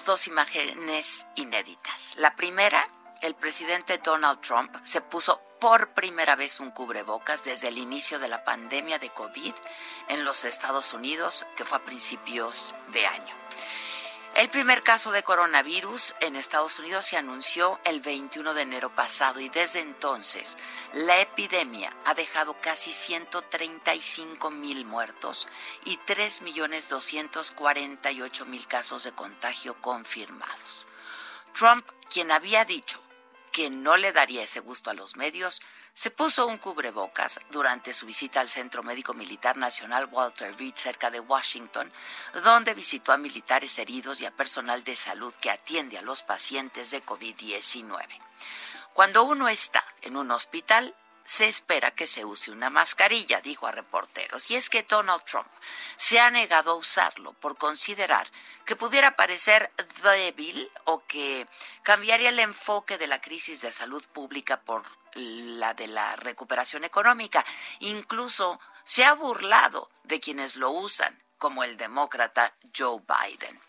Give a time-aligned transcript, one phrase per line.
[0.00, 2.14] Dos imágenes inéditas.
[2.18, 2.88] La primera,
[3.20, 8.28] el presidente Donald Trump se puso por primera vez un cubrebocas desde el inicio de
[8.28, 9.54] la pandemia de COVID
[10.08, 13.41] en los Estados Unidos, que fue a principios de año.
[14.42, 19.38] El primer caso de coronavirus en Estados Unidos se anunció el 21 de enero pasado
[19.38, 20.58] y desde entonces
[20.94, 25.46] la epidemia ha dejado casi 135 mil muertos
[25.84, 30.88] y 3.248.000 casos de contagio confirmados.
[31.54, 33.00] Trump, quien había dicho
[33.52, 35.62] que no le daría ese gusto a los medios,
[35.94, 41.10] se puso un cubrebocas durante su visita al Centro Médico Militar Nacional Walter Reed cerca
[41.10, 41.92] de Washington,
[42.44, 46.90] donde visitó a militares heridos y a personal de salud que atiende a los pacientes
[46.90, 48.06] de COVID-19.
[48.94, 50.94] Cuando uno está en un hospital,
[51.24, 54.50] se espera que se use una mascarilla, dijo a reporteros.
[54.50, 55.48] Y es que Donald Trump
[55.96, 58.26] se ha negado a usarlo por considerar
[58.64, 59.70] que pudiera parecer
[60.02, 61.46] débil o que
[61.82, 67.44] cambiaría el enfoque de la crisis de salud pública por la de la recuperación económica.
[67.80, 73.60] Incluso se ha burlado de quienes lo usan, como el demócrata Joe Biden.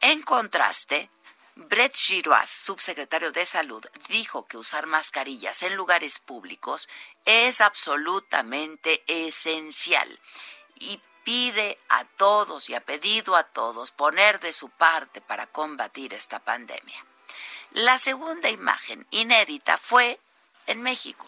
[0.00, 1.10] En contraste,
[1.54, 6.88] Brett Giroir, subsecretario de Salud, dijo que usar mascarillas en lugares públicos
[7.26, 10.18] es absolutamente esencial
[10.76, 16.14] y pide a todos y ha pedido a todos poner de su parte para combatir
[16.14, 17.04] esta pandemia.
[17.72, 20.18] La segunda imagen inédita fue
[20.66, 21.26] en México.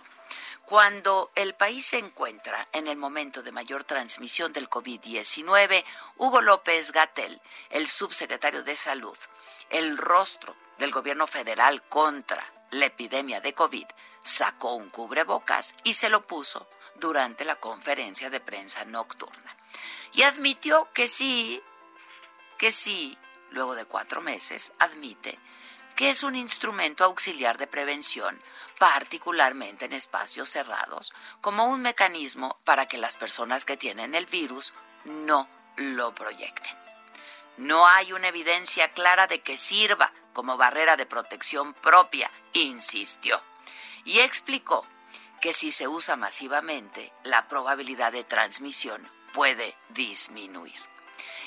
[0.64, 5.84] Cuando el país se encuentra en el momento de mayor transmisión del COVID-19,
[6.16, 9.16] Hugo López Gatel, el subsecretario de Salud,
[9.68, 13.86] el rostro del gobierno federal contra la epidemia de COVID,
[14.22, 16.66] sacó un cubrebocas y se lo puso
[16.96, 19.56] durante la conferencia de prensa nocturna.
[20.14, 21.62] Y admitió que sí,
[22.56, 23.18] que sí,
[23.50, 25.38] luego de cuatro meses, admite
[25.96, 28.40] que es un instrumento auxiliar de prevención,
[28.78, 34.72] particularmente en espacios cerrados, como un mecanismo para que las personas que tienen el virus
[35.04, 36.72] no lo proyecten.
[37.56, 43.40] No hay una evidencia clara de que sirva como barrera de protección propia, insistió.
[44.04, 44.84] Y explicó
[45.40, 50.93] que si se usa masivamente, la probabilidad de transmisión puede disminuir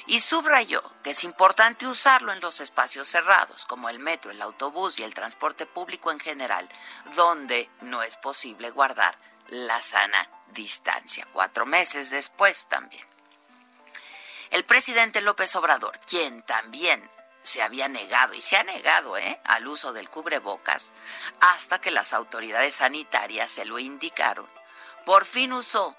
[0.08, 5.00] y subrayó que es importante usarlo en los espacios cerrados, como el metro, el autobús
[5.00, 6.68] y el transporte público en general,
[7.16, 9.18] donde no es posible guardar
[9.50, 11.28] la sana distancia.
[11.34, 13.06] Cuatro meses después también.
[14.50, 17.12] El presidente López Obrador, quien también
[17.42, 19.40] se había negado y se ha negado ¿eh?
[19.44, 20.94] al uso del cubrebocas
[21.42, 24.48] hasta que las autoridades sanitarias se lo indicaron,
[25.06, 25.98] por fin usó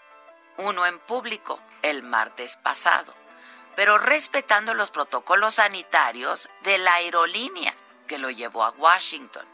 [0.56, 3.18] uno en público el martes pasado
[3.78, 7.72] pero respetando los protocolos sanitarios de la aerolínea
[8.08, 9.46] que lo llevó a Washington.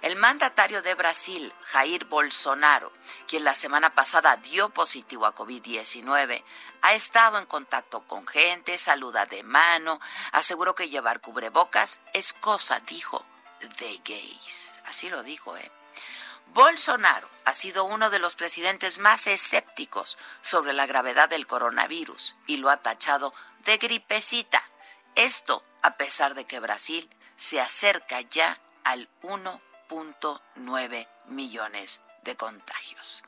[0.00, 2.92] El mandatario de Brasil, Jair Bolsonaro,
[3.28, 6.42] quien la semana pasada dio positivo a COVID-19,
[6.80, 10.00] ha estado en contacto con gente, saluda de mano,
[10.32, 13.24] aseguró que llevar cubrebocas es cosa, dijo,
[13.78, 14.80] de gays.
[14.86, 15.70] Así lo dijo, ¿eh?
[16.54, 22.58] Bolsonaro ha sido uno de los presidentes más escépticos sobre la gravedad del coronavirus y
[22.58, 23.32] lo ha tachado
[23.64, 24.62] de gripecita.
[25.14, 33.22] Esto a pesar de que Brasil se acerca ya al 1.9 millones de contagios.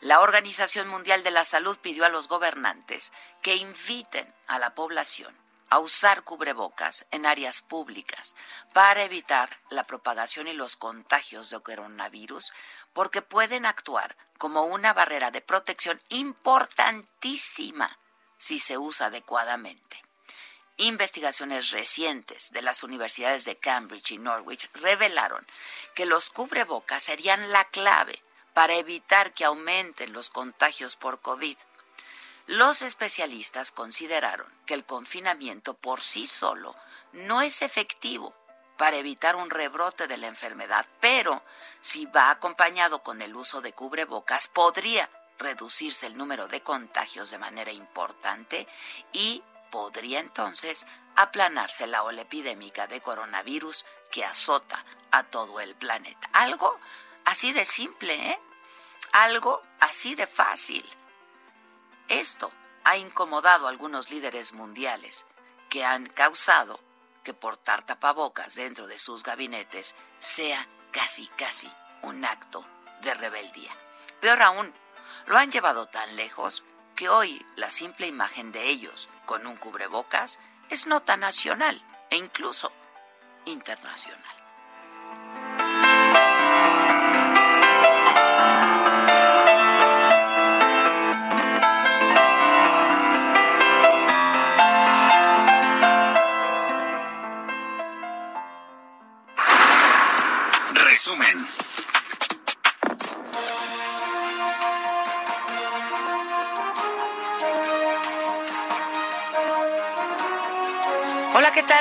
[0.00, 3.12] La Organización Mundial de la Salud pidió a los gobernantes
[3.42, 5.34] que inviten a la población
[5.68, 8.36] a usar cubrebocas en áreas públicas
[8.72, 12.52] para evitar la propagación y los contagios de coronavirus,
[12.92, 17.98] porque pueden actuar como una barrera de protección importantísima
[18.38, 20.02] si se usa adecuadamente.
[20.78, 25.46] Investigaciones recientes de las universidades de Cambridge y Norwich revelaron
[25.94, 28.22] que los cubrebocas serían la clave
[28.52, 31.56] para evitar que aumenten los contagios por COVID.
[32.46, 36.76] Los especialistas consideraron que el confinamiento por sí solo
[37.12, 38.34] no es efectivo
[38.76, 41.42] para evitar un rebrote de la enfermedad, pero
[41.80, 47.38] si va acompañado con el uso de cubrebocas podría reducirse el número de contagios de
[47.38, 48.66] manera importante
[49.12, 50.86] y podría entonces
[51.16, 56.28] aplanarse la ola epidémica de coronavirus que azota a todo el planeta.
[56.32, 56.78] Algo
[57.24, 58.40] así de simple, ¿eh?
[59.12, 60.84] Algo así de fácil.
[62.08, 62.50] Esto
[62.84, 65.26] ha incomodado a algunos líderes mundiales
[65.68, 66.80] que han causado
[67.24, 71.70] que portar tapabocas dentro de sus gabinetes sea casi, casi
[72.02, 72.64] un acto
[73.02, 73.76] de rebeldía.
[74.20, 74.72] Peor aún,
[75.26, 76.62] lo han llevado tan lejos
[76.94, 80.38] que hoy la simple imagen de ellos con un cubrebocas
[80.70, 82.72] es nota nacional e incluso
[83.44, 84.36] internacional.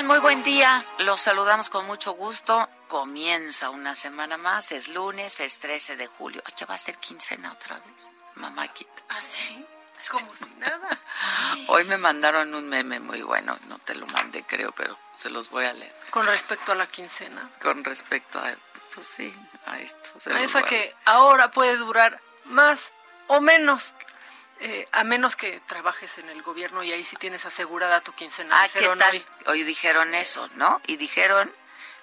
[0.06, 0.86] Muy buen día.
[1.00, 2.70] Los saludamos con mucho gusto.
[2.88, 4.72] Comienza una semana más.
[4.72, 6.42] Es lunes, es 13 de julio.
[6.56, 8.10] ya va a ser quincena otra vez.
[8.36, 9.04] Mamá quita.
[9.10, 9.66] ¿Ah, sí?
[10.10, 10.98] Como si nada.
[11.68, 13.58] Hoy me mandaron un meme muy bueno.
[13.68, 15.94] No te lo mandé, creo, pero se los voy a leer.
[16.10, 17.50] ¿Con respecto a la quincena?
[17.62, 18.54] Con respecto a,
[18.94, 19.36] pues sí,
[19.66, 20.12] a esto.
[20.34, 22.94] a esa que ahora puede durar más
[23.28, 23.94] o menos
[24.60, 28.64] eh, a menos que trabajes en el gobierno y ahí sí tienes asegurada tu quincena.
[28.64, 29.26] Ah, ¿qué tal?
[29.48, 29.64] Hoy.
[29.64, 30.82] dijeron eso, ¿no?
[30.88, 31.54] Y dijeron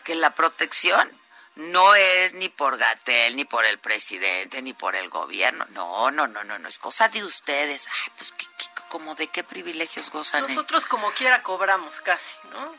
[0.04, 1.10] que la protección
[1.54, 5.66] no es ni por Gatel, ni por el presidente, ni por el gobierno.
[5.70, 7.88] No, no, no, no, no, es cosa de ustedes.
[7.88, 8.46] Ay, pues, ¿qué,
[8.88, 10.46] como de qué privilegios gozan?
[10.46, 12.74] Nosotros como quiera cobramos casi, ¿no?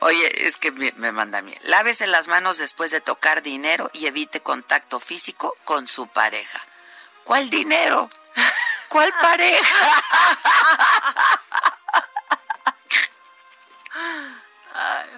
[0.00, 1.54] Oye, es que me, me manda a mí.
[1.62, 6.64] Lávese las manos después de tocar dinero y evite contacto físico con su pareja.
[7.28, 8.08] ¿Cuál dinero?
[8.88, 9.76] ¿Cuál pareja?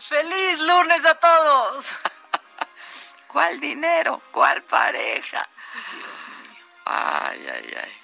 [0.00, 1.86] feliz lunes a todos.
[3.28, 4.20] ¿Cuál dinero?
[4.32, 5.48] ¿Cuál pareja?
[5.92, 6.64] Dios mío.
[6.86, 8.00] Ay, ay, ay.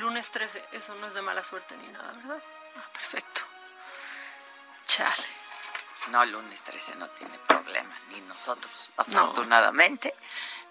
[0.00, 2.42] Lunes 13, eso no es de mala suerte ni nada, ¿verdad?
[2.76, 3.42] Ah, perfecto.
[4.84, 5.28] Chale.
[6.08, 8.90] No, lunes 13 no tiene problema, ni nosotros.
[8.96, 10.12] Afortunadamente,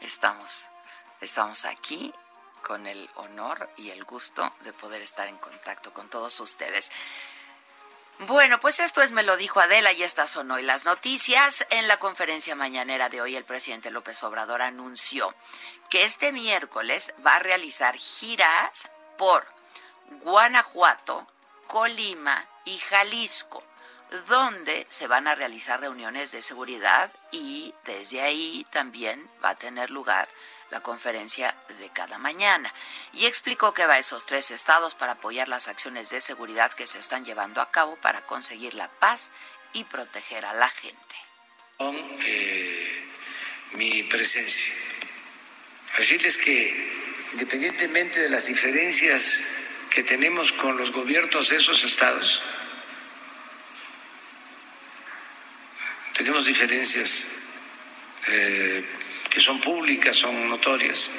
[0.01, 0.67] estamos,
[1.21, 2.13] estamos aquí
[2.61, 6.91] con el honor y el gusto de poder estar en contacto con todos ustedes.
[8.21, 11.67] Bueno, pues esto es Me lo dijo Adela y estas son hoy las noticias.
[11.69, 15.33] En la conferencia mañanera de hoy el presidente López Obrador anunció
[15.89, 19.45] que este miércoles va a realizar giras por
[20.23, 21.27] Guanajuato,
[21.67, 23.63] Colima y Jalisco,
[24.27, 29.91] donde se van a realizar reuniones de seguridad y desde ahí también va a tener
[29.91, 30.27] lugar
[30.69, 32.73] la conferencia de cada mañana
[33.13, 36.87] y explicó que va a esos tres estados para apoyar las acciones de seguridad que
[36.87, 39.31] se están llevando a cabo para conseguir la paz
[39.73, 41.15] y proteger a la gente.
[41.77, 43.07] Con eh,
[43.73, 44.73] mi presencia.
[45.97, 46.97] Decirles que
[47.33, 49.45] independientemente de las diferencias
[49.89, 52.43] que tenemos con los gobiernos de esos estados,
[56.13, 57.27] tenemos diferencias
[58.27, 58.83] eh,
[59.29, 61.11] que son públicas, son notorias.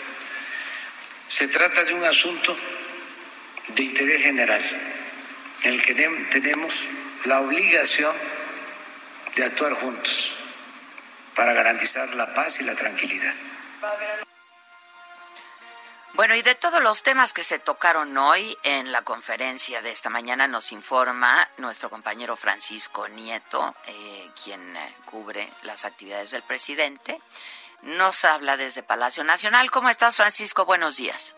[1.29, 2.57] Se trata de un asunto
[3.69, 4.63] de interés general,
[5.63, 5.95] en el que
[6.31, 6.89] tenemos
[7.25, 8.15] la obligación
[9.37, 10.35] de actuar juntos
[11.35, 13.35] para garantizar la paz y la tranquilidad.
[16.15, 20.11] Bueno, y de todos los temas que se tocaron hoy en la conferencia de esta
[20.11, 27.21] mañana nos informa nuestro compañero Francisco Nieto, eh, quien eh, cubre las actividades del presidente.
[27.83, 29.71] Nos habla desde Palacio Nacional.
[29.71, 30.65] ¿Cómo estás, Francisco?
[30.65, 31.37] Buenos días.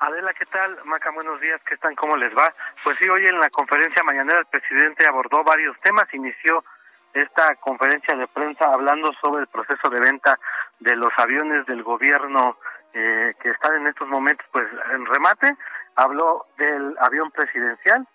[0.00, 0.78] Adela, ¿qué tal?
[0.84, 1.60] Maca, buenos días.
[1.66, 1.94] ¿Qué están?
[1.94, 2.52] ¿Cómo les va?
[2.82, 6.12] Pues sí, hoy en la conferencia mañanera el presidente abordó varios temas.
[6.12, 6.64] Inició
[7.12, 10.38] esta conferencia de prensa hablando sobre el proceso de venta
[10.80, 12.56] de los aviones del gobierno
[12.92, 15.56] eh, que están en estos momentos pues en remate.
[15.96, 18.06] Habló del avión presidencial.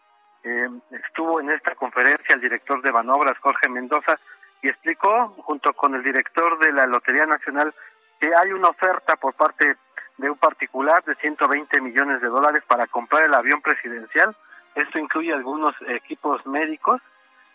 [0.44, 4.20] Eh, estuvo en esta conferencia el director de Banobras, Jorge Mendoza,
[4.62, 7.74] y explicó junto con el director de la Lotería Nacional
[8.20, 9.76] que hay una oferta por parte
[10.18, 14.36] de un particular de 120 millones de dólares para comprar el avión presidencial.
[14.76, 17.02] Esto incluye algunos equipos médicos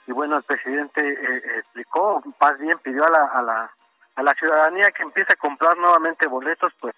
[0.07, 3.71] y bueno, el presidente eh, explicó, más bien pidió a la, a la
[4.21, 6.95] a la ciudadanía que empiece a comprar nuevamente boletos, pues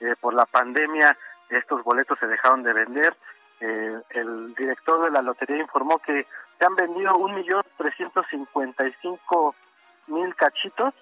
[0.00, 1.16] eh, por la pandemia
[1.48, 3.16] estos boletos se dejaron de vender.
[3.60, 6.26] Eh, el director de la lotería informó que
[6.58, 9.54] se han vendido un millón trescientos cincuenta y cinco
[10.06, 10.94] mil cachitos.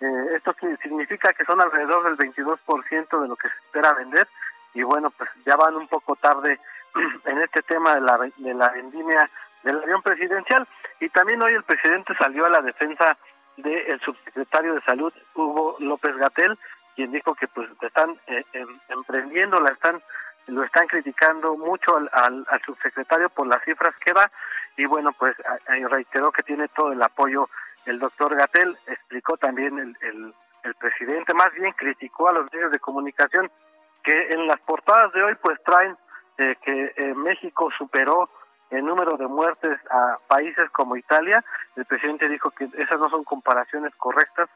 [0.00, 4.28] Eh, esto significa que son alrededor del 22% de lo que se espera vender.
[4.74, 6.60] Y bueno, pues ya van un poco tarde
[7.24, 9.30] en este tema de la, de la vendimia
[9.62, 10.66] del avión presidencial.
[11.00, 13.16] Y también hoy el presidente salió a la defensa
[13.56, 16.58] del subsecretario de Salud, Hugo López Gatel,
[16.94, 20.02] quien dijo que pues están eh, em, emprendiendo, la están
[20.46, 22.10] lo están criticando mucho al,
[22.48, 24.30] al, subsecretario por las cifras que da
[24.76, 25.36] y bueno pues
[25.88, 27.48] reiteró que tiene todo el apoyo
[27.84, 32.70] el doctor Gatel explicó también el, el, el presidente más bien criticó a los medios
[32.70, 33.50] de comunicación
[34.02, 35.96] que en las portadas de hoy pues traen
[36.38, 38.28] eh, que eh, México superó
[38.70, 41.42] el número de muertes a países como Italia.
[41.76, 44.48] El presidente dijo que esas no son comparaciones correctas,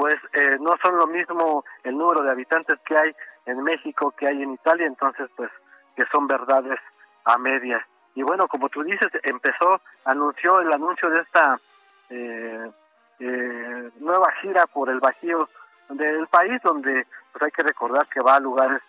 [0.00, 3.14] pues eh, no son lo mismo el número de habitantes que hay
[3.44, 5.50] en México que hay en Italia, entonces pues
[5.94, 6.80] que son verdades
[7.26, 7.86] a media.
[8.14, 11.60] Y bueno, como tú dices, empezó, anunció el anuncio de esta
[12.08, 12.70] eh,
[13.18, 15.50] eh, nueva gira por el Bajío
[15.90, 18.80] del país, donde pues hay que recordar que va a lugares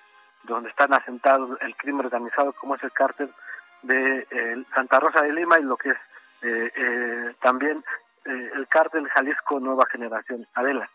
[0.43, 3.33] donde están asentados el crimen organizado, como es el cártel
[3.81, 7.83] de Santa Rosa de Lima y lo que es también
[8.23, 10.47] el cártel Jalisco Nueva Generación.
[10.53, 10.89] Adela.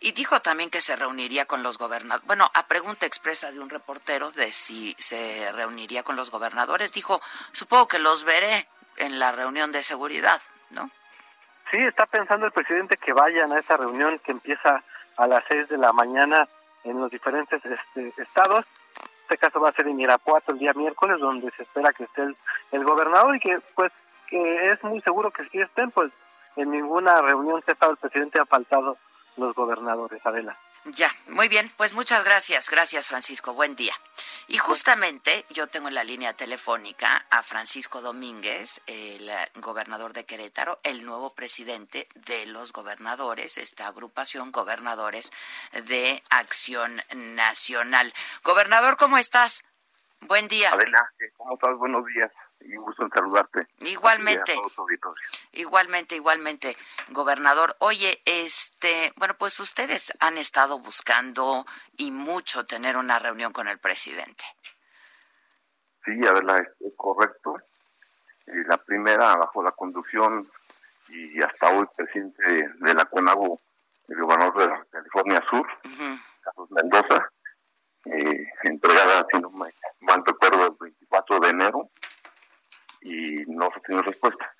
[0.00, 2.26] Y dijo también que se reuniría con los gobernadores.
[2.26, 7.20] Bueno, a pregunta expresa de un reportero de si se reuniría con los gobernadores, dijo,
[7.52, 10.90] supongo que los veré en la reunión de seguridad, ¿no?
[11.70, 14.82] Sí, está pensando el presidente que vayan a esa reunión que empieza
[15.16, 16.46] a las seis de la mañana
[16.84, 18.64] en los diferentes este, estados.
[19.22, 22.22] Este caso va a ser en Irapuato el día miércoles, donde se espera que esté
[22.22, 22.36] el,
[22.70, 23.90] el gobernador y que, pues,
[24.28, 26.12] que es muy seguro que si estén, pues,
[26.54, 28.96] en ninguna reunión que ha estado el presidente ha faltado
[29.36, 30.56] los gobernadores, Adela.
[30.84, 33.92] Ya, muy bien, pues muchas gracias, gracias Francisco, buen día.
[34.46, 40.78] Y justamente yo tengo en la línea telefónica a Francisco Domínguez, el gobernador de Querétaro,
[40.84, 45.32] el nuevo presidente de los gobernadores, esta agrupación Gobernadores
[45.88, 48.12] de Acción Nacional.
[48.44, 49.64] Gobernador, ¿cómo estás?
[50.20, 50.70] Buen día.
[50.72, 51.76] Adela, ¿cómo estás?
[51.78, 53.60] Buenos días y gusto en saludarte.
[53.78, 54.54] Igualmente.
[55.52, 56.76] Igualmente, igualmente,
[57.08, 57.76] gobernador.
[57.78, 61.64] Oye, este, bueno, pues ustedes han estado buscando
[61.96, 64.44] y mucho tener una reunión con el presidente.
[66.04, 67.56] Sí, a ver, es correcto.
[68.46, 70.48] Eh, la primera bajo la conducción
[71.08, 73.60] y hasta hoy presidente de la CONAGO,
[74.08, 75.66] el gobernador de California Sur,
[76.42, 77.30] Carlos Mendoza,
[78.04, 81.90] eh, entregada, si no me mal recuerdo, el 24 de enero,
[83.06, 84.50] y no se tiene respuesta.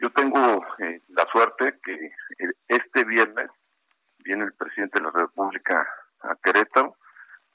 [0.00, 3.50] Yo tengo eh, la suerte que eh, este viernes
[4.18, 5.86] viene el presidente de la República
[6.20, 6.96] a Querétaro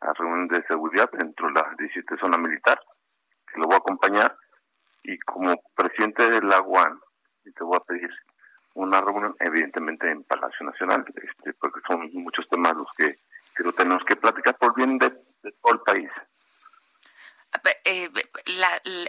[0.01, 2.79] a reunión de seguridad dentro de la 17 zona militar,
[3.51, 4.37] que lo voy a acompañar,
[5.03, 7.01] y como presidente de la UAN,
[7.43, 8.09] te voy a pedir
[8.75, 13.15] una reunión, evidentemente en Palacio Nacional, este, porque son muchos temas los que
[13.55, 16.09] creo tenemos que platicar por bien de todo el país.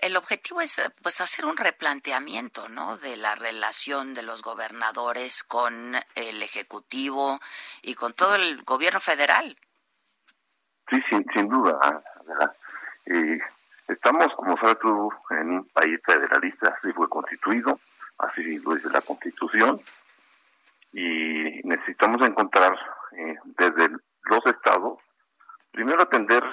[0.02, 5.94] El objetivo es pues hacer un replanteamiento no de la relación de los gobernadores con
[6.14, 7.40] el ejecutivo
[7.82, 9.56] y con todo el gobierno federal.
[10.90, 12.02] Sí sin, sin duda
[13.06, 13.38] eh,
[13.88, 17.80] estamos como sabes tú en un país federalista así fue constituido
[18.18, 19.80] así lo dice la constitución
[20.92, 22.78] y necesitamos encontrar
[23.12, 23.90] eh, desde
[24.24, 24.98] los estados
[25.72, 26.44] primero atender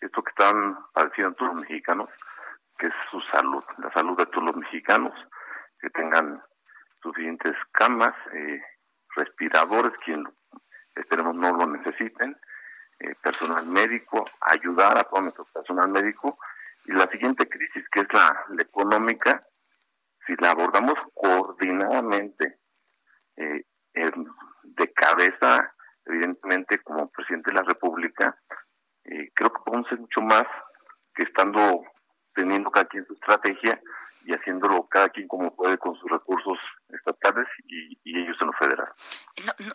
[0.00, 2.10] esto que están padeciendo todos los mexicanos,
[2.78, 5.12] que es su salud, la salud de todos los mexicanos,
[5.80, 6.42] que tengan
[7.02, 8.62] suficientes camas, eh,
[9.38, 10.24] cuidadores, quien
[10.94, 12.36] esperemos no lo necesiten,
[12.98, 16.38] eh, personal médico, ayudar a todo nuestro personal médico.
[16.84, 19.46] Y la siguiente crisis, que es la, económica,
[20.26, 22.58] si la abordamos coordinadamente,
[23.36, 23.64] eh,
[24.62, 28.36] de cabeza, evidentemente como presidente de la República,
[29.02, 30.44] creo que podemos ser mucho más
[31.14, 31.82] que estando
[32.36, 33.80] teniendo cada quien su estrategia
[34.26, 38.88] y haciéndolo cada quien como puede con sus recursos estatales y, ellos en lo federal.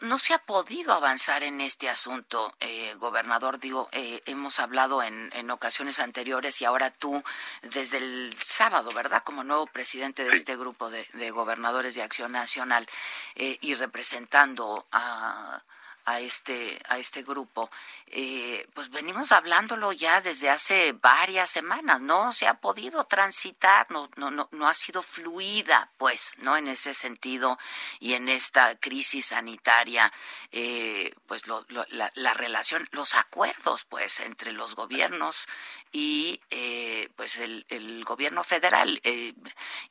[0.02, 3.60] No, se ha podido avanzar en este asunto, eh, gobernador.
[3.60, 7.24] Digo, eh, hemos hablado en, en, ocasiones anteriores y ahora tú,
[7.62, 9.22] desde el sábado, ¿verdad?
[9.24, 12.88] Como nuevo presidente de este grupo de, gobernadores de Acción Nacional
[13.36, 15.62] eh, y representando a
[16.06, 17.70] a este a este grupo
[18.08, 24.10] eh, pues venimos hablándolo ya desde hace varias semanas no se ha podido transitar no
[24.16, 27.58] no no no ha sido fluida pues no en ese sentido
[28.00, 30.12] y en esta crisis sanitaria
[30.52, 35.48] eh, pues la, relación los acuerdos pues entre los gobiernos
[35.92, 39.02] y eh, pues el, el, gobierno federal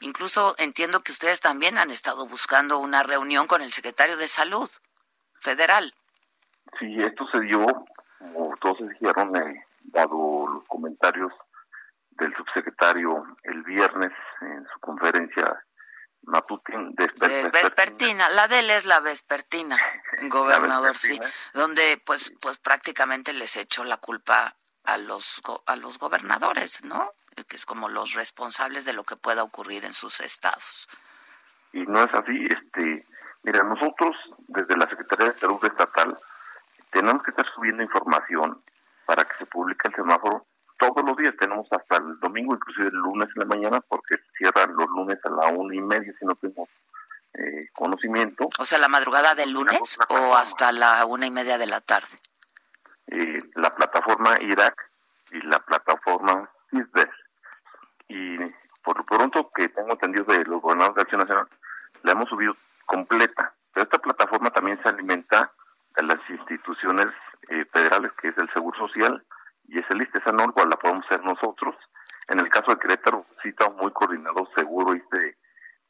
[0.00, 4.71] incluso entiendo que ustedes también han estado buscando una reunión con el secretario de salud
[5.40, 5.95] federal
[6.79, 7.67] Sí, esto se dio,
[8.19, 11.33] como todos dijeron, eh, dado los comentarios
[12.11, 14.12] del subsecretario el viernes
[14.43, 15.65] en su conferencia
[16.23, 16.91] matutina,
[17.53, 18.29] vespertina.
[18.31, 19.77] La de él es la vespertina,
[20.29, 21.19] gobernador, sí,
[21.55, 27.12] donde pues pues prácticamente les echó la culpa a los a los gobernadores, ¿no?
[27.49, 30.89] Que es como los responsables de lo que pueda ocurrir en sus estados.
[31.73, 33.07] Y no es así, este,
[33.45, 34.15] mira, nosotros
[34.49, 36.19] desde la Secretaría de Salud Estatal
[36.90, 38.62] tenemos que estar subiendo información
[39.06, 40.47] para que se publique el semáforo
[40.78, 41.35] todos los días.
[41.38, 45.30] Tenemos hasta el domingo, inclusive el lunes en la mañana, porque cierran los lunes a
[45.30, 46.68] la una y media si no tenemos
[47.35, 48.49] eh, conocimiento.
[48.59, 52.18] O sea, la madrugada del lunes o hasta la una y media de la tarde.
[53.06, 54.90] Eh, la plataforma Irak
[55.32, 57.08] y la plataforma CISDES.
[58.08, 58.38] Y
[58.82, 61.49] por lo pronto que tengo entendido de los gobernadores de Acción Nacional,
[62.02, 63.54] la hemos subido completa.
[63.73, 65.52] Pero esta plataforma también se alimenta
[66.00, 67.08] a las instituciones
[67.49, 69.23] eh, federales, que es el Seguro Social
[69.69, 71.76] y es el ISTE, esa no la podemos hacer nosotros.
[72.28, 75.36] En el caso de Querétaro, sí está muy coordinado Seguro, ISTE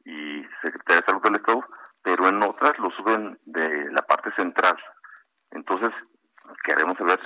[0.05, 1.64] y Secretaría de Salud del Estado,
[2.03, 4.77] pero en otras lo suben de la parte central.
[5.51, 5.90] Entonces,
[6.64, 7.20] queremos saber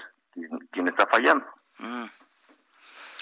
[0.70, 1.46] quién, está fallando.
[1.78, 2.06] Mm.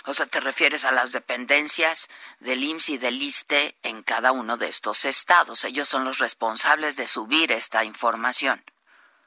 [0.07, 2.09] O sea, te refieres a las dependencias
[2.41, 5.65] del IMSS y del ISTE en cada uno de estos estados.
[5.65, 8.63] Ellos son los responsables de subir esta información.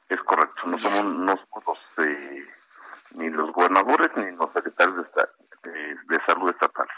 [0.08, 2.46] Es correcto, no somos, no somos eh,
[3.12, 6.94] ni los gobernadores ni los secretarios de, de, salud estatales.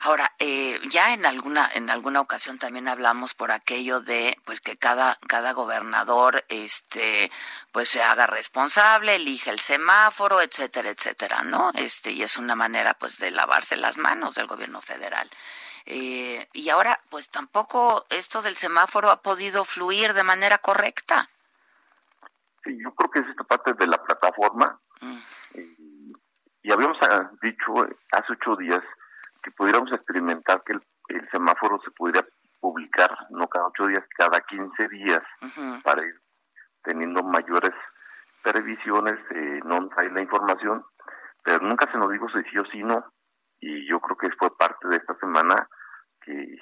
[0.00, 4.76] Ahora, eh, ya en alguna en alguna ocasión también hablamos por aquello de pues que
[4.76, 7.30] cada cada gobernador este
[7.72, 11.72] pues se haga responsable, elige el semáforo, etcétera, etcétera, ¿no?
[11.74, 15.28] Este y es una manera pues de lavarse las manos del gobierno federal.
[15.86, 21.28] Eh, y ahora pues tampoco esto del semáforo ha podido fluir de manera correcta.
[22.66, 24.80] Sí, yo creo que es esta parte de la plataforma.
[25.00, 25.18] Mm.
[26.62, 27.72] Y, habíamos ah, dicho
[28.10, 28.82] hace ocho días
[29.40, 30.82] que pudiéramos experimentar que el,
[31.30, 32.26] semáforo se pudiera
[32.58, 35.22] publicar no cada ocho días, cada quince días,
[35.84, 36.20] para ir
[36.82, 37.70] teniendo mayores
[38.42, 40.84] previsiones, eh, no trae la información,
[41.44, 43.04] pero nunca se nos dijo si sí o si no,
[43.60, 45.68] y yo creo que fue parte de esta semana
[46.20, 46.58] que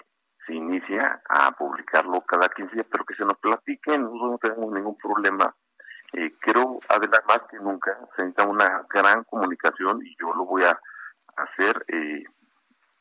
[0.47, 4.75] se inicia a publicarlo cada 15 días, pero que se nos platiquen, nosotros no tenemos
[4.75, 5.55] ningún problema
[6.17, 10.63] eh, creo, además, más que nunca, se necesita una gran comunicación y yo lo voy
[10.63, 10.79] a
[11.37, 11.85] hacer.
[11.89, 12.25] Eh,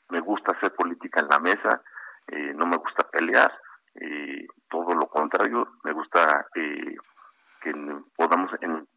[0.09, 1.81] me gusta hacer política en la mesa,
[2.27, 3.51] eh, no me gusta pelear,
[3.95, 7.73] eh, todo lo contrario, me gusta que
[8.15, 8.51] podamos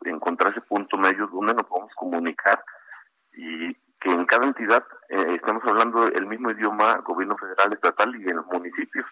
[0.04, 2.62] encontrar ese punto medio donde nos podemos comunicar
[3.32, 8.36] y que en cada entidad estemos hablando el mismo idioma, gobierno federal, estatal y en
[8.36, 9.06] los municipios.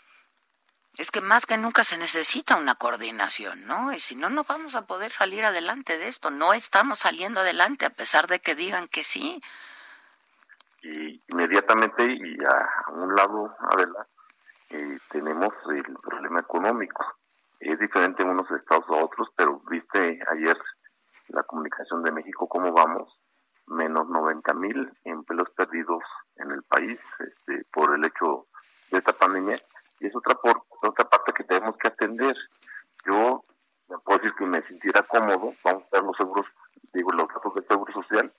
[1.15, 3.93] Que más que nunca se necesita una coordinación, ¿no?
[3.93, 6.31] Y si no, no vamos a poder salir adelante de esto.
[6.31, 9.41] No estamos saliendo adelante a pesar de que digan que sí.
[10.83, 14.09] Y inmediatamente, y a un lado, Adela,
[14.71, 17.05] eh, tenemos el problema económico.
[17.61, 20.59] Es diferente en unos estados a otros, pero viste ayer
[21.29, 23.21] la comunicación de México, cómo vamos,
[23.67, 26.03] menos 90 mil empleos perdidos
[26.37, 28.49] en el país este, por el hecho
[28.91, 29.61] de esta pandemia
[30.01, 32.37] y es otra, por, otra parte que tenemos que atender.
[33.07, 33.45] Yo
[33.89, 36.47] me puedo decir que me sintiera cómodo, vamos a ver los seguros,
[36.93, 38.33] digo, los datos del Seguro Social,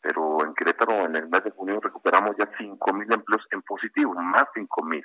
[0.00, 4.14] pero en Querétaro en el mes de junio recuperamos ya 5 mil empleos en positivo,
[4.14, 5.04] más 5 mil.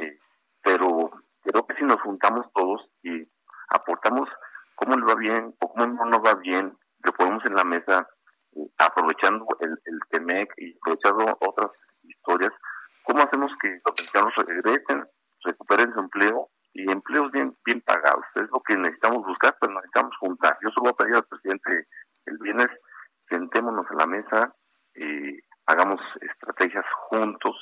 [0.00, 0.18] Eh,
[0.62, 1.10] pero
[1.42, 3.26] creo que si nos juntamos todos y
[5.96, 8.08] no, no va bien, lo ponemos en la mesa,
[8.54, 11.70] eh, aprovechando el, el TEMEC y aprovechando otras
[12.02, 12.52] historias,
[13.02, 15.06] ¿cómo hacemos que los mexicanos regresen,
[15.44, 18.24] recuperen su empleo y empleos bien bien pagados?
[18.34, 20.58] Es lo que necesitamos buscar, pero necesitamos juntar.
[20.62, 21.88] Yo solo voy a pedir al presidente
[22.26, 22.68] el viernes,
[23.28, 24.54] sentémonos a la mesa,
[24.94, 27.56] eh, hagamos estrategias juntos,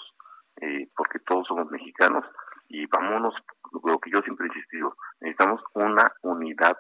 [0.60, 2.24] eh, porque todos somos mexicanos,
[2.68, 3.34] y vámonos,
[3.84, 6.76] lo que yo siempre he insistido, necesitamos una unidad,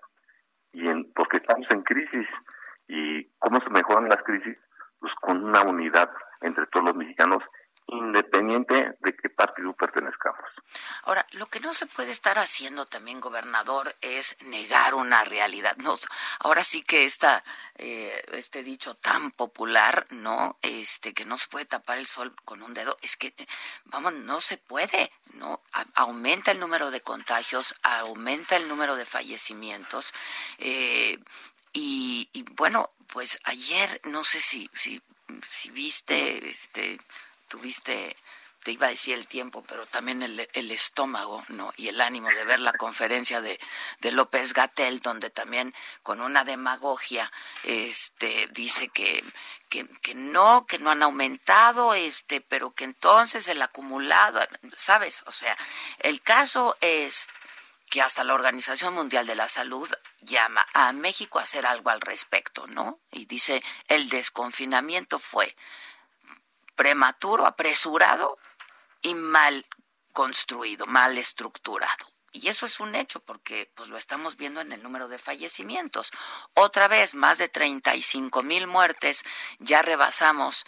[0.72, 2.26] y en, porque estamos en crisis,
[2.86, 4.58] y cómo se mejoran las crisis,
[4.98, 6.10] pues con una unidad
[6.40, 7.42] entre todos los mexicanos
[7.86, 10.40] independiente de qué partido pertenezcamos.
[11.04, 15.76] Ahora, lo que no se puede estar haciendo también, gobernador, es negar una realidad.
[15.78, 15.94] No,
[17.04, 17.42] esta,
[17.76, 20.58] eh, este dicho tan popular, ¿no?
[20.62, 23.34] Este, que no se puede tapar el sol con un dedo, es que,
[23.84, 25.62] vamos, no se puede, ¿no?
[25.94, 30.12] aumenta el número de contagios, aumenta el número de fallecimientos,
[30.58, 31.18] eh,
[31.72, 35.00] y, y, bueno, pues ayer, no sé si, si,
[35.48, 37.00] si viste, este,
[37.48, 38.09] tuviste, te
[38.80, 41.70] iba a decir el tiempo, pero también el, el estómago, ¿no?
[41.76, 43.60] Y el ánimo de ver la conferencia de,
[44.00, 47.30] de López Gatel, donde también con una demagogia,
[47.64, 49.22] este, dice que,
[49.68, 54.40] que, que, no, que no han aumentado, este, pero que entonces el acumulado,
[54.78, 55.24] ¿sabes?
[55.26, 55.54] O sea,
[55.98, 57.28] el caso es
[57.90, 59.90] que hasta la Organización Mundial de la Salud
[60.22, 62.98] llama a México a hacer algo al respecto, ¿no?
[63.10, 65.54] Y dice, el desconfinamiento fue
[66.76, 68.38] prematuro, apresurado
[69.02, 69.66] y mal
[70.12, 72.06] construido, mal estructurado.
[72.32, 76.12] Y eso es un hecho porque pues lo estamos viendo en el número de fallecimientos.
[76.54, 79.24] Otra vez, más de 35 mil muertes,
[79.58, 80.64] ya rebasamos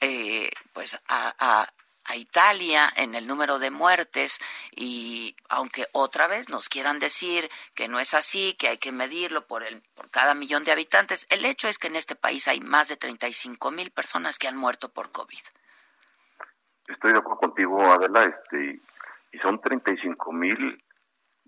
[0.00, 1.68] eh, pues a, a,
[2.16, 4.38] Italia en el número de muertes
[4.76, 9.46] y aunque otra vez nos quieran decir que no es así, que hay que medirlo
[9.46, 12.60] por, el, por cada millón de habitantes, el hecho es que en este país hay
[12.60, 15.40] más de 35 mil personas que han muerto por COVID.
[16.94, 18.80] Estoy de acuerdo contigo, Adela, este,
[19.32, 20.78] y son 35 mil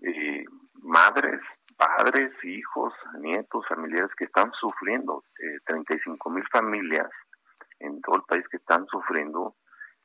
[0.01, 1.41] eh, madres,
[1.75, 7.09] padres, hijos, nietos, familiares que están sufriendo, eh, 35 mil familias
[7.79, 9.55] en todo el país que están sufriendo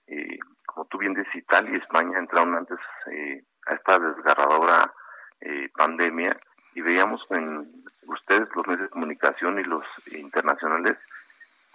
[0.07, 4.93] eh, como tú bien dices, Italia y España entraron antes eh, a esta desgarradora
[5.41, 6.37] eh, pandemia
[6.75, 10.99] y veíamos en ustedes, los medios de comunicación y los internacionales,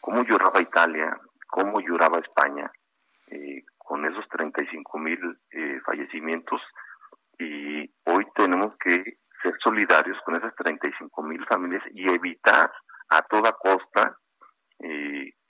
[0.02, 2.72] cómo lloraba Italia, cómo lloraba España
[4.98, 6.62] 35 mil fallecimientos
[7.40, 12.72] y hoy tenemos que ser solidarios con esas 35 mil familias y evitar
[13.10, 14.18] a toda costa,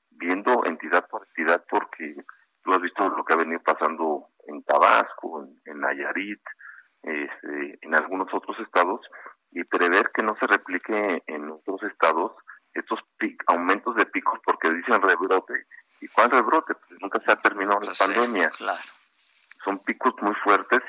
[0.10, 2.15] viendo entidad por entidad, porque
[2.67, 6.41] Tú has visto lo que ha venido pasando en Tabasco, en, Nayarit,
[7.01, 8.99] este, en algunos otros estados,
[9.51, 12.33] y prever que no se replique en otros estados
[12.73, 12.99] estos
[13.47, 15.53] aumentos de picos porque dicen rebrote.
[16.01, 16.75] ¿Y cuál rebrote?
[16.75, 18.51] Pues nunca se ha terminado la pues pandemia.
[19.63, 20.81] Son picos muy fuertes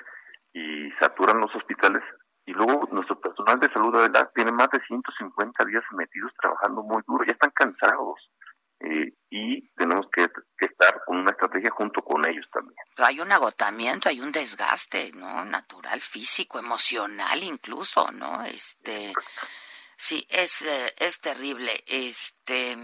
[0.53, 2.03] y saturan los hospitales.
[2.45, 3.95] Y luego nuestro personal de salud
[4.35, 8.19] tiene más de 150 días metidos trabajando muy duro, ya están cansados.
[8.81, 10.29] Eh, y tenemos que,
[10.61, 12.77] estar con una estrategia junto con ellos también.
[12.99, 13.33] hay un
[14.07, 15.45] hay un desgaste, ¿no?
[15.45, 18.45] Natural, físico, emocional incluso, ¿no?
[18.45, 19.13] Este,
[19.97, 22.77] sí, es, eh, es terrible, este,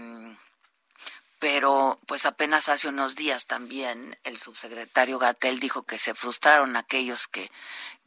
[1.39, 7.27] pero pues apenas hace unos días también el subsecretario Gatel dijo que se frustraron aquellos
[7.27, 7.51] que,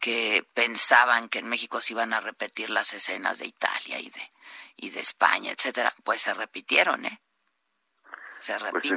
[0.01, 4.33] que pensaban que en México se iban a repetir las escenas de Italia y de,
[4.77, 7.21] y de España, etcétera, pues se repitieron, ¿eh?
[8.71, 8.94] Pues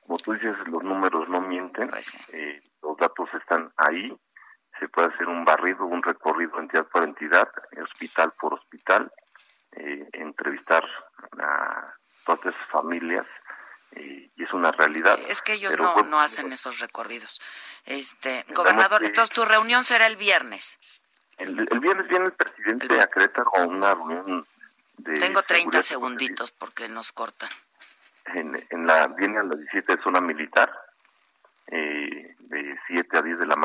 [0.00, 2.53] como tú dices, los números no mienten, pues eh,
[2.94, 4.16] los datos están ahí,
[4.78, 7.48] se puede hacer un barrido, un recorrido entidad por entidad,
[7.82, 9.12] hospital por hospital,
[9.72, 10.84] eh, entrevistar
[11.38, 13.26] a todas esas familias
[13.92, 15.18] eh, y es una realidad.
[15.28, 17.40] es que ellos no, no hacen esos recorridos.
[17.84, 20.78] Este, gobernador, entonces tu reunión será el viernes.
[21.38, 24.46] El, viernes viene el presidente a Querétaro a una reunión
[24.98, 25.18] de...
[25.18, 27.50] Tengo 30 segunditos porque nos cortan
[28.32, 30.72] en, la viene a las 17 zona militar,
[31.66, 33.56] eh, de 7 a 10 de la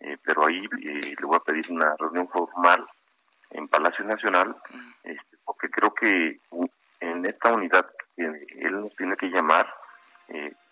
[0.00, 2.86] eh, pero ahí eh, le voy a pedir una reunión formal
[3.50, 4.56] en Palacio Nacional,
[5.04, 6.40] este, porque creo que
[7.00, 7.86] en esta unidad
[8.16, 9.72] que él nos tiene que llamar,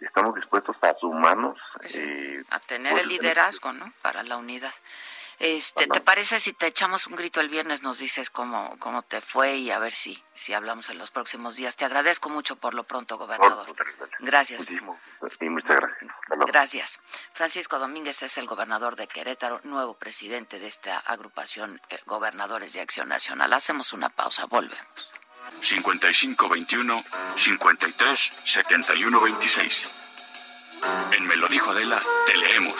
[0.01, 1.59] estamos dispuestos a sumarnos.
[1.77, 2.03] Pues
[2.51, 3.93] a tener el liderazgo, ¿no?
[4.03, 4.73] Para la unidad.
[5.43, 9.21] Este, ¿Te parece si te echamos un grito el viernes, nos dices cómo, cómo te
[9.21, 11.75] fue y a ver si, si hablamos en los próximos días?
[11.75, 13.67] Te agradezco mucho por lo pronto, gobernador.
[14.21, 14.65] Gracias.
[14.71, 16.13] muchas gracias.
[16.47, 17.01] Gracias.
[17.43, 22.81] Francisco Domínguez es el gobernador de Querétaro, nuevo presidente de esta agrupación eh, Gobernadores de
[22.81, 23.53] Acción Nacional.
[23.53, 25.11] Hacemos una pausa, volvemos.
[25.61, 27.03] 5521
[27.35, 29.91] 53 71 26.
[31.11, 32.77] En Me lo dijo Adela, te leemos,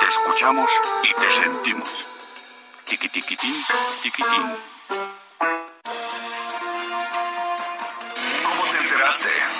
[0.00, 0.68] te escuchamos
[1.04, 2.06] y te sentimos.
[2.86, 3.54] Tiquitiquitín,
[4.02, 4.56] tiquitín.
[8.42, 9.59] ¿Cómo te enteraste?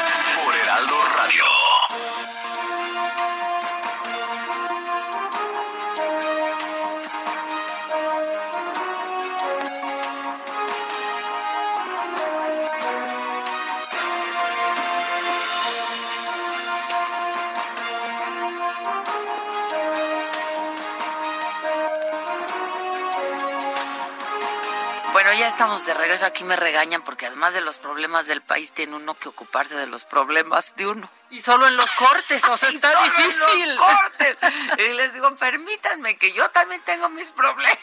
[25.33, 26.25] Ya estamos de regreso.
[26.25, 29.87] Aquí me regañan porque además de los problemas del país, tiene uno que ocuparse de
[29.87, 31.09] los problemas de uno.
[31.29, 33.75] Y solo en los cortes, o sea, Y está solo en difícil.
[33.75, 34.37] los cortes.
[34.77, 37.77] Y les digo, permítanme que yo también tengo mis problemas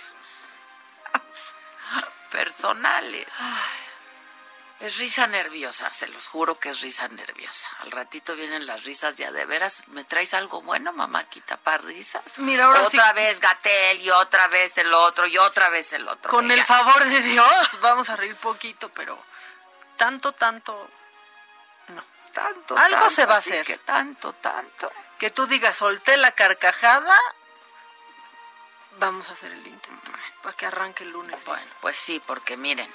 [2.31, 3.27] personales.
[4.81, 7.69] Es risa nerviosa, se los juro que es risa nerviosa.
[7.81, 9.83] Al ratito vienen las risas de a de veras.
[9.89, 12.39] ¿Me traes algo bueno, mamáquita, para risas?
[12.39, 16.07] Mira, ahora sí- otra vez Gatel y otra vez el otro y otra vez el
[16.07, 16.31] otro.
[16.31, 16.65] Con el Ya.
[16.65, 19.21] favor de Dios, vamos a reír poquito, pero
[19.97, 20.89] tanto, tanto,
[22.33, 23.67] tanto, Algo tanto, se va a hacer.
[23.67, 24.93] que tanto, tanto.
[25.19, 27.19] que tú digas, solté la carcajada,
[28.99, 30.13] vamos a hacer el intento,
[30.45, 31.45] para que arranque el lunes.
[31.45, 32.89] Bueno, pues sí, porque miren,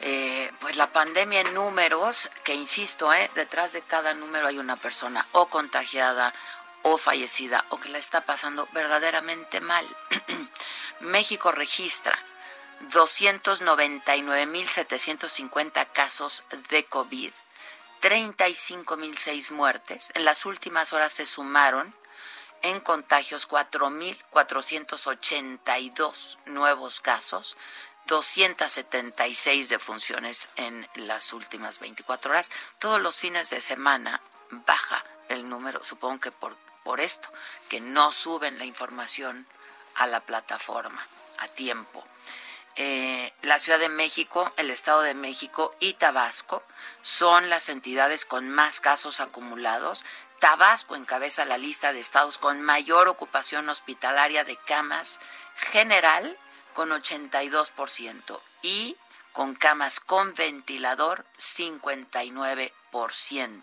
[0.00, 4.76] eh, pues la pandemia en números, que insisto, eh, detrás de cada número hay una
[4.76, 6.32] persona o contagiada
[6.82, 9.86] o fallecida o que la está pasando verdaderamente mal.
[11.00, 12.18] México registra
[12.88, 17.32] 299.750 casos de COVID,
[18.00, 20.12] 35.006 muertes.
[20.14, 21.94] En las últimas horas se sumaron
[22.62, 27.56] en contagios 4.482 nuevos casos,
[28.10, 32.50] 276 defunciones en las últimas 24 horas.
[32.80, 34.20] Todos los fines de semana
[34.50, 37.32] baja el número, supongo que por, por esto,
[37.68, 39.46] que no suben la información
[39.94, 41.06] a la plataforma
[41.38, 42.04] a tiempo.
[42.74, 46.64] Eh, la Ciudad de México, el Estado de México y Tabasco
[47.02, 50.04] son las entidades con más casos acumulados.
[50.40, 55.20] Tabasco encabeza la lista de estados con mayor ocupación hospitalaria de camas
[55.54, 56.36] general
[56.74, 58.96] con 82% y
[59.32, 63.62] con camas con ventilador 59%.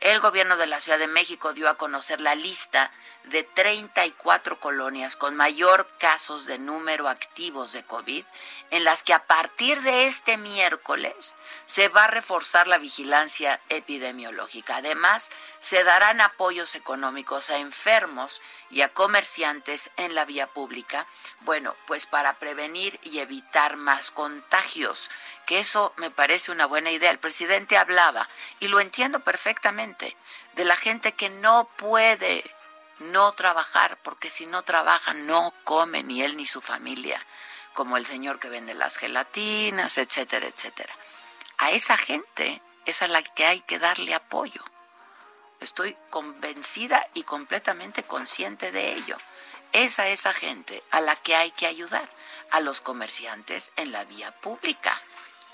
[0.00, 2.92] El gobierno de la Ciudad de México dio a conocer la lista
[3.24, 8.24] de 34 colonias con mayor casos de número activos de COVID,
[8.70, 14.76] en las que a partir de este miércoles se va a reforzar la vigilancia epidemiológica.
[14.76, 21.06] Además, se darán apoyos económicos a enfermos y a comerciantes en la vía pública,
[21.40, 25.10] bueno, pues para prevenir y evitar más contagios,
[25.46, 27.10] que eso me parece una buena idea.
[27.10, 28.28] El presidente hablaba,
[28.60, 30.16] y lo entiendo perfectamente,
[30.54, 32.44] de la gente que no puede
[32.98, 37.24] no trabajar, porque si no trabaja no come ni él ni su familia,
[37.74, 40.92] como el señor que vende las gelatinas, etcétera, etcétera.
[41.58, 44.64] A esa gente es a la que hay que darle apoyo.
[45.60, 49.16] Estoy convencida y completamente consciente de ello.
[49.72, 52.08] Es a esa gente a la que hay que ayudar,
[52.50, 55.00] a los comerciantes en la vía pública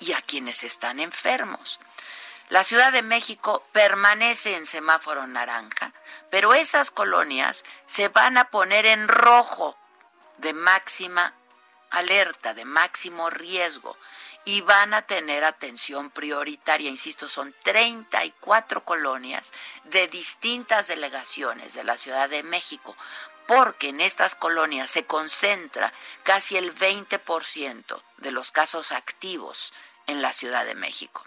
[0.01, 1.81] y a quienes están enfermos.
[2.51, 5.93] La Ciudad de México permanece en semáforo naranja,
[6.31, 9.79] pero esas colonias se van a poner en rojo
[10.39, 11.33] de máxima
[11.91, 13.97] alerta, de máximo riesgo
[14.45, 16.91] y van a tener atención prioritaria.
[16.91, 19.53] Insisto, son 34 colonias
[19.85, 22.95] de distintas delegaciones de la Ciudad de México,
[23.47, 25.93] porque en estas colonias se concentra
[26.25, 29.73] casi el 20% de los casos activos
[30.07, 31.25] en la Ciudad de México.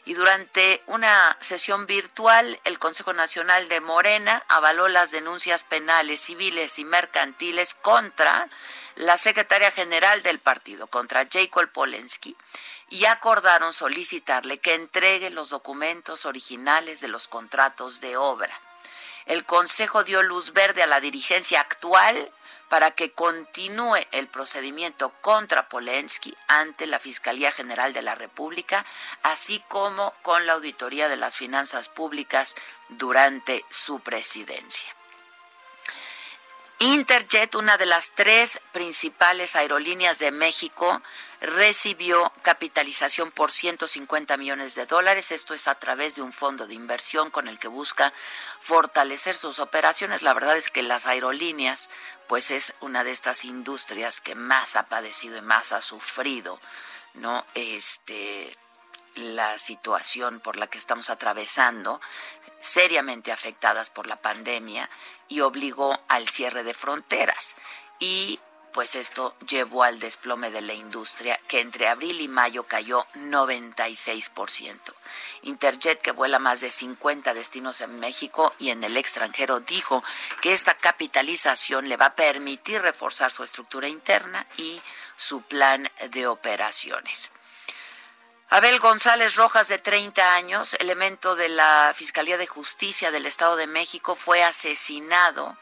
[0.05, 6.77] Y durante una sesión virtual, el Consejo Nacional de Morena avaló las denuncias penales, civiles
[6.77, 8.47] y mercantiles contra
[8.95, 12.37] la secretaria general del partido, contra Jacob Polensky,
[12.89, 18.57] y acordaron solicitarle que entregue los documentos originales de los contratos de obra.
[19.25, 22.31] El Consejo dio luz verde a la dirigencia actual
[22.69, 28.85] para que continúe el procedimiento contra Polensky ante la Fiscalía General de la República,
[29.23, 32.55] así como con la Auditoría de las Finanzas Públicas
[32.89, 34.89] durante su presidencia.
[36.79, 41.01] Interjet, una de las tres principales aerolíneas de México,
[41.45, 45.31] recibió capitalización por 150 millones de dólares.
[45.31, 48.11] Esto es a través de un fondo de inversión con el que busca
[48.59, 50.21] fortalecer sus operaciones.
[50.21, 51.89] La verdad es que las aerolíneas,
[52.27, 56.59] pues es una de estas industrias que más ha padecido y más ha sufrido,
[57.13, 57.45] ¿no?
[57.53, 58.55] Este
[59.15, 62.01] la situación por la que estamos atravesando,
[62.59, 64.89] seriamente afectadas por la pandemia
[65.27, 67.55] y obligó al cierre de fronteras.
[67.99, 68.39] Y
[68.75, 74.93] pues esto llevó al desplome de la industria, que entre abril y mayo cayó 96%.
[75.43, 80.03] Interjet, que vuela más de 50 destinos en México y en el extranjero, dijo
[80.41, 84.81] que esta capitalización le va a permitir reforzar su estructura interna y
[85.15, 87.31] su plan de operaciones.
[88.49, 93.67] Abel González Rojas, de 30 años, elemento de la Fiscalía de Justicia del Estado de
[93.67, 95.57] México, fue asesinado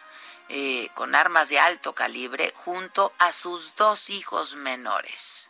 [0.49, 5.49] eh, con armas de alto calibre junto a sus dos hijos menores.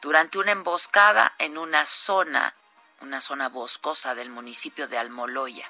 [0.00, 2.54] Durante una emboscada en una zona,
[3.00, 5.66] una zona boscosa del municipio de Almoloya.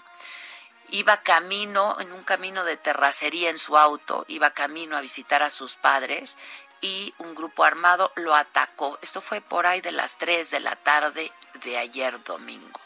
[0.91, 5.51] Iba camino, en un camino de terracería en su auto, iba camino a visitar a
[5.51, 6.39] sus padres
[6.81, 8.99] y un grupo armado lo atacó.
[9.03, 11.33] Esto fue por ahí de las 3 de la tarde
[11.65, 12.81] de ayer domingo.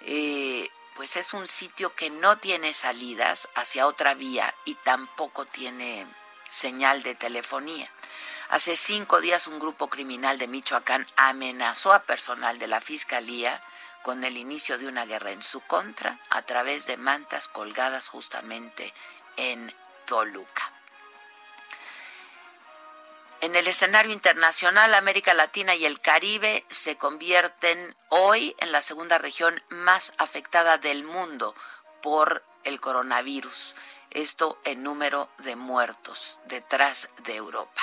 [0.00, 6.06] Eh, pues es un sitio que no tiene salidas hacia otra vía y tampoco tiene
[6.50, 7.90] señal de telefonía.
[8.48, 13.62] Hace cinco días un grupo criminal de Michoacán amenazó a personal de la Fiscalía
[14.02, 18.92] con el inicio de una guerra en su contra a través de mantas colgadas justamente
[19.36, 19.72] en
[20.06, 20.70] Toluca.
[23.42, 29.18] En el escenario internacional, América Latina y el Caribe se convierten hoy en la segunda
[29.18, 31.56] región más afectada del mundo
[32.02, 33.74] por el coronavirus.
[34.12, 37.82] Esto en número de muertos detrás de Europa.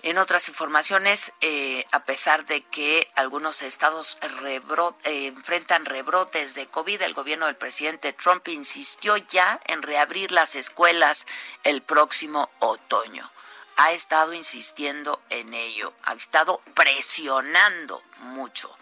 [0.00, 7.02] En otras informaciones, eh, a pesar de que algunos estados eh, enfrentan rebrotes de COVID,
[7.02, 11.26] el gobierno del presidente Trump insistió ya en reabrir las escuelas
[11.62, 13.30] el próximo otoño
[13.76, 18.74] ha estado insistiendo en ello, ha estado presionando mucho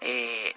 [0.00, 0.54] eh,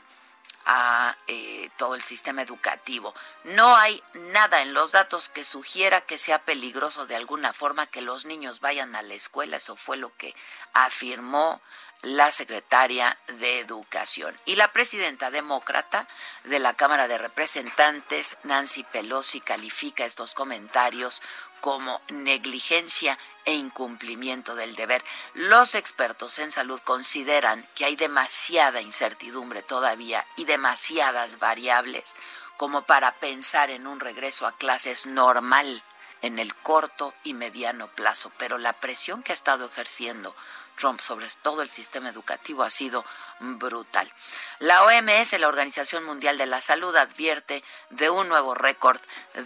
[0.66, 3.14] a eh, todo el sistema educativo.
[3.44, 8.02] No hay nada en los datos que sugiera que sea peligroso de alguna forma que
[8.02, 9.58] los niños vayan a la escuela.
[9.58, 10.36] Eso fue lo que
[10.74, 11.62] afirmó
[12.04, 14.40] la secretaria de Educación.
[14.46, 16.08] Y la presidenta demócrata
[16.44, 21.22] de la Cámara de Representantes, Nancy Pelosi, califica estos comentarios
[21.62, 25.04] como negligencia e incumplimiento del deber.
[25.34, 32.16] Los expertos en salud consideran que hay demasiada incertidumbre todavía y demasiadas variables
[32.58, 35.84] como para pensar en un regreso a clases normal
[36.22, 38.32] en el corto y mediano plazo.
[38.38, 40.36] Pero la presión que ha estado ejerciendo
[40.76, 43.06] Trump sobre todo el sistema educativo ha sido
[43.40, 44.12] brutal.
[44.60, 49.00] La OMS, la Organización Mundial de la Salud, advierte de un nuevo récord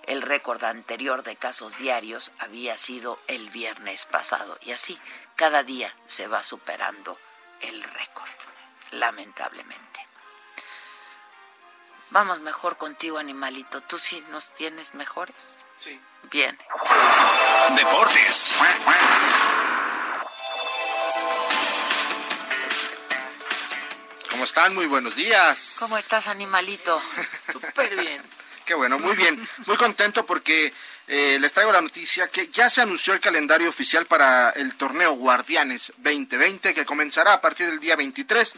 [0.09, 4.99] El récord anterior de casos diarios había sido el viernes pasado y así
[5.37, 7.19] cada día se va superando
[7.61, 8.31] el récord,
[8.93, 10.07] lamentablemente.
[12.09, 13.83] Vamos mejor contigo, animalito.
[13.83, 15.67] ¿Tú sí nos tienes mejores?
[15.77, 16.01] Sí.
[16.31, 16.57] Bien.
[17.77, 18.57] Deportes.
[24.31, 24.75] ¿Cómo están?
[24.75, 25.77] Muy buenos días.
[25.81, 26.99] ¿Cómo estás, animalito?
[27.53, 28.38] Súper bien.
[28.69, 29.49] Qué bueno, muy bien.
[29.65, 30.71] Muy contento porque
[31.07, 35.15] eh, les traigo la noticia que ya se anunció el calendario oficial para el torneo
[35.15, 38.55] Guardianes 2020 que comenzará a partir del día 23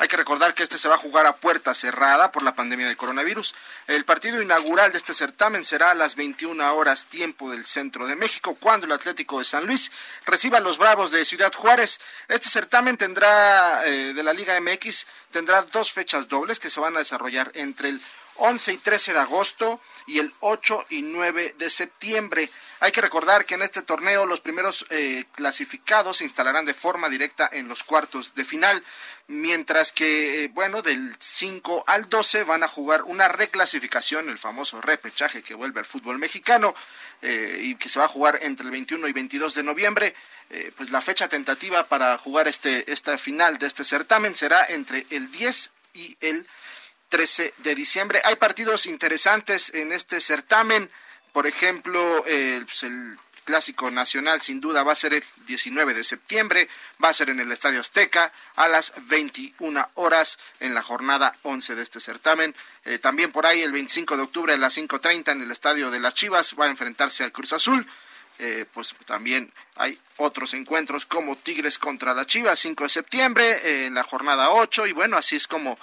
[0.00, 2.86] hay que recordar que este se va a jugar a puerta cerrada por la pandemia
[2.86, 3.52] del coronavirus.
[3.88, 8.14] El partido inaugural de este certamen será a las 21 horas tiempo del centro de
[8.14, 9.90] México, cuando el Atlético de San Luis
[10.24, 11.98] reciba a los Bravos de Ciudad Juárez.
[12.28, 16.94] Este certamen tendrá, eh, de la Liga MX, tendrá dos fechas dobles que se van
[16.94, 18.00] a desarrollar entre el
[18.38, 22.48] 11 y 13 de agosto y el 8 y 9 de septiembre.
[22.80, 27.08] Hay que recordar que en este torneo los primeros eh, clasificados se instalarán de forma
[27.08, 28.82] directa en los cuartos de final,
[29.26, 34.80] mientras que, eh, bueno, del 5 al 12 van a jugar una reclasificación, el famoso
[34.80, 36.74] repechaje que vuelve al fútbol mexicano
[37.20, 40.14] eh, y que se va a jugar entre el 21 y 22 de noviembre.
[40.76, 45.30] pues la fecha tentativa para jugar este, esta final de este certamen será entre el
[45.30, 46.46] 10 y el
[47.08, 48.20] 13 de diciembre.
[48.24, 50.90] Hay partidos interesantes en este certamen.
[51.32, 56.68] Por ejemplo, pues, el clásico nacional sin duda va a ser el 19 de septiembre,
[57.02, 61.74] va a ser en el Estadio Azteca a las 21 horas en la jornada 11
[61.74, 62.54] de este certamen.
[62.84, 65.98] Eh, también por ahí el 25 de octubre a las 5.30 en el Estadio de
[65.98, 67.86] las Chivas va a enfrentarse al Cruz Azul.
[68.38, 73.86] Eh, pues también hay otros encuentros como Tigres contra las Chivas, 5 de septiembre eh,
[73.86, 75.78] en la jornada 8 y bueno, así es como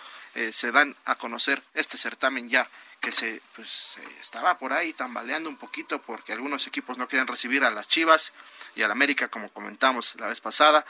[0.51, 2.67] se dan a conocer este certamen ya
[2.99, 7.63] que se, pues, estaba por ahí tambaleando un poquito porque algunos equipos no querían recibir
[7.63, 8.33] a las Chivas
[8.75, 10.85] y al América, como comentamos la vez pasada,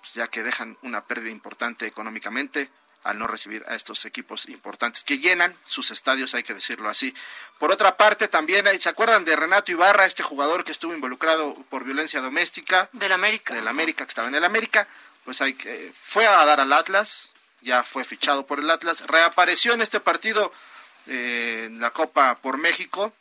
[0.00, 2.70] pues, ya que dejan una pérdida importante económicamente
[3.02, 7.14] al no recibir a estos equipos importantes que llenan sus estadios, hay que decirlo así.
[7.58, 11.84] Por otra parte, también ¿se acuerdan de Renato Ibarra, este jugador que estuvo involucrado por
[11.84, 12.88] violencia doméstica?
[12.92, 13.54] Del América.
[13.54, 14.88] Del América, que estaba en el América,
[15.24, 19.72] pues hay que, fue a dar al Atlas, ya fue fichado por el Atlas, reapareció
[19.72, 20.52] en este partido
[21.06, 23.12] en la Copa por México,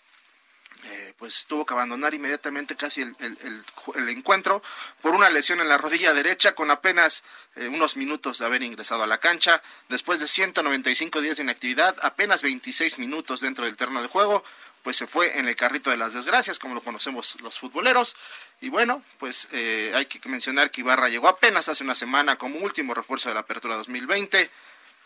[0.88, 4.62] eh, pues tuvo que abandonar inmediatamente casi el, encuentro
[5.02, 7.24] por una lesión en la rodilla derecha con apenas
[7.56, 9.64] eh, unos minutos de haber ingresado a la cancha.
[9.90, 14.44] Después de 195 días de inactividad, apenas 26 minutos dentro del terreno de juego,
[14.84, 18.16] pues se fue en el carrito de las desgracias, como lo conocemos los futboleros.
[18.62, 22.60] Y bueno, pues eh, hay que mencionar que Ibarra llegó apenas hace una semana como
[22.60, 24.52] último refuerzo de la apertura 2020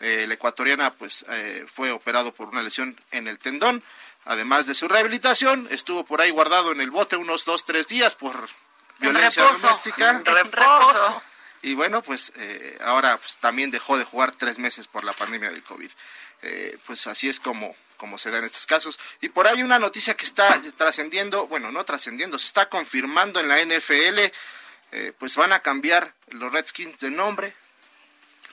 [0.00, 3.82] eh, el ecuatoriana pues eh, fue operado por una lesión en el tendón.
[4.24, 8.14] Además de su rehabilitación, estuvo por ahí guardado en el bote unos dos, tres días
[8.14, 8.34] por
[8.98, 10.22] violencia doméstica.
[10.24, 11.22] Reposo.
[11.62, 15.50] Y bueno, pues eh, ahora pues, también dejó de jugar tres meses por la pandemia
[15.50, 15.90] del COVID.
[16.86, 18.98] pues así es como, como se da en estos casos.
[19.20, 23.48] Y por ahí una noticia que está trascendiendo, bueno, no trascendiendo, se está confirmando en
[23.48, 24.20] la NFL,
[25.18, 27.54] pues van a cambiar los Redskins de nombre,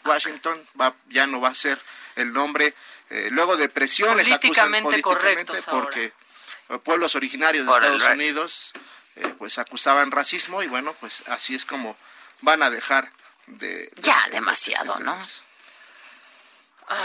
[0.08, 1.82] Washington va, ya no va a ser
[2.16, 2.74] el nombre.
[3.10, 6.12] Eh, luego de presiones políticamente, correcto porque
[6.84, 8.74] pueblos originarios de Estados Unidos
[9.16, 11.96] eh, pues acusaban racismo y bueno, pues así es como
[12.42, 13.12] van a dejar
[13.48, 13.90] de...
[13.96, 15.18] ya demasiado, ¿no?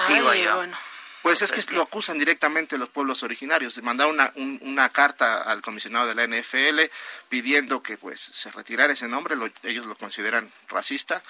[0.09, 0.57] Digo yo.
[0.57, 0.77] Bueno.
[1.23, 3.81] Pues es que lo acusan directamente los pueblos originarios.
[3.83, 4.33] Mandaron una,
[4.63, 6.81] una carta al comisionado de la NFL
[7.29, 9.37] pidiendo que pues se retirara ese nombre.
[9.63, 11.23] ellos lo consideran racista.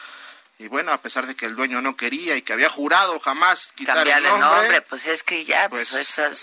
[0.62, 3.72] Y bueno, a pesar de que el dueño no quería y que había jurado jamás
[3.72, 6.36] quitar el nombre, pues es que ya pues, pues son,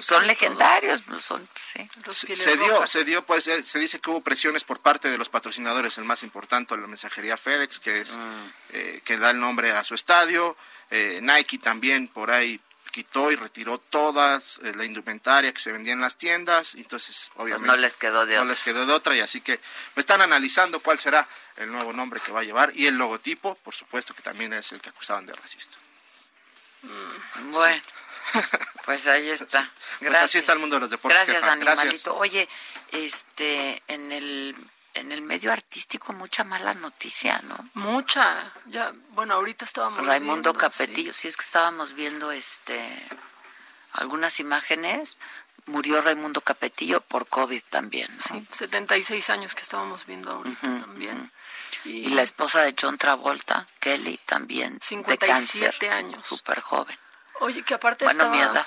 [0.00, 1.88] son legendarios, pues son, sí.
[2.36, 5.98] Se, dio, se dio, pues, se dice que hubo presiones por parte de los patrocinadores,
[5.98, 8.46] el más importante, la mensajería FedEx, que es mm.
[8.74, 10.56] eh, que da el nombre a su estadio,
[10.90, 12.60] eh, Nike también por ahí
[12.90, 17.66] quitó y retiró todas eh, la indumentaria que se vendía en las tiendas, entonces obviamente
[17.66, 18.50] pues no les quedó de no otra.
[18.50, 19.60] les quedó de otra y así que
[19.96, 21.26] están analizando cuál será
[21.56, 24.72] el nuevo nombre que va a llevar y el logotipo, por supuesto que también es
[24.72, 25.76] el que acusaban de racista.
[26.82, 27.82] Bueno,
[28.84, 29.68] pues ahí está.
[29.98, 31.26] Pues así está el mundo de los deportes.
[31.26, 32.16] Gracias, animalito.
[32.16, 32.48] Oye,
[32.92, 34.56] este, en el,
[34.94, 37.56] en el medio artístico mucha mala noticia, ¿no?
[37.74, 38.52] Mucha.
[38.66, 42.80] Ya, bueno, ahorita estábamos Raimundo viendo, Capetillo, si es que estábamos viendo este
[43.92, 45.18] algunas imágenes,
[45.66, 48.20] murió Raimundo Capetillo por COVID también, ¿no?
[48.22, 51.30] Sí, sí, 76 años que estábamos viendo ahorita también.
[51.84, 56.26] Y la esposa de John Travolta, Kelly, también de 57 cáncer, años.
[56.26, 56.96] súper joven.
[57.40, 58.66] Oye, que aparte Bueno, estaba, mi edad.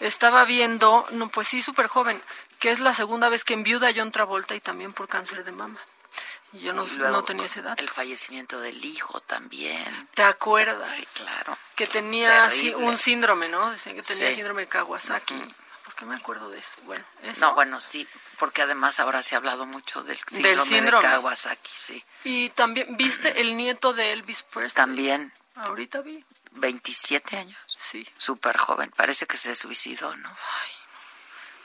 [0.00, 2.22] estaba viendo, no, pues sí, súper joven,
[2.64, 5.78] que es la segunda vez que enviuda John Travolta y también por cáncer de mama.
[6.54, 7.74] Y yo no, Y luego, no tenía esa edad.
[7.78, 10.08] El fallecimiento del hijo también.
[10.14, 10.88] ¿Te acuerdas?
[10.88, 11.58] Sí, claro.
[11.74, 13.70] Que tenía sí, un síndrome, ¿no?
[13.70, 14.36] Decían que tenía Sí.
[14.36, 15.34] síndrome de Kawasaki.
[15.84, 16.76] ¿Por qué me acuerdo de eso?
[16.84, 17.40] Bueno, eso.
[17.42, 18.08] No, bueno, sí,
[18.38, 21.06] porque además ahora se ha hablado mucho del síndrome, síndrome.
[21.06, 22.02] de Kawasaki, sí.
[22.24, 24.72] Y también, ¿viste el nieto de Elvis Presley?
[24.74, 26.24] También, Ahorita vi.
[26.52, 28.08] 27 años, Sí.
[28.16, 30.34] súper joven, parece que se suicidó, ¿no?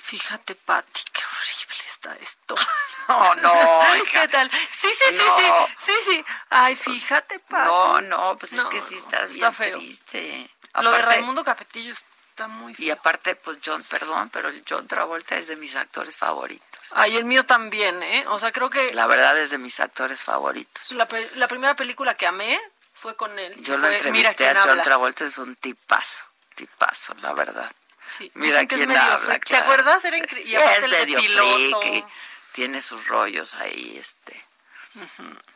[0.09, 2.55] Fíjate, Patti, qué horrible está esto.
[3.09, 4.21] No, no, hija.
[4.21, 4.51] ¿Qué tal?
[4.69, 5.67] Sí, sí, sí, No.
[5.67, 6.25] sí, sí, sí.
[6.51, 7.65] Ay, fíjate, Patti.
[7.67, 9.77] No, no, pues es que sí está está bien feo.
[9.79, 10.49] triste.
[10.75, 12.93] Lo de Raimundo Capetillo está muy Y feo.
[12.93, 16.79] aparte, pues John, perdón, pero el John Travolta es de mis actores favoritos.
[16.91, 18.25] Ay, el mío también, ¿eh?
[18.27, 20.91] O sea, creo que La verdad es de mis actores favoritos.
[20.91, 22.59] la, pe- la primera película que amé
[22.93, 23.55] fue con él.
[23.63, 24.83] Yo lo Fue entrevisté a John habla.
[24.83, 27.71] Travolta, es un tipazo, tipazo, la verdad.
[28.09, 29.41] Sí, Mira quién medio habla, freak.
[29.43, 29.63] ¿Te claro.
[29.65, 30.03] acuerdas?
[30.05, 30.49] Era increíble.
[30.49, 32.07] sí, es medio piloto.
[32.51, 34.43] tiene sus rollos ahí, este.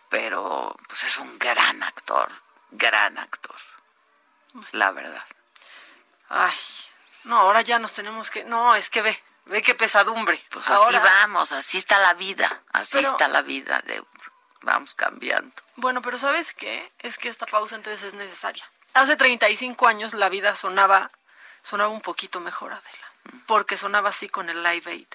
[0.09, 2.29] Pero, pues es un gran actor,
[2.71, 3.55] gran actor,
[4.71, 5.25] la verdad.
[6.29, 6.53] Ay,
[7.23, 8.43] no, ahora ya nos tenemos que...
[8.45, 10.43] No, es que ve, ve qué pesadumbre.
[10.49, 14.03] Pues así vamos, así está la vida, así Pero- está la vida, de,
[14.61, 15.53] vamos cambiando.
[15.77, 16.91] Bueno, pero ¿sabes qué?
[16.99, 18.63] Es que esta pausa entonces es necesaria.
[18.93, 21.11] Hace 35 años la vida sonaba,
[21.63, 23.11] sonaba un poquito mejor, Adela.
[23.47, 25.07] Porque sonaba así con el Live Aid.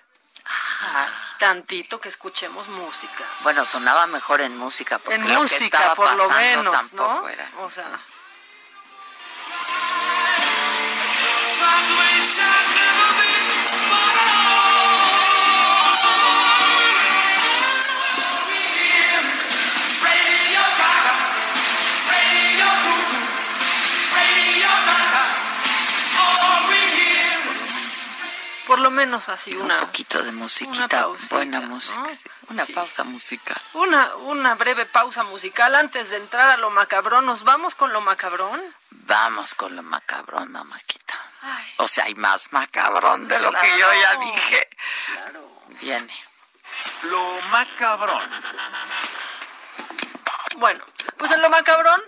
[0.80, 3.24] Ay, tantito que escuchemos música.
[3.42, 6.74] Bueno, sonaba mejor en música, porque en lo que música, estaba por lo pasando menos,
[6.74, 7.28] tampoco ¿no?
[7.28, 7.51] era.
[7.59, 7.86] O sea,
[28.79, 29.81] por lo menos así una...
[29.81, 32.01] Un poquito de musiquita, pausita, buena música,
[32.49, 32.72] una Sí.
[32.72, 33.61] pausa musical.
[33.72, 37.26] Una, una breve pausa musical antes de entrar a lo macabrón.
[37.26, 38.62] ¿Nos vamos con lo macabrón?
[38.91, 41.18] Vamos con lo macabrón, mamáquita.
[41.43, 41.72] Ay.
[41.79, 43.79] O sea, hay más macabrón de lo que Claro.
[43.79, 44.68] yo ya dije.
[45.81, 46.14] Viene.
[47.03, 48.22] Lo macabrón.
[50.59, 50.85] Bueno,
[51.18, 52.01] pues en lo macabrón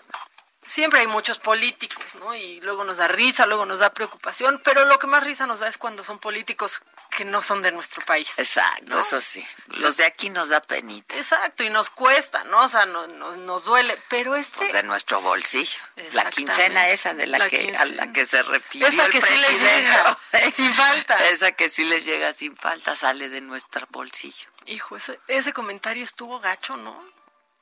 [0.71, 2.35] siempre hay muchos políticos, ¿no?
[2.35, 5.61] Y luego nos da risa, luego nos da preocupación, pero lo que más risa nos
[5.61, 8.39] da es cuando son políticos que no son de nuestro país.
[8.39, 9.01] Exacto, ¿no?
[9.01, 9.45] eso sí.
[9.67, 11.17] Los de aquí nos da penita.
[11.17, 12.59] Exacto, y nos cuesta, ¿no?
[12.65, 14.59] O sea, no- no- nos duele, pero este...
[14.59, 15.81] Pues de nuestro bolsillo.
[16.13, 19.21] La quincena esa de la, La que a la que se refirió Esa el que
[19.21, 20.19] sí les llega,
[20.53, 21.29] sin falta.
[21.31, 24.49] Esa que sí les llega sin falta sale de nuestro bolsillo.
[24.67, 26.97] Hijo, ese, ese comentario estuvo gacho, ¿no?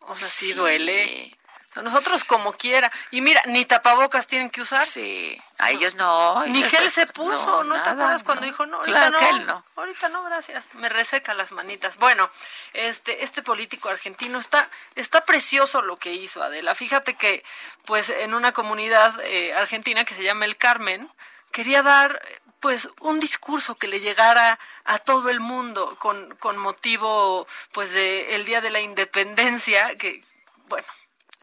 [0.00, 0.52] O sea, sí, Sí.
[0.54, 1.37] duele.
[1.82, 2.90] Nosotros como quiera.
[3.10, 4.84] Y mira, ni tapabocas tienen que usar.
[4.84, 6.44] Sí, a ellos no.
[6.46, 8.46] Ni ellos- gel se puso, ¿no, te nada, acuerdas cuando no.
[8.46, 8.78] dijo no?
[8.78, 9.64] Ahorita Claro, no, gel no.
[9.76, 10.74] ahorita no, gracias.
[10.74, 11.96] Me reseca las manitas.
[11.98, 12.30] Bueno,
[12.72, 16.74] este, este político argentino está, está precioso lo que hizo Adela.
[16.74, 17.44] Fíjate que,
[17.86, 21.10] pues, en una comunidad eh, argentina que se llama El Carmen,
[21.52, 22.20] quería dar
[22.60, 28.34] pues un discurso que le llegara a todo el mundo con, con motivo pues de
[28.34, 30.24] el día de la independencia que
[30.66, 30.86] bueno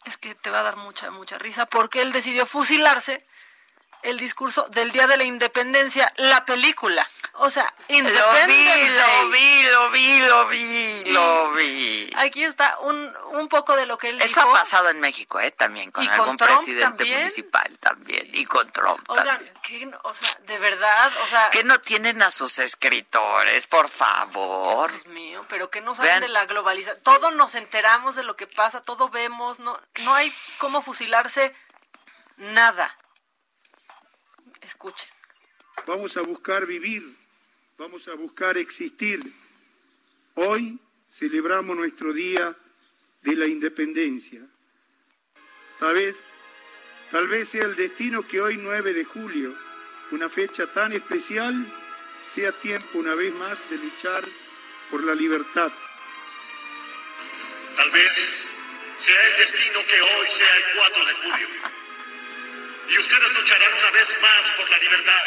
[0.05, 3.25] es que te va a dar mucha mucha risa porque él decidió fusilarse
[4.05, 7.07] el discurso del Día de la Independencia, la película.
[7.37, 12.09] O sea, Independence lo vi, lo vi, lo vi, lo vi.
[12.15, 14.55] Aquí está un, un poco de lo que él Eso dijo.
[14.55, 15.51] ha pasado en México, ¿eh?
[15.51, 17.19] También, con ¿Y con algún presidente también?
[17.19, 18.29] municipal también.
[18.31, 19.53] Y con Trump Oigan, también.
[19.63, 24.91] que, o sea, de verdad, o sea, Que no tienen a sus escritores, por favor.
[24.93, 26.21] Dios mío, pero que no saben Vean.
[26.21, 27.03] de la globalización.
[27.03, 31.53] Todos nos enteramos de lo que pasa, todo vemos, no, no hay cómo fusilarse
[32.37, 32.95] nada.
[34.65, 35.09] Escuchen.
[35.85, 37.03] Vamos a buscar vivir,
[37.77, 39.19] vamos a buscar existir.
[40.33, 40.79] Hoy
[41.13, 42.55] celebramos nuestro día
[43.21, 44.41] de la independencia.
[45.79, 46.15] Tal vez,
[47.11, 49.55] tal vez sea el destino que hoy 9 de julio
[50.11, 51.53] una fecha tan especial
[52.33, 54.23] sea tiempo una vez más de luchar
[54.89, 55.71] por la libertad.
[57.75, 58.11] Tal vez
[58.99, 61.84] sea el destino que hoy sea el 4 de julio.
[62.87, 65.23] Y ustedes lucharán una vez más por la libertad.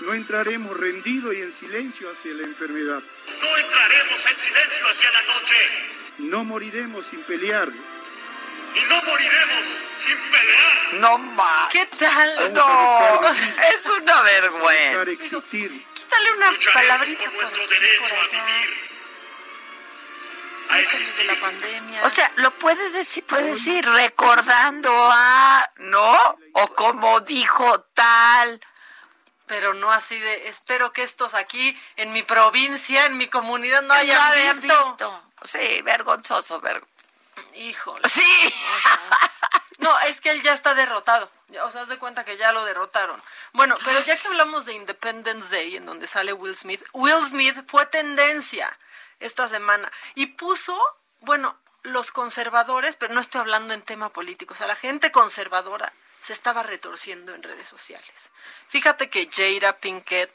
[0.00, 3.02] No entraremos rendidos y en silencio hacia la enfermedad.
[3.40, 5.56] No entraremos en silencio hacia la noche.
[6.18, 7.68] No moriremos sin pelear.
[7.68, 9.64] Y no moriremos
[10.04, 10.94] sin pelear.
[10.94, 11.68] No más.
[11.70, 12.52] ¿Qué tal?
[12.54, 13.20] No,
[13.74, 15.04] es una vergüenza.
[15.40, 18.44] Quítale una Lucharemos palabrita por por nuestro derecho por a allá.
[18.46, 18.89] vivir.
[20.70, 22.04] De la pandemia.
[22.04, 26.38] O sea, lo puedes decir, puedes decir recordando a, ¿no?
[26.54, 28.60] O como dijo tal.
[29.46, 33.94] pero no así de, espero que estos aquí en mi provincia, en mi comunidad no
[33.94, 34.78] hayan, No visto.
[34.84, 35.22] visto.
[35.44, 36.88] Sí, vergonzoso, vergonzoso.
[37.54, 38.08] Híjole.
[38.08, 38.54] Sí.
[39.78, 41.30] No, es que él ya está derrotado.
[41.48, 43.20] Ya, O sea, haz de cuenta que ya lo derrotaron.
[43.54, 47.56] Bueno, pero ya que hablamos de Independence Day, en donde sale Will Smith, Will Smith
[47.66, 48.76] fue tendencia
[49.20, 50.78] esta semana y puso,
[51.20, 55.92] bueno, los conservadores, pero no estoy hablando en tema político, o sea, la gente conservadora
[56.22, 58.30] se estaba retorciendo en redes sociales.
[58.68, 60.30] Fíjate que Jada Pinkett,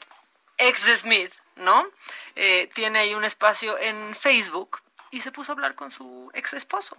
[0.58, 1.88] ex de Smith, ¿no?
[2.34, 4.80] Eh, tiene ahí un espacio en Facebook
[5.10, 6.96] y se puso a hablar con su ex esposo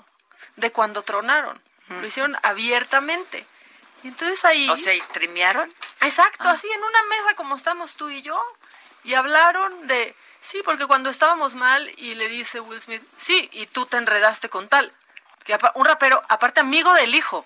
[0.56, 1.62] de cuando tronaron.
[1.90, 3.46] Lo hicieron abiertamente.
[4.04, 4.70] Y entonces ahí...
[4.70, 5.74] O sea, ¿streamearon?
[6.02, 8.42] Exacto, así en una mesa como estamos tú y yo.
[9.04, 13.68] Y hablaron de, sí, porque cuando estábamos mal y le dice Will Smith, sí, y
[13.68, 14.94] tú te enredaste con tal.
[15.44, 17.46] Que un rapero, aparte amigo del hijo,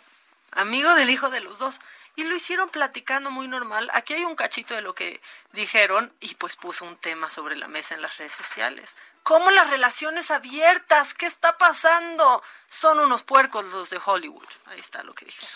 [0.51, 1.79] amigo del hijo de los dos.
[2.15, 3.89] Y lo hicieron platicando muy normal.
[3.93, 5.21] Aquí hay un cachito de lo que
[5.53, 8.97] dijeron y pues puso un tema sobre la mesa en las redes sociales.
[9.23, 11.13] ¿Cómo las relaciones abiertas?
[11.13, 12.43] ¿Qué está pasando?
[12.69, 14.47] Son unos puercos los de Hollywood.
[14.65, 15.49] Ahí está lo que dijeron.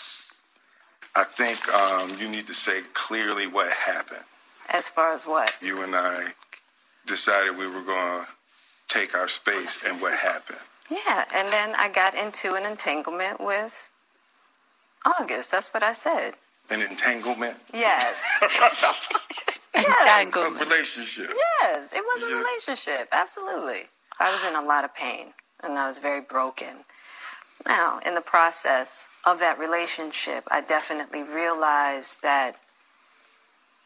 [1.16, 4.24] I think um, you need to say clearly what happened.
[4.68, 5.50] As far as what?
[5.60, 6.34] You and I
[7.06, 8.26] decided we were going to
[8.88, 10.58] take our space, and what happened?
[10.90, 13.90] Yeah, and then I got into an entanglement with
[15.04, 15.50] August.
[15.52, 16.34] That's what I said.
[16.70, 17.56] An entanglement?
[17.72, 18.40] Yes.
[19.74, 20.60] A Entanglement.
[20.60, 21.30] relationship.
[21.62, 23.08] Yes, it was a relationship.
[23.12, 23.84] Absolutely.
[24.18, 26.84] I was in a lot of pain and I was very broken.
[27.66, 32.56] Now, in the process of that relationship, I definitely realized that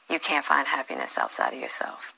[0.09, 2.15] you can't find happiness outside of yourself.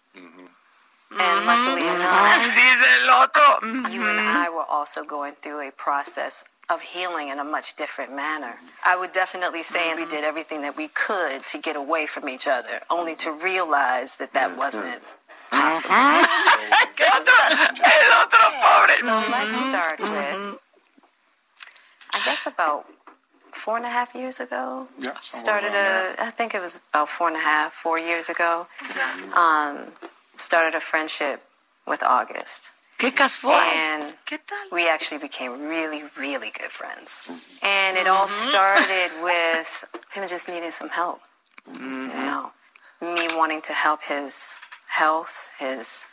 [1.12, 1.46] And mm-hmm.
[1.46, 2.00] luckily mm-hmm.
[2.00, 3.68] enough, Dice el otro.
[3.68, 4.36] mm, you and mm-hmm.
[4.36, 8.56] I were also going through a process of healing in a much different manner.
[8.84, 12.48] I would definitely say we did everything that we could to get away from each
[12.48, 15.02] other, only to realize that that wasn't
[15.50, 15.94] possible.
[16.96, 17.34] ¿Qué otro?
[17.84, 18.94] El otro pobre.
[19.00, 20.58] So let's start with,
[22.14, 22.86] I guess about
[23.50, 24.88] four and a half years ago.
[24.98, 28.66] Yeah, Started a, I think it was about four and a half, four years ago.
[29.36, 29.92] Um,
[30.34, 31.42] started a friendship
[31.86, 32.72] with August.
[32.98, 33.52] Qué casual.
[33.52, 34.68] And ¿Qué tal?
[34.70, 37.26] we actually became really, really good friends.
[37.26, 37.66] Mm-hmm.
[37.66, 38.50] And it all mm-hmm.
[38.50, 41.20] started with him just needing some help.
[41.66, 42.26] You mm-hmm.
[42.26, 42.52] know,
[43.00, 46.04] me wanting to help his health, his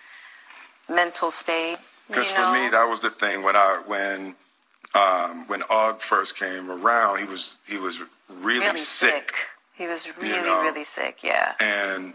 [0.89, 1.78] mental state.
[2.07, 4.36] Because for me, that was the thing when I when
[4.95, 8.01] um, when Og first came around, he was he was
[8.41, 9.11] really, really sick.
[9.11, 9.47] sick.
[9.78, 10.61] He was really, know.
[10.63, 11.24] really sick.
[11.24, 11.53] Yeah.
[11.59, 12.13] and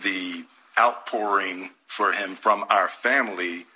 [0.00, 0.44] the
[0.78, 3.66] outpouring for him from our family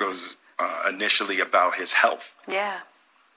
[0.00, 2.34] was uh, initially about his health.
[2.48, 2.78] Yeah.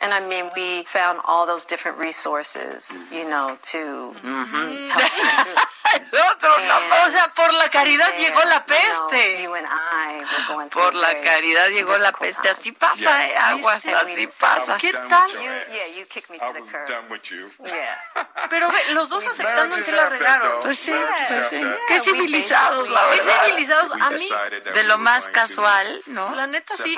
[0.02, 5.58] And I mean, we found all those different resources, you know, to help him.
[6.12, 7.06] El otro no.
[7.08, 9.42] O sea, por la caridad llegó la peste.
[9.44, 12.42] You and I were going through Por la caridad llegó la peste.
[12.42, 12.52] time.
[12.54, 14.78] Así pasa, eh, aguas, así pasa.
[14.78, 15.26] ¿Qué tal?
[15.32, 15.68] with your You, ass.
[15.70, 16.88] yeah, you kicked me I to the was curb.
[16.88, 17.50] done with you.
[17.66, 18.28] Yeah.
[18.50, 20.62] Pero ve, los dos aceptando que la regaron.
[20.64, 20.94] Pues sí,
[21.28, 21.62] pues sí.
[21.88, 23.46] Qué civilizados, la basically- Qué verdad.
[23.46, 23.92] civilizados.
[24.02, 24.30] A mí,
[24.74, 26.34] De lo más casual, ¿no?
[26.36, 26.96] la neta sí,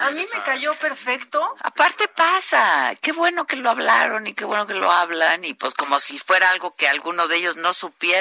[0.00, 1.56] a mí me cayó perfecto.
[1.62, 5.74] Aparte pasa, qué bueno que lo hablaron y qué bueno que lo hablan y pues
[5.74, 8.17] como si fuera algo que alguno de ellos no supiera.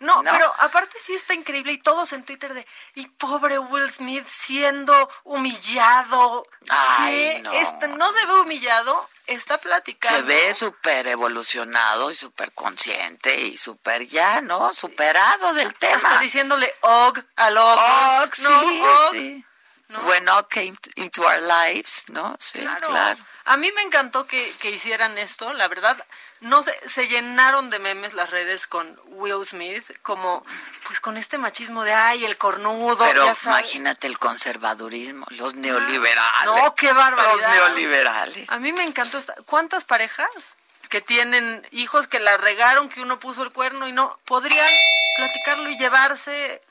[0.00, 0.30] No, No.
[0.30, 5.10] pero aparte sí está increíble y todos en Twitter de, y pobre Will Smith siendo
[5.24, 6.44] humillado.
[6.68, 7.52] Ay, no.
[7.52, 10.16] Este, no se ve humillado, está platicando.
[10.18, 14.72] Se ve súper evolucionado y súper consciente y súper ya, ¿no?
[14.72, 16.18] Superado del Está tema.
[16.20, 17.78] diciéndole Og al Og.
[17.78, 19.12] Og, no, sí, Og.
[19.12, 19.44] sí.
[20.04, 22.36] When Og came into our lives, ¿no?
[22.38, 22.88] Sí, Claro.
[22.88, 23.18] claro.
[23.46, 25.96] A mí me encantó que, que hicieran esto, la verdad.
[26.40, 30.44] No sé, se llenaron de memes las redes con Will Smith, como
[30.86, 36.44] pues con este machismo de ay, el cornudo, Pero ya imagínate el conservadurismo, los neoliberales.
[36.44, 37.32] No, qué barbaridad.
[37.32, 38.50] Los neoliberales.
[38.50, 39.34] A mí me encantó esta.
[39.46, 40.30] ¿Cuántas parejas
[40.88, 44.72] que tienen hijos que la regaron, que uno puso el cuerno y no podrían
[45.16, 46.62] platicarlo y llevarse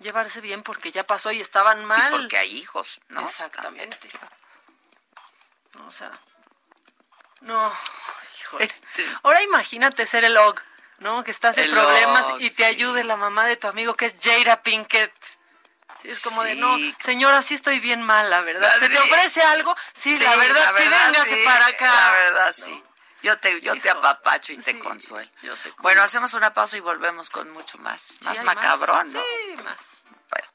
[0.00, 2.10] llevarse bien porque ya pasó y estaban mal.
[2.10, 3.20] porque hay hijos, ¿no?
[3.20, 4.10] Exactamente.
[5.86, 6.10] O sea,
[7.42, 7.72] no,
[8.40, 8.64] híjole.
[8.64, 10.60] Este Ahora imagínate ser el OG,
[10.98, 11.24] ¿no?
[11.24, 12.64] Que estás en El problemas Og, y te sí.
[12.64, 15.12] ayude la mamá de tu amigo que es Jada Pinkett.
[16.02, 18.74] Sí, es como de, no, señora, sí estoy bien mala, ¿verdad?
[18.78, 19.76] ¿Se te ofrece algo?
[19.92, 21.92] Sí, la verdad, sí, véngase sí, para acá.
[21.94, 22.84] La verdad, sí.
[23.22, 25.28] Yo te, yo te apapacho y te consuelo.
[25.42, 28.02] yo te bueno, hacemos una pausa y volvemos con mucho más.
[28.22, 29.20] Más macabrón, ¿no?
[29.20, 29.76] Sí, más.
[30.30, 30.48] Bueno.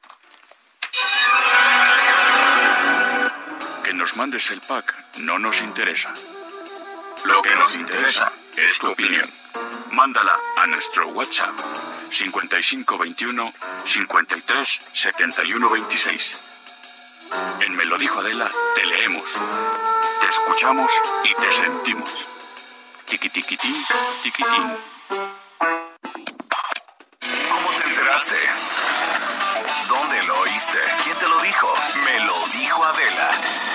[3.83, 6.11] Que nos mandes el pack no nos interesa.
[7.26, 9.28] Lo que nos interesa es tu opinión.
[9.91, 11.57] Mándala a nuestro WhatsApp
[12.11, 13.53] 5521
[13.84, 16.43] 53 71 26.
[17.61, 19.23] En Me lo dijo Adela te leemos,
[20.21, 20.91] te escuchamos
[21.23, 22.09] y te sentimos.
[23.05, 23.76] Tiquitiquitín,
[24.21, 24.78] tiquitín.
[27.49, 28.38] ¿Cómo te enteraste?
[29.88, 30.80] ¿Dónde lo oíste?
[31.03, 31.73] ¿Quién te lo dijo?
[32.05, 33.74] Me lo dijo Adela.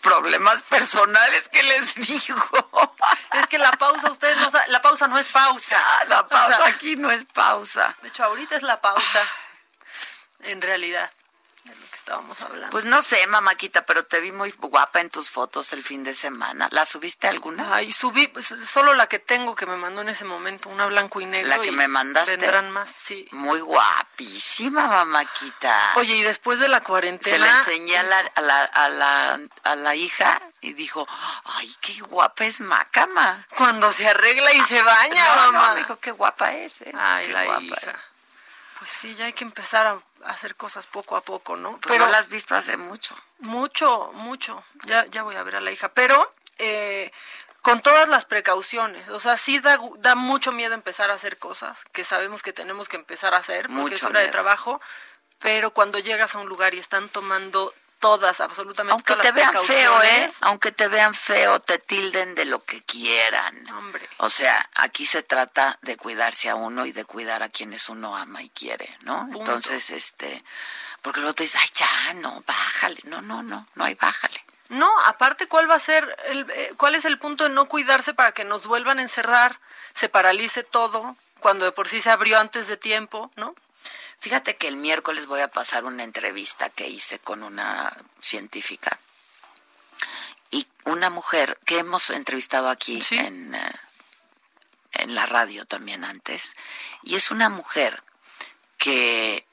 [0.00, 1.94] problemas personales que les
[2.26, 2.96] digo.
[3.32, 5.76] Es que la pausa, ustedes no saben, la pausa no es pausa.
[5.78, 7.96] Ah, la pausa O sea, aquí no es pausa.
[8.02, 9.22] De hecho, ahorita es la pausa.
[10.40, 11.10] En realidad,
[12.42, 12.70] hablando.
[12.70, 16.14] Pues no sé, mamáquita, pero te vi muy guapa en tus fotos el fin de
[16.14, 16.68] semana.
[16.70, 17.74] ¿La subiste alguna?
[17.74, 21.20] Ay, subí pues, solo la que tengo que me mandó en ese momento, una blanco
[21.20, 21.48] y negro.
[21.48, 22.36] La que y me mandaste.
[22.36, 23.26] Vendrán más, sí.
[23.32, 25.92] Muy guapísima, mamáquita.
[25.96, 27.36] Oye, y después de la cuarentena.
[27.36, 31.06] Se la enseñé a la, a la, a la, a la hija y dijo,
[31.44, 33.46] ay, qué guapa es Macama.
[33.56, 35.74] Cuando se arregla y se baña, No, no, mamá.
[35.74, 36.92] me dijo, qué guapa es, ¿eh?
[36.96, 37.90] Ay, Qué la guapa hija.
[37.90, 37.96] es.
[38.78, 41.78] Pues sí, ya hay que empezar a hacer cosas poco a poco, ¿no?
[41.80, 43.16] Pues no la has visto hace mucho.
[43.38, 44.62] Mucho, mucho.
[44.84, 45.88] Ya, ya voy a ver a la hija.
[45.92, 47.10] Pero eh,
[47.62, 49.08] con todas las precauciones.
[49.08, 52.88] O sea, sí da, da mucho miedo empezar a hacer cosas que sabemos que tenemos
[52.88, 54.80] que empezar a hacer porque es hora de trabajo.
[55.38, 59.52] Pero cuando llegas a un lugar y están tomando todas, absolutamente Aunque todas te las
[59.52, 60.30] vean feo, ¿eh?
[60.40, 63.68] Aunque te vean feo, te tilden de lo que quieran.
[63.70, 64.08] Hombre.
[64.16, 68.16] O sea, aquí se trata de cuidarse a uno y de cuidar a quienes uno
[68.16, 69.28] ama y quiere, ¿no?
[69.30, 69.38] Punto.
[69.38, 70.42] Entonces, este,
[71.02, 73.00] porque luego te dices, ay, ya, no, bájale.
[73.04, 74.44] No, no, no, no hay bájale.
[74.70, 78.14] No, aparte, ¿cuál va a ser, el, eh, cuál es el punto de no cuidarse
[78.14, 79.58] para que nos vuelvan a encerrar,
[79.94, 83.54] se paralice todo, cuando de por sí se abrió antes de tiempo, ¿no?
[84.20, 88.98] Fíjate que el miércoles voy a pasar una entrevista que hice con una científica
[90.50, 93.16] y una mujer que hemos entrevistado aquí Sí.
[93.16, 93.72] en, eh,
[94.92, 96.54] en la radio también antes.
[97.02, 98.02] Y es una mujer
[98.76, 99.46] que,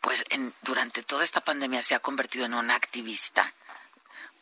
[0.00, 3.54] pues, en, durante toda esta pandemia se ha convertido en una activista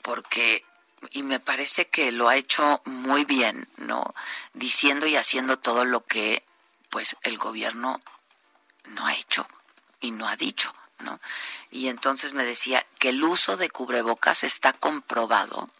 [0.02, 0.64] porque
[1.12, 4.14] y me parece que lo ha hecho muy bien, ¿no?
[4.52, 6.44] Diciendo y haciendo todo lo que
[6.90, 8.00] pues el gobierno
[8.84, 9.46] no ha hecho
[10.00, 11.20] y no ha dicho, ¿no?
[11.70, 15.70] Y entonces me decía que el uso de cubrebocas está comprobado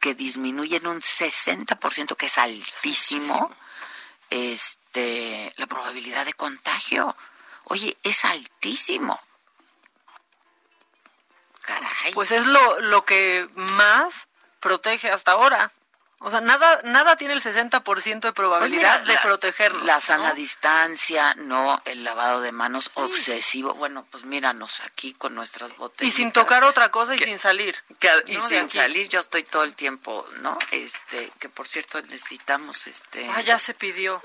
[0.00, 3.54] que disminuye en un 60%, que es altísimo,
[4.30, 7.16] este la probabilidad de contagio.
[7.64, 9.20] Oye, es altísimo.
[11.62, 12.12] Caray.
[12.14, 14.28] Pues es lo, lo que más
[14.60, 15.72] protege hasta ahora.
[16.20, 19.84] O sea, nada, nada tiene el 60% de Pues probabilidad mira, de la- protegernos.
[19.84, 20.34] La sana ¿no?
[20.34, 23.74] distancia, no el lavado de manos obsesivo.
[23.74, 26.14] Bueno, pues míranos aquí con nuestras Y botellas.
[26.14, 27.76] sin tocar otra cosa y sin salir.
[28.26, 30.58] y sin salir, yo estoy todo el tiempo, ¿no?
[30.72, 34.22] Este, que por cierto necesitamos este Ah, ya se pidió.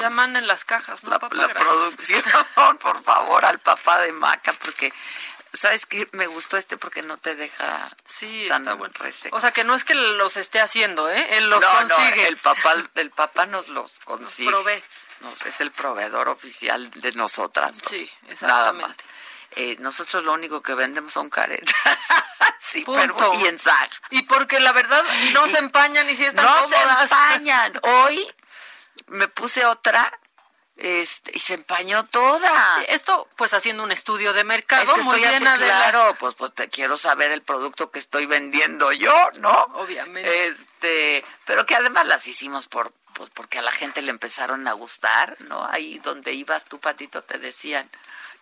[0.00, 1.36] Ya manden las cajas, ¿no, la, papá?
[1.36, 1.68] la Gracias.
[1.72, 2.22] producción,
[2.80, 4.92] por favor, al papá de Maca, porque
[5.52, 6.06] ¿Sabes qué?
[6.12, 8.92] Me gustó este porque no te deja Sí, tan está bueno.
[8.98, 9.36] reseco.
[9.36, 11.36] O sea, que no es que los esté haciendo, ¿eh?
[11.38, 12.22] Él los no, consigue.
[12.22, 14.50] no, el papá, el papá nos los consigue.
[14.50, 14.82] provee.
[15.20, 17.80] Nos- es el proveedor oficial de nosotras.
[17.80, 18.10] dos, Sí,
[18.42, 18.90] Nada más.
[18.90, 19.04] exactamente.
[19.52, 21.74] Eh, nosotros lo único que vendemos son caretas.
[22.58, 23.16] sí, Punto.
[23.16, 23.90] pero y en Zag.
[24.10, 27.72] Y porque la verdad no se empañan y si están No se empañan.
[27.82, 28.30] Hoy
[29.06, 30.12] me puse otra
[30.76, 32.82] este, y se empañó toda.
[32.88, 35.66] Esto, pues haciendo un estudio de mercado, Es que muy estoy bien, Adela.
[35.66, 39.52] claro, pues, pues te quiero saber el producto que estoy vendiendo yo, ¿no?
[39.74, 40.46] Obviamente.
[40.46, 44.72] Este, pero que además las hicimos por, pues porque a la gente le empezaron a
[44.74, 45.66] gustar, ¿no?
[45.66, 47.90] Ahí donde ibas tú, Patito, te decían,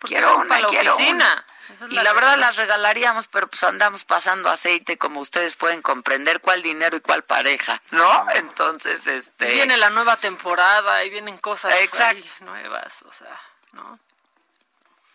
[0.05, 1.45] quiero una, la quiero oficina.
[1.77, 1.87] una.
[1.89, 6.61] Y la verdad las regalaríamos, pero pues andamos pasando aceite, como ustedes pueden comprender, cuál
[6.61, 8.27] dinero y cuál pareja, ¿no?
[8.35, 9.51] Entonces, este...
[9.51, 13.39] Y viene la nueva temporada y vienen cosas ahí nuevas, o sea,
[13.73, 13.99] ¿no?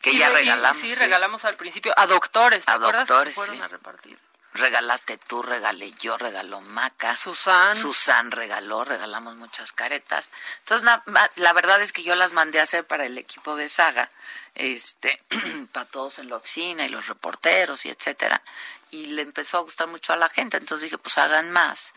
[0.00, 0.78] que Y ya y- regalamos.
[0.80, 0.96] Sí, sí.
[0.96, 2.64] regalamos al principio a doctores.
[2.64, 3.60] ¿te A doctores, sí.
[3.60, 4.18] a repartir.
[4.52, 7.14] Regalaste tú, regalé yo, regaló Maca.
[7.14, 7.74] Susan.
[7.74, 10.32] Susan regaló, regalamos muchas caretas.
[10.60, 13.68] Entonces, la, la verdad es que yo las mandé a hacer para el equipo de
[13.68, 14.10] Saga,
[14.56, 15.22] este,
[15.72, 18.42] para todos en la oficina y los reporteros y etcétera.
[18.90, 20.56] Y le empezó a gustar mucho a la gente.
[20.56, 21.92] Entonces dije, pues hagan más.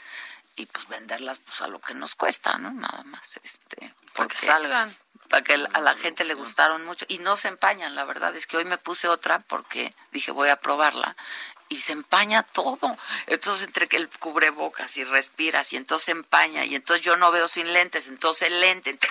[0.55, 2.71] Y pues venderlas pues a lo que nos cuesta, ¿no?
[2.71, 3.37] Nada más.
[3.43, 3.77] Este,
[4.13, 4.95] Para que porque- salgan.
[5.27, 8.45] para que a la gente le gustaron mucho y no se empañan, la verdad es
[8.45, 11.15] que hoy me puse otra porque dije voy a probarla
[11.73, 12.97] y se empaña todo.
[13.27, 17.31] Entonces entre que el cubrebocas y respiras y entonces se empaña y entonces yo no
[17.31, 19.09] veo sin lentes, entonces el lente ent-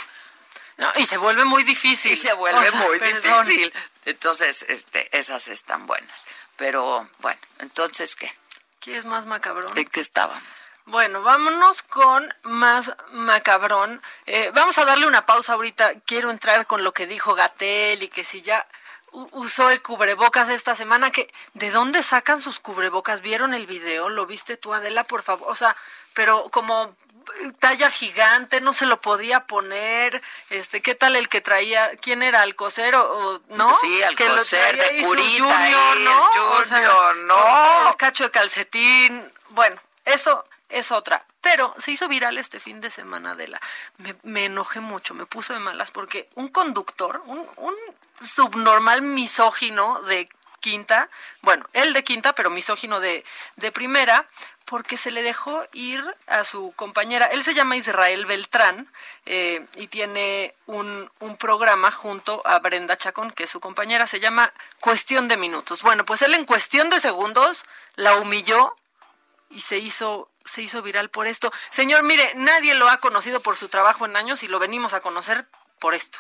[0.79, 2.13] No, y se vuelve muy difícil.
[2.13, 3.47] y se vuelve O sea, muy perdón.
[3.47, 3.73] difícil.
[4.05, 6.27] Entonces, este, esas están buenas.
[6.57, 8.33] Pero bueno, entonces ¿qué?
[8.81, 9.77] ¿Quieres más macabrón?
[9.79, 10.43] ¿En qué estábamos?
[10.87, 14.03] Bueno, vámonos con más macabrón.
[14.27, 15.93] Eh, vamos a darle una pausa ahorita.
[16.07, 18.67] Quiero entrar con lo que dijo Gatel y que si ya
[19.13, 23.21] usó el cubrebocas esta semana, que ¿de dónde sacan sus cubrebocas?
[23.21, 24.09] ¿Vieron el video?
[24.09, 25.51] ¿Lo viste tú, Adela, por favor?
[25.51, 25.77] O sea,
[26.15, 26.95] pero como
[27.59, 30.23] talla gigante, no se lo podía poner.
[30.51, 31.95] Este, ¿qué tal el que traía?
[31.97, 32.43] ¿Quién era?
[32.43, 33.73] ¿Alcocer o, o no?
[33.75, 36.31] Sí, Que lo Alcocer, de curita junior, el ¿no?
[36.59, 37.91] O sea, junior, no.
[37.91, 39.33] el cacho de calcetín.
[39.51, 41.25] Bueno, eso es otra.
[41.41, 43.61] Pero se hizo viral este fin de semana de la...
[43.99, 47.75] Me, me enojé mucho, me puso de malas porque un conductor, un, un
[48.25, 50.29] subnormal misógino de
[50.61, 51.11] quinta,
[51.43, 53.25] bueno, él de quinta, pero misógino de,
[53.57, 54.29] de primera,
[54.65, 57.27] porque se le dejó ir a su compañera.
[57.27, 58.91] Él se llama Israel Beltrán
[59.27, 64.21] eh, y tiene un, un programa junto a Brenda Chacón, que es su compañera, se
[64.21, 65.83] llama Cuestión de Minutos.
[65.83, 67.65] Bueno, pues él en cuestión de segundos
[67.97, 68.75] la humilló
[69.51, 71.53] y se hizo se hizo viral por esto.
[71.71, 75.01] Señor, mire, nadie lo ha conocido por su trabajo en años y lo venimos a
[75.01, 75.47] conocer
[75.79, 76.19] por esto.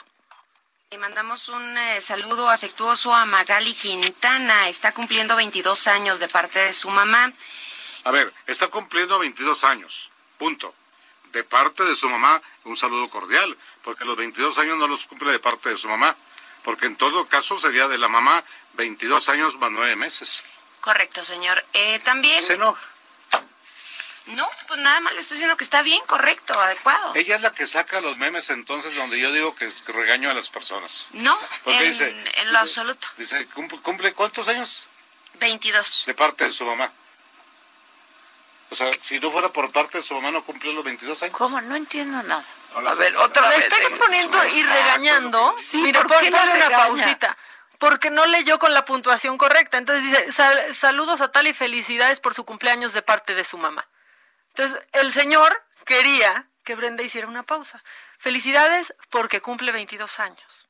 [0.92, 4.68] Le mandamos un eh, saludo afectuoso a Magali Quintana.
[4.68, 7.32] Está cumpliendo 22 años de parte de su mamá.
[8.04, 10.74] A ver, está cumpliendo 22 años, punto.
[11.32, 15.32] De parte de su mamá, un saludo cordial, porque los 22 años no los cumple
[15.32, 16.14] de parte de su mamá,
[16.62, 20.44] porque en todo caso sería de la mamá 22 años más 9 meses.
[20.82, 21.64] Correcto, señor.
[21.72, 22.42] Eh, también.
[22.42, 22.91] Se enoja.
[24.26, 27.12] No, pues nada más le estoy diciendo que está bien, correcto, adecuado.
[27.16, 30.48] Ella es la que saca los memes entonces donde yo digo que, regaño a las
[30.48, 31.10] personas.
[31.12, 33.08] No, Porque en, dice- en lo absoluto.
[33.16, 34.86] Dice, ¿cumple, cumple cuántos años?
[35.40, 36.04] 22.
[36.06, 36.92] De parte de su mamá.
[38.70, 41.36] O sea, si no fuera por parte de su mamá, no cumplió los 22 años.
[41.36, 41.60] ¿Cómo?
[41.60, 42.44] No entiendo nada.
[42.74, 43.64] Hola, A ver, otra La vez.
[43.64, 45.54] está exponiendo y regañando.
[45.58, 47.36] Sí, Mire, ¿por qué una pausita.
[47.78, 49.76] Porque no leyó con la puntuación correcta.
[49.76, 53.58] Entonces dice, "Sal- saludos a tal y felicidades por su cumpleaños de parte de su
[53.58, 53.86] mamá.
[54.54, 57.82] Entonces, el señor quería que Brenda hiciera una pausa.
[58.18, 60.68] Felicidades porque cumple 22 años.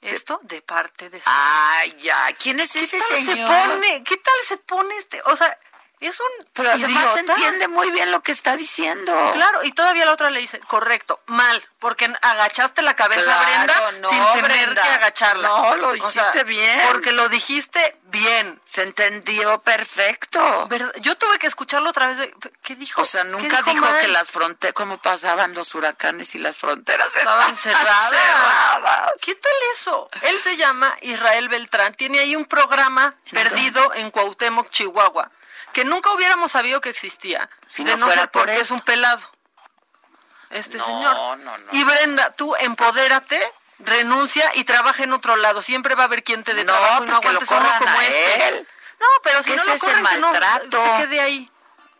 [0.00, 2.32] Esto de parte de Ay, ya.
[2.32, 3.48] ¿Quién es ¿Qué ese tal señor?
[3.48, 4.04] se pone?
[4.04, 5.20] ¿Qué tal se pone este?
[5.26, 5.58] O sea,
[6.06, 7.32] es un Pero además idiota.
[7.34, 9.12] entiende muy bien lo que está diciendo.
[9.32, 13.92] Claro, y todavía la otra le dice, correcto, mal, porque agachaste la cabeza, Claro, Brenda,
[14.00, 14.82] no, sin tener Brenda.
[14.82, 15.48] que agacharla.
[15.48, 16.80] No, lo O hiciste sea, bien.
[16.88, 18.60] Porque lo dijiste bien.
[18.64, 20.66] Se entendió perfecto.
[20.68, 20.92] ¿Verdad?
[21.00, 22.18] Yo tuve que escucharlo otra vez.
[22.18, 23.02] De, ¿Qué dijo?
[23.02, 27.14] O sea, ¿Qué nunca dijo, que las fronteras, cómo pasaban los huracanes y las fronteras
[27.14, 28.10] estaban cerradas.
[28.10, 29.12] cerradas.
[29.22, 30.08] ¿Qué tal eso?
[30.22, 35.30] Él se llama Israel Beltrán, tiene ahí un programa perdido en Cuauhtémoc, Chihuahua,
[35.72, 38.70] que nunca hubiéramos sabido que existía, Si de no no fuera ser por porque es
[38.70, 39.20] un pelado.
[40.50, 41.38] Este No, señor.
[41.38, 41.68] no, no.
[41.72, 43.40] Y Brenda, tú empodérate,
[43.78, 45.62] renuncia y trabaja en otro lado.
[45.62, 47.50] Siempre va a haber quien te dé No, trabajo y no pues que lo aguantes
[47.50, 48.48] uno como a este.
[48.48, 48.68] él.
[48.98, 50.84] No, pero Es si no lo es el corren, no maltrato.
[50.84, 51.50] se quede ahí.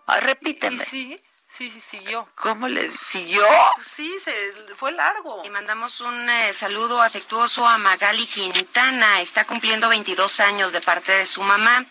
[0.06, 0.84] Ay, Y repíteme.
[0.84, 2.28] sí, Sí, sí, siguió.
[2.36, 3.44] ¿Cómo le siguió?
[3.82, 4.32] Sí, se
[4.76, 5.40] fue largo.
[5.42, 9.20] Le mandamos un eh, saludo afectuoso a Magali Quintana.
[9.20, 11.84] Está cumpliendo 22 años de parte de su mamá.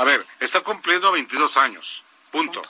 [0.00, 2.04] A ver, está cumpliendo 22 años.
[2.30, 2.62] Punto.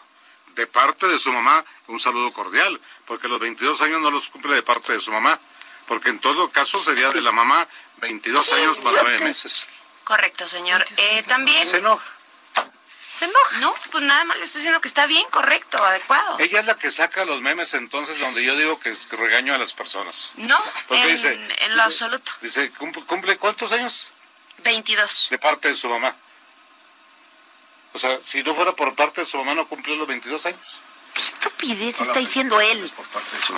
[0.56, 4.56] De parte de su mamá, un saludo cordial, porque los 22 años no los cumple
[4.56, 5.38] de parte de su mamá,
[5.86, 7.68] porque en todo caso sería de la mamá
[7.98, 9.68] 22 años para nueve meses.
[10.02, 10.84] Correcto, señor.
[10.96, 11.64] Eh, también.
[11.64, 12.04] Se enoja.
[13.16, 13.58] ¿Se enoja?
[13.60, 16.36] No, pues nada más le estoy diciendo que está bien, correcto, adecuado.
[16.40, 19.58] Ella es la que saca los memes entonces donde yo digo que, que regaño a
[19.58, 20.32] las personas.
[20.36, 20.58] No,
[20.88, 22.32] Porque en, dice- en lo absoluto.
[22.40, 24.10] Dice, ¿cumple, cumple cuántos años?
[24.64, 25.28] 22.
[25.30, 26.16] De parte de su mamá.
[27.92, 30.80] O sea, si no fuera por parte de su mamá, no cumplió los 22 años.
[31.14, 32.92] ¿Qué estupidez está diciendo él?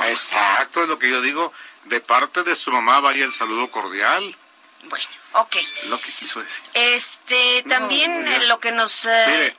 [0.09, 1.53] Exacto, es lo que yo digo.
[1.85, 4.37] De parte de su mamá, vaya el saludo cordial.
[4.85, 5.57] Bueno, ok.
[5.85, 6.65] Lo que quiso decir.
[6.75, 9.05] Este, también eh, lo que nos...
[9.05, 9.57] eh, Mire,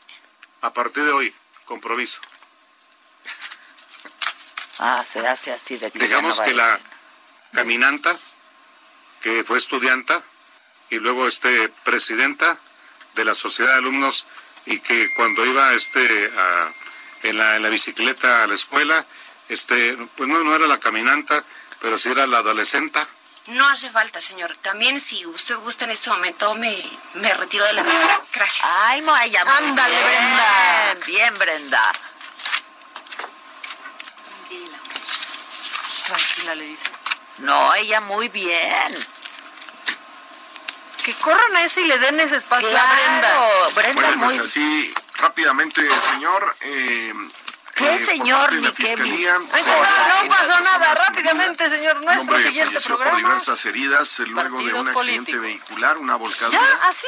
[0.61, 2.19] a partir de hoy, compromiso.
[4.79, 6.79] Ah, se hace así de que Digamos no que la
[7.53, 8.17] caminanta,
[9.21, 10.21] que fue estudianta,
[10.89, 12.57] y luego este presidenta
[13.15, 14.25] de la sociedad de alumnos,
[14.65, 16.71] y que cuando iba este a-
[17.23, 19.05] en, la, en la bicicleta a la escuela,
[19.49, 21.43] este, pues no, no era la caminanta,
[21.81, 22.99] pero sí era la adolescente.
[23.47, 24.55] No hace falta, señor.
[24.57, 26.81] También si usted gusta en este momento, me,
[27.15, 28.21] me retiro de la mesa.
[28.33, 28.65] Gracias.
[28.85, 31.05] Ay, Maya, Ándale, bien, Brenda.
[31.05, 31.91] Bien, Brenda.
[36.05, 36.91] Tranquila, le dice.
[37.39, 39.07] No, ella muy bien.
[41.03, 43.69] Que corran a ese y le den ese espacio a Claro, Brenda.
[43.75, 44.45] Brenda Bueno, pues muy...
[44.45, 46.55] así rápidamente, señor.
[46.61, 47.13] Eh,
[47.75, 48.49] ¿Qué, eh, señor?
[48.49, 49.75] qué, Fiscalía, mi- Ay, se no,
[50.23, 50.93] no pasó nada.
[50.95, 52.01] Rápidamente, señor.
[52.03, 53.27] Nuestro siguiente falleció por programa.
[53.29, 54.93] diversas heridas eh, luego de un accidente
[55.33, 55.41] políticos.
[55.41, 57.07] vehicular, una volcadura Ya, así.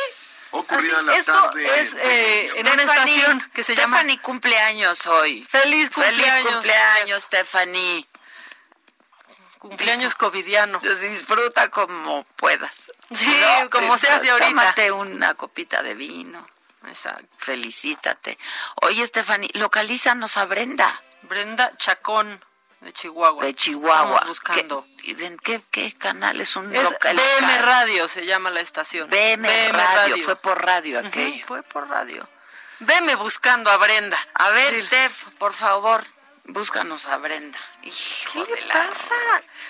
[0.51, 0.99] ocurrida así.
[0.99, 1.81] en la Esto tarde.
[1.81, 3.97] es eh, en una Stephanie, estación que se llama...
[3.97, 5.47] Stephanie cumpleaños hoy.
[5.49, 6.33] Feliz cumpleaños.
[6.33, 8.07] Feliz cumpleaños, Stephanie.
[9.69, 10.79] Cumpleaños covidiano.
[10.79, 12.91] Disfruta como puedas.
[13.13, 13.35] Sí,
[13.71, 14.49] como se hace ahorita.
[14.49, 16.47] Tómate una copita de vino.
[16.87, 17.25] Exacto.
[17.37, 18.37] Felicítate.
[18.83, 22.39] Oye, Stephanie, localízanos a Brenda Brenda Chacón,
[22.81, 23.43] de Chihuahua.
[23.43, 24.03] de Chihuahua.
[24.17, 24.87] Estamos buscando.
[25.03, 27.15] ¿Qué, de- qué, qué canal es un Es local?
[27.17, 29.09] BM Radio, se llama la estación.
[29.09, 30.23] BM, radio.
[30.23, 31.43] Fue por radio aquello.
[31.45, 32.29] fue por radio.
[32.79, 34.19] Veme buscando a Brenda.
[34.35, 34.79] A ver.
[34.79, 36.03] Steph, por favor,
[36.45, 37.59] búscanos a Brenda.
[37.83, 39.15] Hijo ¿Qué le pasa?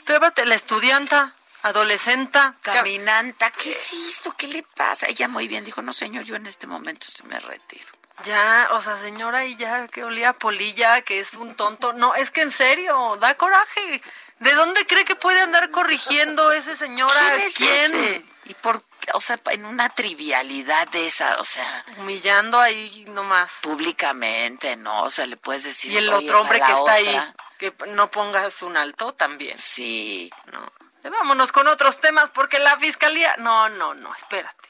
[0.05, 2.55] Pero aparte, la estudianta, adolescenta.
[2.61, 3.51] caminanta.
[3.51, 4.34] ¿Qué es esto?
[4.38, 5.07] ¿Qué le pasa?
[5.07, 7.88] Ella muy bien dijo, no señor, yo en este momento me retiro.
[8.23, 11.93] Ya, o sea, señora, y ya que olía a polilla, que es un tonto.
[11.93, 14.01] No, es que en serio, da coraje.
[14.39, 17.13] ¿De dónde cree que puede andar corrigiendo ese señora?
[17.55, 18.26] ¿Quién es ese?
[18.45, 18.94] ¿Y por qué?
[19.13, 23.59] O sea, en una trivialidad de esa, o sea, Humillando ahí nomás.
[23.61, 25.03] públicamente, ¿no?
[25.03, 25.91] O sea, le puedes decir.
[25.91, 27.35] Y el "Oye, otro hombre que está ahí, otra".
[27.57, 29.57] que no pongas un alto también.
[29.57, 30.31] Sí.
[30.51, 30.71] No.
[31.09, 33.35] Vámonos con otros temas, porque la fiscalía.
[33.37, 34.69] No, no, no, espérate.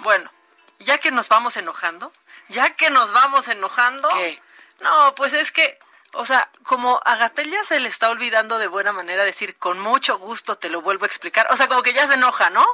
[0.00, 0.30] Bueno,
[0.78, 2.12] ya que nos vamos enojando,
[2.48, 4.08] ya que nos vamos enojando.
[4.10, 4.42] ¿Qué?
[4.80, 5.78] No, pues es que,
[6.12, 9.78] o sea, como a Gatel ya se le está olvidando de buena manera decir con
[9.78, 11.46] mucho gusto te lo vuelvo a explicar.
[11.50, 12.66] O sea, como que ya se enoja, ¿no?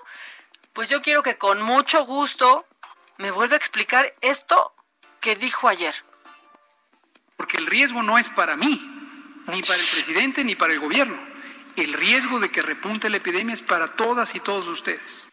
[0.76, 2.66] Pues yo quiero que con mucho gusto
[3.16, 4.74] me vuelva a explicar esto
[5.20, 6.04] que dijo ayer.
[7.38, 8.68] Porque el riesgo no es para mí,
[9.46, 11.18] ni para el presidente, ni para el gobierno.
[11.76, 15.30] El riesgo de que repunte la epidemia es para todas y todos ustedes.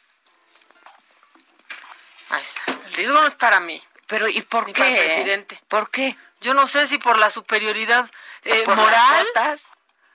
[2.29, 2.61] Ahí está.
[2.85, 3.83] El riesgo no es para mí.
[4.07, 5.01] Pero, ¿y por Ni para el qué?
[5.01, 5.61] presidente.
[5.67, 6.15] ¿Por qué?
[6.39, 8.09] Yo no sé si por la superioridad
[8.45, 9.27] eh, ¿Por las moral.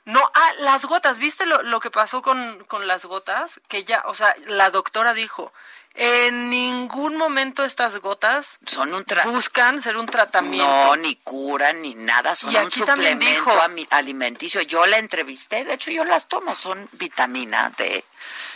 [0.08, 3.60] No, ah, las gotas, ¿viste lo, lo que pasó con, con las gotas?
[3.68, 5.52] Que ya, o sea, la doctora dijo,
[5.94, 10.66] en ningún momento estas gotas Son un tra- buscan ser un tratamiento.
[10.66, 13.52] No, ni cura, ni nada, son Y un suplemento dijo-
[13.90, 14.62] alimenticio.
[14.62, 18.02] Yo la entrevisté, de hecho yo las tomo, son vitamina D.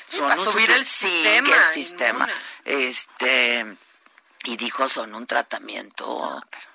[0.09, 2.29] Son para un subir el sistema que el sistema.
[2.65, 2.87] inmune.
[2.89, 3.77] Este,
[4.45, 6.72] y dijo, son un tratamiento, Pero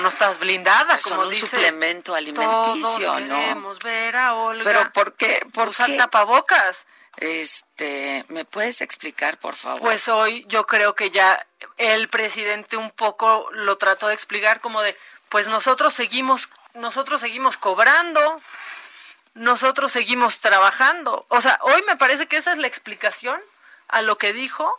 [0.00, 1.46] no estás blindada, como un dice.
[1.46, 3.36] suplemento alimenticio, Todos ¿no?
[3.36, 4.64] queremos ver a Olga.
[4.64, 5.46] Pero ¿por qué?
[5.52, 5.96] ¿Por usar qué?
[5.96, 6.86] tapabocas.
[7.16, 9.80] Este, ¿me puedes explicar, por favor?
[9.80, 14.82] Pues hoy yo creo que ya el presidente un poco lo trató de explicar como
[14.82, 14.96] de,
[15.28, 18.40] pues nosotros seguimos, nosotros seguimos cobrando,
[19.34, 21.24] nosotros seguimos trabajando.
[21.28, 23.40] O sea, hoy me parece que esa es la explicación
[23.88, 24.76] a lo que dijo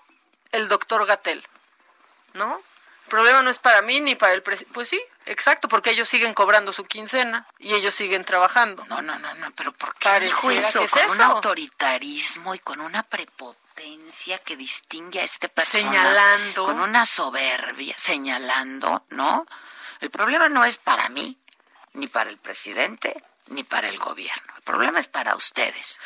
[0.51, 1.45] el doctor Gatel,
[2.33, 2.61] ¿no?
[3.05, 4.73] El problema no es para mí ni para el presidente.
[4.73, 8.83] Pues sí, exacto, porque ellos siguen cobrando su quincena y ellos siguen trabajando.
[8.89, 10.79] No, no, no, no, pero ¿por qué dijo eso?
[10.79, 15.83] que es con un autoritarismo y con una prepotencia que distingue a este persona.
[15.83, 16.65] Señalando.
[16.65, 19.45] Con una soberbia, señalando, ¿no?
[20.01, 21.37] El problema no es para mí.
[21.93, 24.53] ni para el presidente, ni para el gobierno.
[24.65, 25.99] El problema es para ustedes.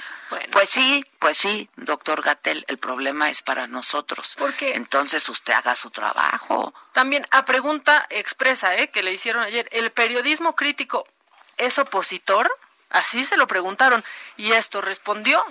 [0.52, 4.36] Pues sí, pues sí, doctor Gatel, el problema es para nosotros.
[4.38, 6.74] Porque entonces usted haga su trabajo.
[6.92, 8.90] También a pregunta expresa, ¿eh?
[8.90, 11.08] que le hicieron ayer, ¿el periodismo crítico
[11.56, 12.52] es opositor?
[12.90, 14.04] Así se lo preguntaron
[14.36, 15.42] y esto respondió.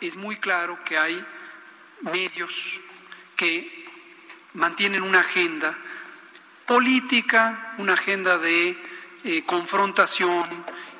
[0.00, 1.24] Es muy claro que hay
[2.00, 2.52] medios
[3.36, 3.86] que
[4.54, 5.78] mantienen una agenda
[6.66, 8.76] política, una agenda de
[9.22, 10.42] eh, confrontación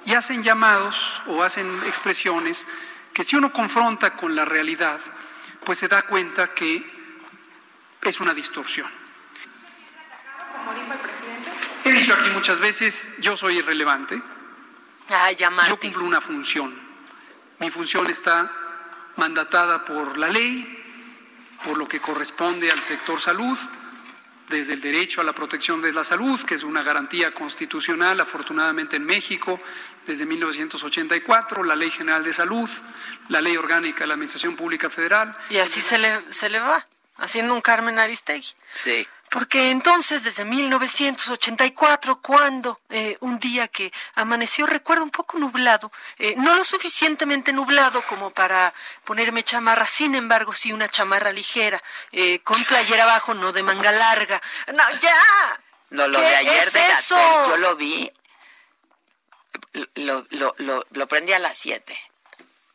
[0.06, 0.96] y hacen llamados
[1.26, 2.66] o hacen expresiones
[3.12, 5.00] que si uno confronta con la realidad,
[5.64, 6.84] pues se da cuenta que
[8.02, 8.90] es una distorsión.
[11.84, 14.20] He dicho aquí muchas veces, yo soy irrelevante.
[15.68, 16.74] yo cumplo una función.
[17.60, 18.50] Mi función está
[19.16, 20.82] mandatada por la ley,
[21.64, 23.58] por lo que corresponde al sector salud,
[24.54, 28.96] desde el derecho a la protección de la salud, que es una garantía constitucional, afortunadamente
[28.96, 29.60] en México,
[30.06, 32.70] desde 1984, la Ley General de Salud,
[33.28, 35.36] la Ley Orgánica de la Administración Pública Federal.
[35.50, 36.86] Y así se le, se le va,
[37.16, 38.54] haciendo un Carmen Aristegui.
[38.72, 39.06] Sí.
[39.34, 46.34] Porque entonces, desde 1984, cuando eh, un día que amaneció, recuerdo un poco nublado, eh,
[46.36, 48.72] no lo suficientemente nublado como para
[49.02, 51.82] ponerme chamarra, sin embargo, sí una chamarra ligera,
[52.12, 54.40] eh, con playera abajo, no de manga larga.
[54.68, 55.60] ¡No, ya!
[55.90, 57.48] No, lo ¿Qué de ayer es de eso?
[57.48, 58.08] yo lo vi,
[59.94, 61.98] lo, lo, lo, lo prendí a las 7,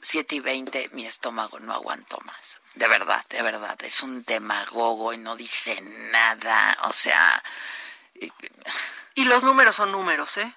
[0.01, 2.59] 7 y 20, mi estómago no aguantó más.
[2.76, 7.41] De verdad, de verdad, es un demagogo y no dice nada, o sea...
[9.15, 10.53] Y los números son números, ¿eh?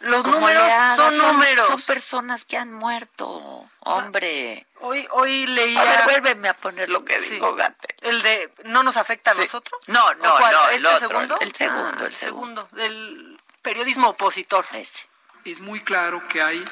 [0.00, 0.96] Los ¿cómo números hagas?
[0.96, 1.66] son números.
[1.66, 4.66] Son personas que han muerto, hombre.
[4.80, 5.80] Hoy, hoy leía...
[5.80, 7.34] A ver, vuélveme a poner lo que Sí.
[7.34, 7.94] dijo Gatel.
[8.02, 9.42] El de ¿no nos afecta a Sí.
[9.42, 9.80] nosotros?
[9.86, 11.38] No, ¿O no, no, el ¿Este otro, segundo?
[11.40, 12.68] el segundo, Ah, el segundo.
[12.72, 14.66] Del periodismo opositor.
[14.72, 15.06] Ese.
[15.44, 16.64] Es muy claro que hay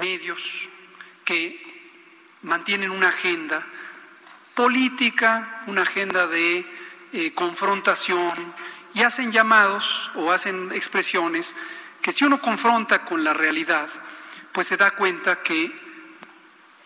[0.00, 0.40] medios
[1.24, 1.60] que
[2.42, 3.66] mantienen una agenda
[4.58, 6.66] política, una agenda de
[7.12, 8.28] eh, confrontación
[8.92, 11.54] y hacen llamados o hacen expresiones
[12.02, 13.88] que si uno confronta con la realidad,
[14.50, 15.70] pues se da cuenta que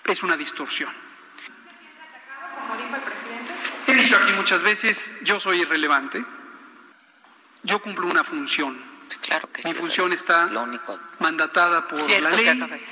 [0.04, 0.92] es una distorsión.
[3.86, 6.22] He dicho aquí muchas veces, yo soy irrelevante,
[7.62, 8.78] yo cumplo una función.
[9.22, 10.50] Claro que Mi sí, función está
[11.20, 12.84] mandatada por Cierto la ley,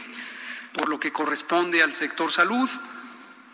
[0.72, 2.70] por lo que corresponde al sector salud,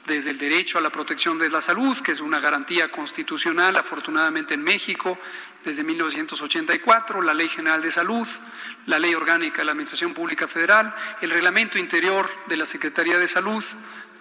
[0.06, 4.54] desde el derecho a la protección de la salud, que es una garantía constitucional, afortunadamente
[4.54, 5.18] en México,
[5.64, 8.26] desde 1984, la Ley General de Salud,
[8.86, 13.26] la Ley Orgánica de la Administración Pública Federal, el Reglamento Interior de la Secretaría de
[13.26, 13.64] Salud,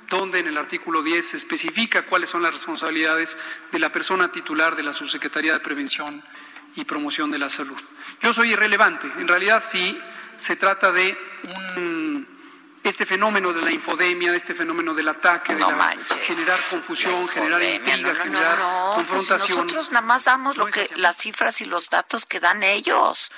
[0.09, 3.37] donde en el artículo 10 se especifica cuáles son las responsabilidades
[3.71, 6.23] de la persona titular de la Subsecretaría de Prevención
[6.75, 7.79] y Promoción de la Salud.
[8.21, 9.97] Yo soy irrelevante, en realidad sí
[10.37, 11.17] se trata de
[11.77, 12.04] un
[12.89, 16.17] este fenómeno de la infodemia, de este fenómeno del ataque, de la- manches.
[16.21, 19.57] generar confusión, generar intriga, no, no, generar pues confrontación.
[19.59, 23.31] nosotros nada más damos lo que las cifras y los datos que dan ellos.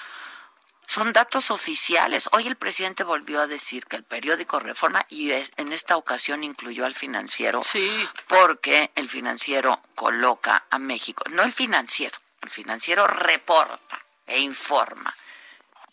[0.89, 2.29] Son datos oficiales.
[2.31, 6.45] Hoy el presidente volvió a decir que el periódico Reforma, y es- en esta ocasión
[6.45, 8.07] incluyó al financiero, Sí.
[8.27, 15.13] porque el financiero coloca a México, no el financiero, el financiero reporta e informa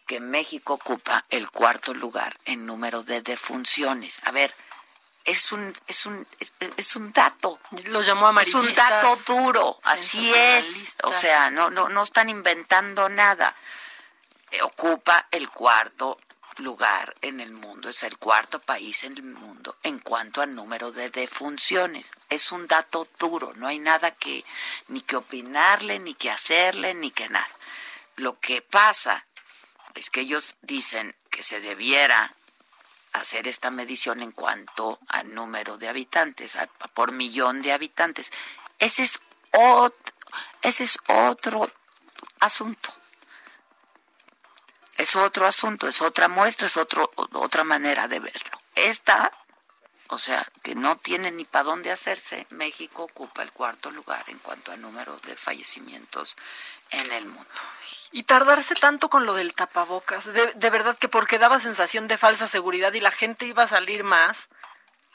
[0.07, 4.21] que México ocupa el cuarto lugar en número de defunciones.
[4.25, 4.55] A ver,
[5.25, 7.59] es un es un es, es un dato.
[7.87, 10.97] Los llamó Es un dato duro, así es.
[11.03, 13.55] O sea, no no no están inventando nada.
[14.51, 16.19] Eh, Ocupa el cuarto
[16.59, 20.93] lugar en el mundo, es el cuarto país en el mundo en cuanto al número
[20.93, 22.13] de defunciones.
[22.29, 24.45] Es un dato duro, no hay nada que
[24.89, 27.49] ni que opinarle, ni que hacerle, ni que nada.
[28.17, 29.25] Lo que pasa
[29.95, 32.35] es que ellos dicen que se debiera
[33.13, 38.33] hacer esta medición en cuanto al número de habitantes, a- por millón de habitantes.
[38.81, 39.21] Ese es
[39.53, 40.13] otro,
[40.63, 41.71] ese es otro
[42.41, 42.91] asunto.
[44.97, 48.59] Es otro asunto, es otra muestra, es otro, otra manera de verlo.
[48.77, 49.33] Esta,
[50.09, 54.39] o sea, que no tiene ni para dónde hacerse, México ocupa el cuarto lugar en
[54.39, 56.37] cuanto al número de fallecimientos
[56.91, 57.51] en el mundo.
[58.13, 62.17] Y tardarse tanto con lo del tapabocas, de, de verdad que porque daba sensación de
[62.17, 64.49] falsa seguridad y la gente iba a salir más.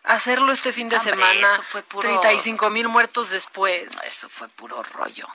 [0.03, 3.89] Hacerlo este fin de Hombre, semana, eso fue puro- 35 mil muertos después.
[4.05, 5.27] Eso fue puro rollo.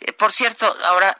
[0.00, 1.16] Eh, por cierto, ahora,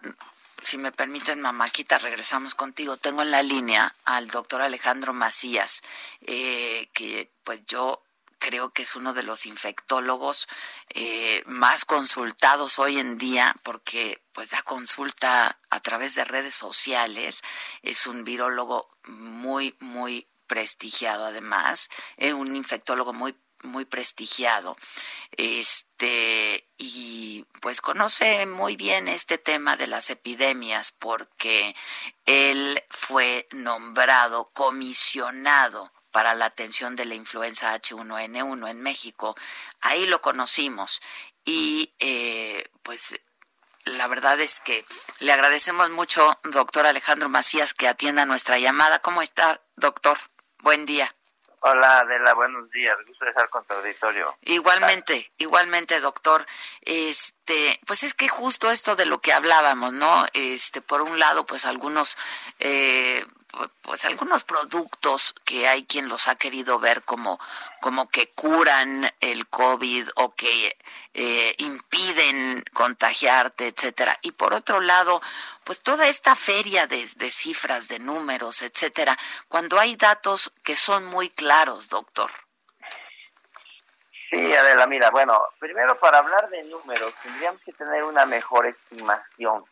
[0.61, 2.97] si me permiten, mamáquita, regresamos contigo.
[2.97, 5.83] Tengo en la línea al doctor Alejandro Macías,
[6.23, 8.03] eh, que pues yo
[8.41, 10.49] creo que es uno de los infectólogos
[10.89, 17.43] eh, más consultados hoy en día porque pues da consulta a través de redes sociales.
[17.83, 24.75] Es un virólogo muy, muy prestigiado además, es un infectólogo muy muy prestigiado.
[25.37, 31.77] Este y pues conoce muy bien este tema de las epidemias porque
[32.25, 39.37] él fue nombrado comisionado para la atención de la influenza H1N1 en México.
[39.81, 41.01] Ahí lo conocimos
[41.45, 43.21] y eh, pues
[43.85, 44.85] la verdad es que
[45.19, 49.01] le agradecemos mucho, doctor Alejandro Macías, que atienda nuestra llamada.
[49.01, 50.19] ¿Cómo está, doctor?
[50.59, 51.15] Buen día.
[51.63, 52.97] Hola Adela, buenos días.
[53.07, 54.35] Gusto de estar con tu auditorio.
[54.43, 56.47] Igualmente, igualmente, doctor.
[56.81, 60.25] Este, pues es que justo esto de lo que hablábamos, ¿no?
[60.33, 62.17] Este, por un lado, pues algunos
[62.61, 63.27] eh,
[63.83, 67.39] pues algunos productos que hay quien los ha querido ver como,
[67.81, 70.77] como que curan el COVID o que
[71.15, 74.19] eh, impiden contagiarte, etcétera.
[74.23, 75.21] Y por otro lado,
[75.65, 79.19] pues toda esta feria de, de cifras, de números, etcétera,
[79.49, 82.31] cuando hay datos que son muy claros, doctor.
[84.31, 89.65] Sí, Adela, mira, bueno, primero para hablar de números tendríamos que tener una mejor estimación.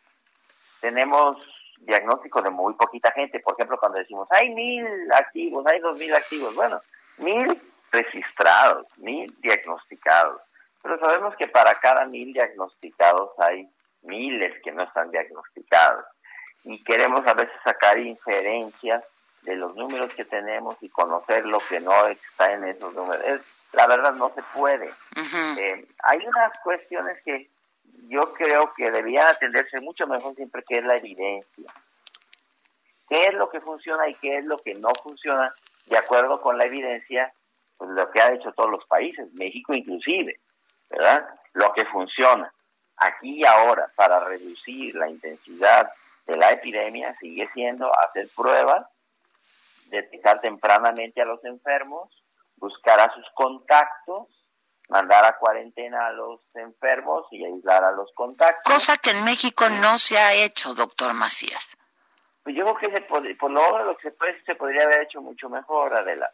[0.81, 1.37] Tenemos
[1.79, 3.39] diagnóstico de muy poquita gente.
[3.39, 6.53] Por ejemplo, cuando decimos, hay mil activos, hay dos mil activos.
[6.55, 6.79] Bueno,
[7.17, 7.59] mil
[7.91, 10.41] registrados, mil diagnosticados.
[10.81, 13.69] Pero sabemos que para cada mil diagnosticados hay
[14.03, 16.05] miles que no están diagnosticados.
[16.63, 19.03] Y queremos a veces sacar inferencias
[19.43, 23.41] de los números que tenemos y conocer lo que no está en esos números.
[23.73, 24.89] la verdad no se puede.
[25.57, 27.49] Eh, hay unas cuestiones que
[28.09, 31.71] yo creo que debían atenderse mucho mejor siempre que es la evidencia.
[33.07, 35.53] ¿Qué es lo que funciona y qué es lo que no funciona?
[35.85, 37.31] De acuerdo con la evidencia,
[37.77, 40.39] pues lo que han hecho todos los países, México inclusive,
[40.89, 41.27] ¿verdad?
[41.53, 42.51] Lo que funciona
[42.97, 45.91] aquí y ahora para reducir la intensidad
[46.25, 48.87] de la epidemia sigue siendo hacer pruebas,
[49.85, 52.09] detectar tempranamente a los enfermos,
[52.57, 54.27] buscar a sus contactos,
[54.89, 58.73] mandar a cuarentena a los enfermos y aislar a los contactos.
[58.73, 61.77] Cosa que en México no se ha hecho, doctor Macías.
[62.43, 63.01] Pues yo creo que se
[63.35, 66.31] por lo lo que se puede, se podría haber hecho mucho mejor, Adela,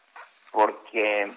[0.51, 1.31] porque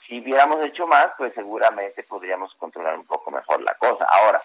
[0.00, 4.04] si hubiéramos hecho más, pues seguramente podríamos controlar un poco mejor la cosa.
[4.04, 4.40] Ahora,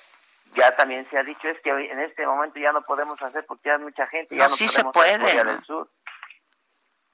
[0.55, 3.69] ya también se ha dicho es que en este momento ya no podemos hacer porque
[3.69, 5.89] ya hay mucha gente, ya no, sí podemos se puede, Corea del Sur.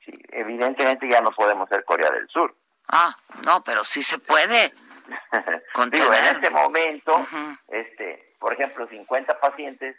[0.03, 2.53] Sí, evidentemente ya no podemos ser Corea del Sur.
[2.89, 3.15] Ah,
[3.45, 4.73] no, pero sí se puede.
[5.91, 7.15] Digo, en este momento,
[7.67, 9.95] este, por ejemplo, 50 pacientes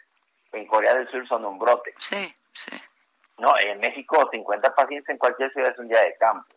[0.51, 1.93] en Corea del Sur son un brote.
[1.97, 2.71] Sí, sí.
[3.37, 6.47] No, en México 50 pacientes en cualquier ciudad es un día de campo.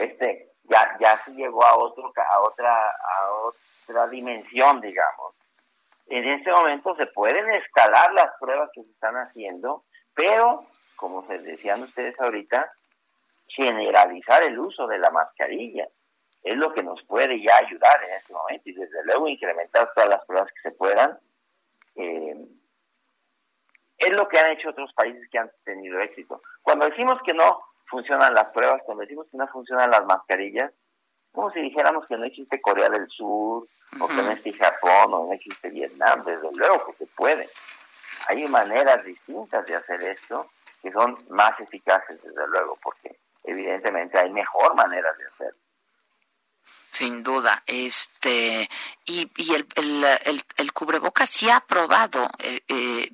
[0.00, 5.34] Este, ya ya se llegó a otro a otra a otra dimensión, digamos.
[6.06, 9.84] En este momento se pueden escalar las pruebas que se están haciendo,
[10.14, 10.66] pero
[10.96, 12.72] como se decían ustedes ahorita,
[13.48, 15.86] generalizar el uso de la mascarilla
[16.44, 20.10] es lo que nos puede ya ayudar en este momento y desde luego incrementar todas
[20.10, 21.18] las pruebas que se puedan.
[21.96, 22.36] Eh,
[23.96, 26.42] es lo que han hecho otros países que han tenido éxito.
[26.62, 30.70] Cuando decimos que no funcionan las pruebas, cuando decimos que no funcionan las mascarillas,
[31.32, 33.66] como si dijéramos que no existe Corea del Sur,
[34.00, 37.48] o que no existe Japón, o no existe Vietnam, desde luego que se puede.
[38.28, 40.50] Hay maneras distintas de hacer esto
[40.82, 45.63] que son más eficaces, desde luego, porque evidentemente hay mejor manera de hacerlo.
[46.94, 48.68] Sin duda, este
[49.04, 53.10] y, y el, el, el, cubrebocas sí ha probado eh, eh,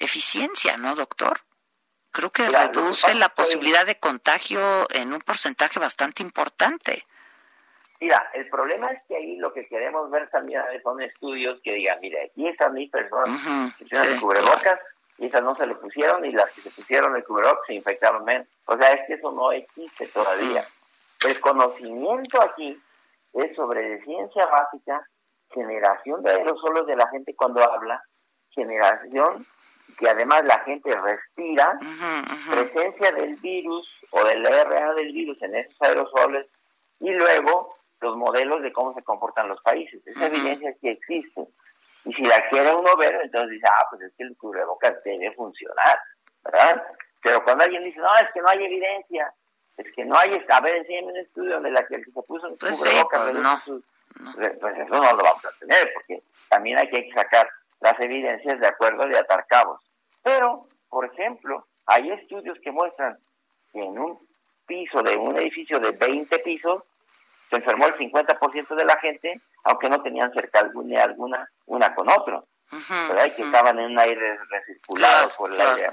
[0.00, 1.38] eficiencia, ¿no, doctor?
[2.10, 7.06] Creo que reduce la posibilidad de contagio en un porcentaje bastante importante.
[8.00, 12.00] Mira, el problema es que ahí lo que queremos ver también son estudios que digan,
[12.00, 13.40] mire, aquí están mis personas
[13.78, 14.80] que tienen el cubrebocas
[15.18, 18.24] y esas no se lo pusieron y las que se pusieron el cubrebocas se infectaron
[18.24, 18.48] menos.
[18.64, 20.64] O sea, es que eso no existe todavía.
[21.24, 22.82] El conocimiento aquí
[23.32, 25.08] es sobre ciencia básica,
[25.50, 28.02] generación de aerosolos de la gente cuando habla,
[28.50, 29.44] generación
[29.98, 31.78] que además la gente respira,
[32.50, 36.46] presencia del virus o del RNA del virus en esos aerosoles
[37.00, 40.04] y luego los modelos de cómo se comportan los países.
[40.06, 41.46] Esa evidencia sí existe.
[42.04, 45.32] Y si la quiere uno ver, entonces dice, ah, pues es que el cubrebocas debe
[45.34, 45.98] funcionar,
[46.42, 46.82] ¿verdad?
[47.22, 49.32] Pero cuando alguien dice, no, es que no hay evidencia,
[49.76, 52.22] es que no hay, a ver, enséñame un estudio donde la que el que se
[52.22, 53.60] puso un pues cubrebocas, pues, no.
[54.60, 57.48] pues eso no lo vamos a tener, porque también hay que sacar
[57.80, 59.80] las evidencias de acuerdo de atar cabos.
[60.22, 63.18] Pero, por ejemplo, hay estudios que muestran
[63.72, 64.18] que en un
[64.66, 66.82] piso de un edificio de 20 pisos,
[67.50, 72.08] Se enfermó el 50% de la gente, aunque no tenían cerca alguna, alguna una con
[72.10, 72.46] otro.
[72.70, 73.26] ¿verdad?
[73.26, 75.90] Y que estaban en un aire recirculado por, el aire,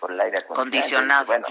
[0.00, 1.26] por el aire acondicionado.
[1.26, 1.46] Bueno,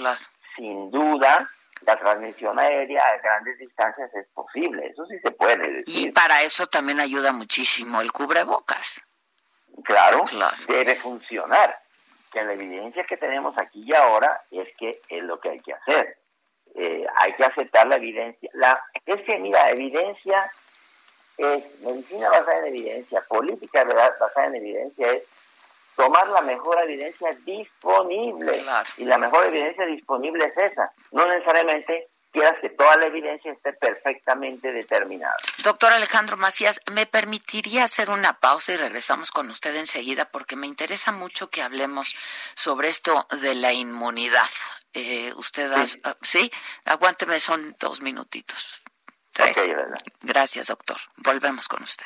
[0.57, 1.49] sin duda,
[1.86, 6.07] la transmisión aérea a grandes distancias es posible, eso sí se puede decir.
[6.07, 9.02] Y para eso también ayuda muchísimo el cubrebocas.
[9.84, 10.24] Claro,
[10.68, 11.80] debe funcionar.
[12.32, 15.74] Que la evidencia que tenemos aquí y ahora es que es lo que hay que
[15.74, 16.18] hacer.
[16.76, 18.49] Eh, hay que aceptar la evidencia.
[18.53, 20.52] La, es que, mira, evidencia
[21.38, 25.24] es medicina basada en evidencia, política basada en evidencia es
[25.95, 28.63] tomar la mejor evidencia disponible.
[28.97, 30.91] Y la mejor evidencia disponible es esa.
[31.11, 35.35] No necesariamente quieras que toda la evidencia esté perfectamente determinada.
[35.63, 40.26] Doctor Alejandro Macías, ¿me permitiría hacer una pausa y regresamos con usted enseguida?
[40.26, 42.15] Porque me interesa mucho que hablemos
[42.53, 44.49] sobre esto de la inmunidad.
[44.93, 45.72] Eh, usted,
[46.22, 46.51] sí.
[46.84, 48.81] aguánteme, son dos minutitos.
[49.31, 49.57] Tres.
[50.22, 50.97] Gracias, doctor.
[51.17, 52.05] Volvemos con usted.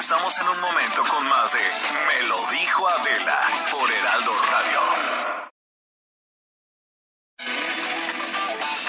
[0.00, 3.38] Regresamos en un momento con más de Me lo dijo Adela
[3.70, 4.80] por Heraldo Radio.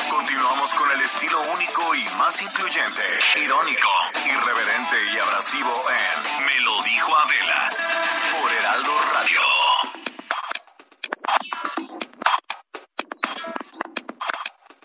[0.10, 3.04] Continuamos con el estilo único y más incluyente,
[3.36, 3.90] irónico,
[4.26, 7.70] irreverente y abrasivo en Me lo dijo Adela
[8.40, 9.42] por Heraldo Radio.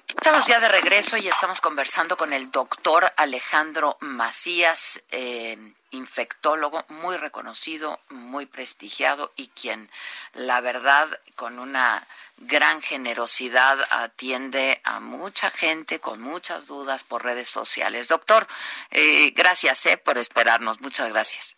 [0.09, 5.57] Estamos ya de regreso y estamos conversando con el doctor Alejandro Macías, eh,
[5.97, 9.91] infectólogo muy reconocido, muy prestigiado y quien,
[10.33, 12.07] la verdad, con una
[12.39, 18.09] gran generosidad atiende a mucha gente con muchas dudas por redes sociales.
[18.09, 18.47] Doctor,
[18.91, 20.81] eh, gracias eh, por esperarnos.
[20.81, 21.57] Muchas gracias.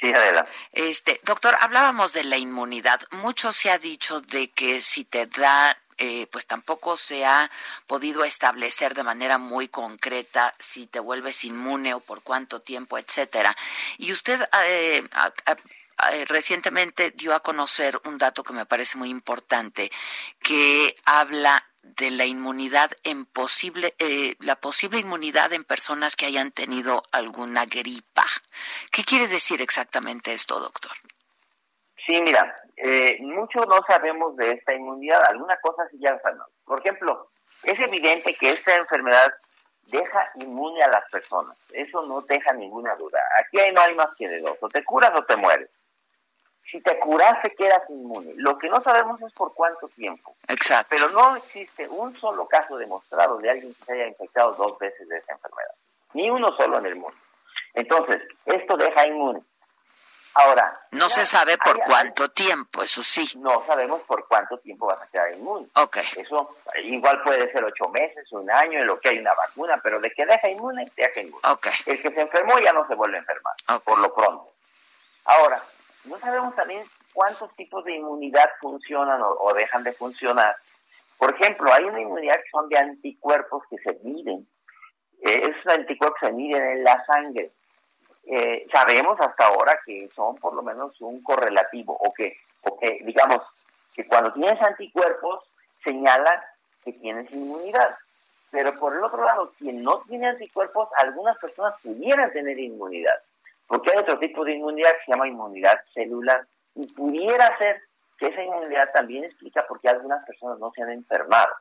[0.00, 0.50] Sí, adelante.
[0.72, 3.00] Este, doctor, hablábamos de la inmunidad.
[3.12, 7.50] Mucho se ha dicho de que si te da eh, pues tampoco se ha
[7.86, 13.56] podido establecer de manera muy concreta si te vuelves inmune o por cuánto tiempo, etcétera.
[13.98, 15.02] Y usted eh,
[16.12, 19.90] eh, recientemente dio a conocer un dato que me parece muy importante,
[20.42, 23.94] que habla de la inmunidad en posible,
[24.38, 28.26] la posible inmunidad en personas que hayan tenido alguna gripa.
[28.90, 30.92] ¿Qué quiere decir exactamente esto, doctor?
[32.06, 36.48] Sí, mira, eh, mucho no sabemos de esta inmunidad, alguna cosa sí ya sabemos.
[36.64, 37.28] Por ejemplo,
[37.62, 39.32] es evidente que esta enfermedad
[39.86, 43.20] deja inmune a las personas, eso no deja ninguna duda.
[43.38, 45.70] Aquí no hay más que de dos, o te curas o te mueres.
[46.72, 48.32] Si te curaste, quedas inmune.
[48.36, 50.34] Lo que no sabemos es por cuánto tiempo.
[50.48, 50.88] Exacto.
[50.90, 55.08] Pero no existe un solo caso demostrado de alguien que se haya infectado dos veces
[55.08, 55.74] de esa enfermedad.
[56.14, 57.16] Ni uno solo en el mundo.
[57.74, 59.42] Entonces, esto deja inmune.
[60.34, 60.80] Ahora.
[60.92, 63.38] No se sabe por cuánto tiempo, eso sí.
[63.38, 65.68] No sabemos por cuánto tiempo vas a quedar inmune.
[65.76, 65.98] Ok.
[66.16, 70.00] Eso igual puede ser ocho meses, un año, en lo que hay una vacuna, pero
[70.00, 71.42] de que deja inmune, deja inmune.
[71.50, 71.66] Ok.
[71.86, 73.54] El que se enfermó ya no se vuelve a enfermar,
[73.84, 74.52] por lo pronto.
[75.24, 75.62] Ahora,
[76.04, 76.82] no sabemos también
[77.12, 80.56] cuántos tipos de inmunidad funcionan o, dejan de funcionar.
[81.18, 84.48] Por ejemplo, hay una inmunidad que son de anticuerpos que se miden.
[85.20, 87.52] Eh, esos anticuerpos se miden en la sangre
[88.24, 92.98] eh, sabemos hasta ahora que son por lo menos un correlativo, o que, o que
[93.02, 93.42] digamos
[93.94, 95.44] que cuando tienes anticuerpos
[95.82, 96.44] señala
[96.84, 97.96] que tienes inmunidad.
[98.50, 103.18] Pero por el otro lado, quien no tiene anticuerpos, algunas personas pudieran tener inmunidad,
[103.66, 107.80] porque hay otro tipo de inmunidad que se llama inmunidad celular, y pudiera ser
[108.18, 111.52] que esa inmunidad también explica por qué algunas personas no se han enfermado.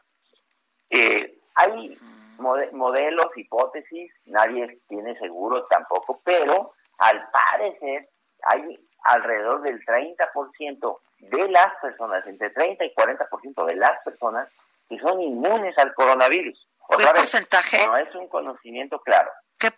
[0.90, 1.98] Eh, hay
[2.38, 8.10] modelos, hipótesis, nadie tiene seguro tampoco, pero al parecer
[8.44, 14.48] hay alrededor del 30% de las personas, entre 30 y 40% de las personas
[14.90, 16.68] que son inmunes al coronavirus.
[16.98, 17.86] ¿Qué porcentaje?
[17.86, 19.32] no es un conocimiento claro.
[19.58, 19.72] ¿Qué,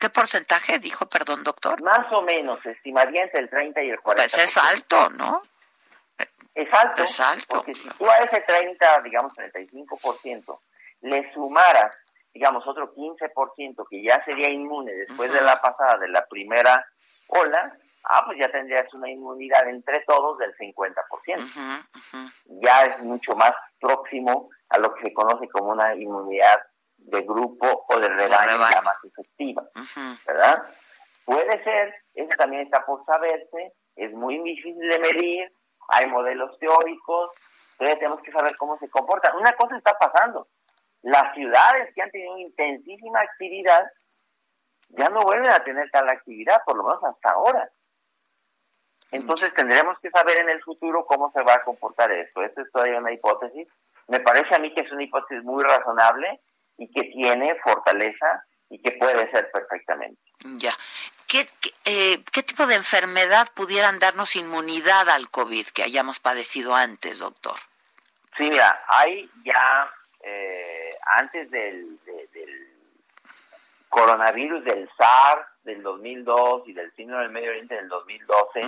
[0.00, 1.80] ¿Qué porcentaje dijo, perdón, doctor?
[1.82, 4.02] Más o menos, estimaría entre el 30 y el 40%.
[4.02, 5.42] Pues es alto, ¿no?
[6.54, 7.04] Es alto.
[7.04, 7.56] Es alto.
[7.56, 10.58] Porque si tú a ese 30, digamos 35%,
[11.06, 11.96] le sumaras,
[12.32, 16.84] digamos, otro 15% que ya sería inmune después de la pasada de la primera
[17.28, 21.86] ola, ah, pues ya tendrías una inmunidad entre todos del 50%.
[22.60, 26.60] Ya es mucho más próximo a lo que se conoce como una inmunidad
[26.96, 29.62] de grupo o de rebaño, ya más efectiva,
[30.26, 30.62] ¿verdad?
[31.24, 35.52] Puede ser, eso también está por saberse, es muy difícil de medir,
[35.88, 37.30] hay modelos teóricos,
[37.78, 39.36] pero tenemos que saber cómo se comportan.
[39.36, 40.48] Una cosa está pasando,
[41.02, 43.90] las ciudades que han tenido intensísima actividad
[44.88, 47.70] ya no vuelven a tener tal actividad, por lo menos hasta ahora.
[49.10, 52.42] Entonces tendremos que saber en el futuro cómo se va a comportar esto.
[52.42, 53.68] Esto es todavía una hipótesis.
[54.08, 56.40] Me parece a mí que es una hipótesis muy razonable
[56.76, 60.20] y que tiene fortaleza y que puede ser perfectamente.
[60.56, 60.72] Ya.
[61.28, 61.46] ¿Qué,
[61.84, 67.56] eh, qué, tipo de enfermedad pudieran darnos inmunidad al COVID que hayamos padecido antes, doctor?
[68.36, 69.90] Sí, mira, hay ya,
[70.28, 72.68] eh, antes del, del
[73.88, 78.60] coronavirus, del SARS, del 2002 y del síndrome del Medio Oriente del 2012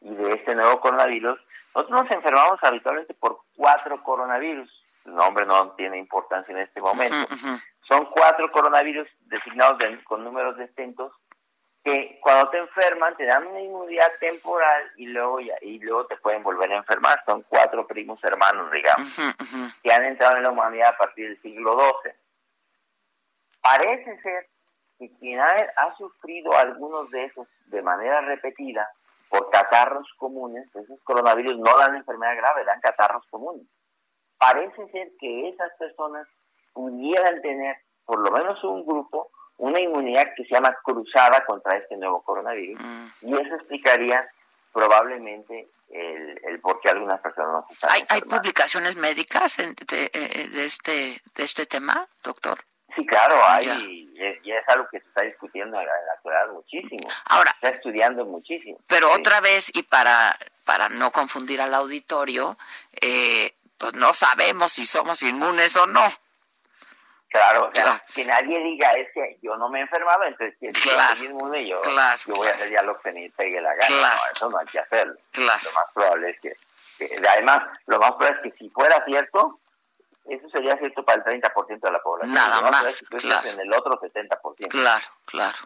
[0.00, 1.38] y de este nuevo coronavirus,
[1.74, 4.70] nosotros nos enfermamos habitualmente por cuatro coronavirus.
[5.04, 7.16] El nombre no tiene importancia en este momento.
[7.88, 11.12] Son cuatro coronavirus designados con números distintos
[11.86, 16.42] que cuando te enferman te dan una inmunidad temporal y luego y luego te pueden
[16.42, 17.22] volver a enfermar.
[17.24, 19.16] Son cuatro primos hermanos, digamos,
[19.84, 22.12] que han entrado en la humanidad a partir del siglo XII.
[23.60, 24.48] Parece ser
[24.98, 28.90] que quien ha, sufrido algunos de esos de manera repetida
[29.28, 33.64] por catarros comunes, esos coronavirus no dan enfermedad grave, dan catarros comunes.
[34.38, 36.26] Parece ser que esas personas
[36.72, 41.96] pudieran tener, por lo menos un grupo, una inmunidad que se llama cruzada contra este
[41.96, 43.06] nuevo coronavirus, mm.
[43.22, 44.28] y eso explicaría
[44.72, 50.64] probablemente el, el por qué algunas personas no están ¿Hay, ¿Hay publicaciones médicas de, de,
[50.64, 52.58] este, de este tema, doctor?
[52.94, 53.66] Sí, claro, hay,
[54.42, 57.08] y es, algo que se está discutiendo en la, actualidad muchísimo.
[57.26, 58.78] Ahora, se está estudiando muchísimo.
[58.86, 62.56] Pero otra vez, y para, para no confundir al auditorio,
[63.00, 66.06] eh, pues no sabemos si somos inmunes o no.
[67.28, 70.70] Claro, o sea, que nadie diga es que yo no me he enfermado, entonces que
[70.70, 74.14] claro, inmune yo, yo voy a hacer ya lo que me pegue la gana.
[74.14, 75.16] No, eso no hay que hacerlo.
[75.34, 76.56] Lo más probable es que,
[77.28, 79.60] además, lo más probable es que si fuera cierto,
[80.24, 82.34] eso sería cierto para el 30% de la población.
[82.34, 83.48] Nada más, claro.
[83.48, 84.68] En el otro 70%.
[84.68, 85.58] Claro, claro.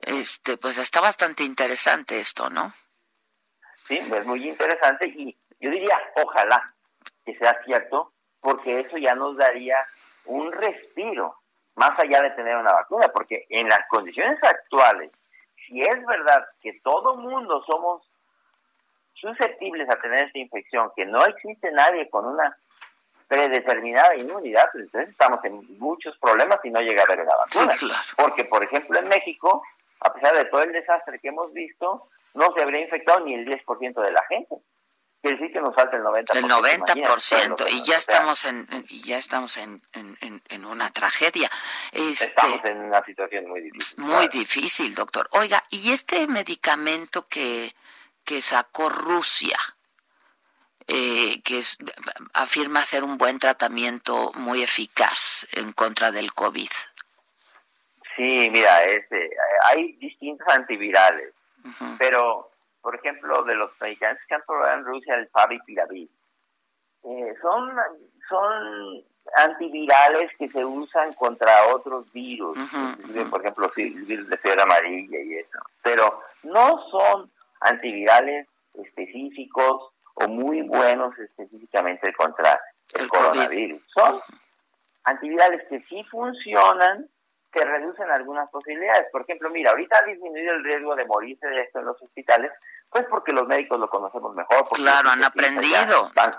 [0.00, 2.72] Este, pues está bastante interesante esto, ¿no?
[3.86, 6.74] Sí, es muy interesante y yo diría, ojalá
[7.24, 9.76] que sea cierto, porque eso ya nos daría
[10.26, 11.36] un respiro,
[11.74, 15.10] más allá de tener una vacuna, porque en las condiciones actuales,
[15.66, 18.02] si es verdad que todo mundo somos
[19.14, 22.56] susceptibles a tener esta infección, que no existe nadie con una
[23.28, 27.72] predeterminada inmunidad, pues entonces estamos en muchos problemas y no llega a haber una vacuna.
[28.16, 29.62] Porque, por ejemplo, en México,
[30.00, 32.02] a pesar de todo el desastre que hemos visto,
[32.34, 34.56] no se habría infectado ni el 10% de la gente.
[35.22, 36.34] Quiere decir que nos falta el 90%.
[36.34, 38.66] El 90%, y ya estamos en,
[39.04, 41.48] ya estamos en, en, una tragedia.
[41.92, 44.04] Este, estamos en una situación muy difícil.
[44.04, 45.28] Muy difícil, doctor.
[45.30, 47.72] Oiga, ¿y este medicamento que,
[48.24, 49.56] que sacó Rusia?
[50.88, 51.62] Eh, que
[52.34, 56.68] afirma ser un buen tratamiento muy eficaz en contra del COVID.
[58.16, 59.30] Sí, mira, este,
[59.64, 61.32] hay distintos antivirales,
[61.98, 62.51] pero,
[62.82, 66.08] por ejemplo, de los medicamentos que han probado en Rusia, el Favipiravir,
[67.04, 67.76] eh, son,
[68.28, 69.04] son
[69.36, 72.58] antivirales que se usan contra otros virus,
[73.30, 77.30] por ejemplo, el virus de fiebre amarilla y eso, pero no son
[77.60, 82.60] antivirales específicos o muy buenos específicamente contra
[82.94, 83.80] el, coronavirus.
[83.94, 84.18] Son
[85.04, 87.08] antivirales que sí funcionan,
[87.52, 89.06] que reducen algunas posibilidades.
[89.10, 92.50] Por ejemplo, mira, ahorita ha disminuido el riesgo de morirse de esto en los hospitales,
[92.92, 94.64] pues porque los médicos lo conocemos mejor.
[94.74, 96.10] claro, han aprendido.
[96.14, 96.32] Van,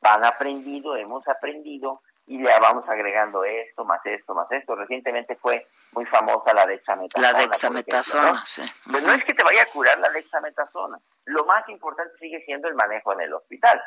[0.00, 4.74] van aprendido, hemos aprendido y le vamos agregando esto, más esto, más esto.
[4.74, 7.32] Recientemente fue muy famosa la dexametasona.
[7.32, 8.46] La dexametasona, ¿no?
[8.46, 8.62] sí.
[8.90, 10.98] Pues no es que te vaya a curar la dexametasona.
[11.26, 13.82] Lo más importante sigue siendo el manejo en el hospital.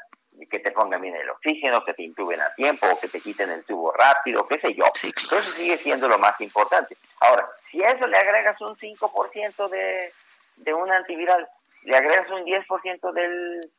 [0.50, 3.50] Que te pongan bien el oxígeno, que te intuben a tiempo, o que te quiten
[3.50, 4.86] el tubo rápido, qué sé yo.
[4.96, 6.96] Eso sigue siendo lo más importante.
[7.20, 10.14] Ahora, si a eso le agregas un 5% de,
[10.56, 11.46] de un antiviral,
[11.84, 13.72] le agregas un 10% del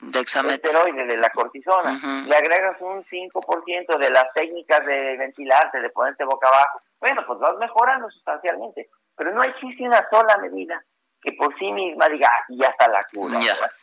[0.51, 6.25] esteroide, de la cortisona, le agregas un 5% de las técnicas de ventilarte, de ponerte
[6.25, 10.83] boca abajo, bueno, pues vas mejorando sustancialmente, pero no existe una sola medida
[11.23, 13.39] que por sí misma diga, ah, ya está la cura,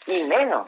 [0.08, 0.68] y menos.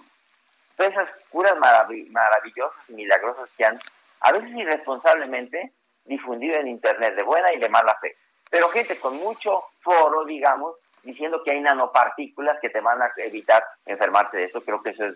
[0.77, 3.77] Esas curas maravillosas y milagrosas que han,
[4.21, 5.73] a veces irresponsablemente,
[6.05, 8.15] difundido en Internet de buena y de mala fe.
[8.49, 13.63] Pero gente con mucho foro, digamos, diciendo que hay nanopartículas que te van a evitar
[13.85, 14.61] enfermarte de eso.
[14.61, 15.15] Creo que eso es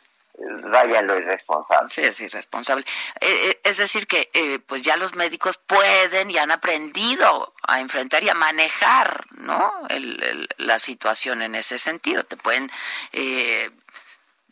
[0.64, 1.89] raya en lo irresponsable.
[1.91, 2.84] Sí, es irresponsable.
[3.19, 7.80] Eh, eh, es decir, que eh, pues ya los médicos pueden y han aprendido a
[7.80, 9.73] enfrentar y a manejar ¿no?
[10.57, 12.23] la situación en ese sentido.
[12.23, 12.72] Te pueden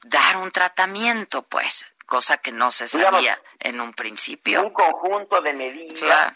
[0.04, 4.64] dar un tratamiento, pues, cosa que no se sabía en un principio.
[4.64, 6.34] Un conjunto de medidas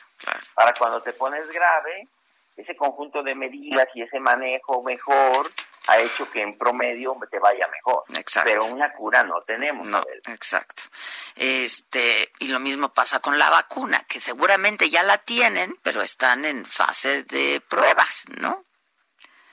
[0.55, 2.07] para cuando te pones grave,
[2.55, 5.49] ese conjunto de medidas y ese manejo mejor
[5.87, 8.03] ha hecho que en promedio te vaya mejor.
[8.17, 8.49] Exacto.
[8.49, 9.87] Pero una cura no tenemos.
[9.87, 10.83] No, exacto.
[11.35, 16.45] Este, y lo mismo pasa con la vacuna, que seguramente ya la tienen, pero están
[16.45, 18.63] en fase de pruebas, ¿no?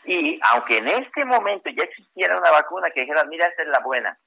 [0.04, 3.80] Y aunque en este momento ya existiera una vacuna que dijera, mira, esta es la
[3.80, 4.18] buena,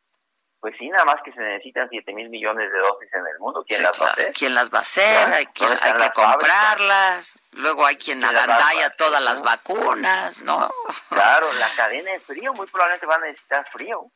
[0.66, 3.64] pues sí, nada más que se necesitan 7 mil millones de dosis en el mundo.
[3.68, 4.34] ¿Quién las va a hacer?
[4.34, 5.32] ¿Quién las va a hacer?
[5.32, 7.38] Hay, que comprarlas.
[7.52, 10.68] Luego hay quien agandalla todas las vacunas, ¿no?
[11.10, 14.10] Claro, la cadena de frío muy probablemente va a necesitar frío,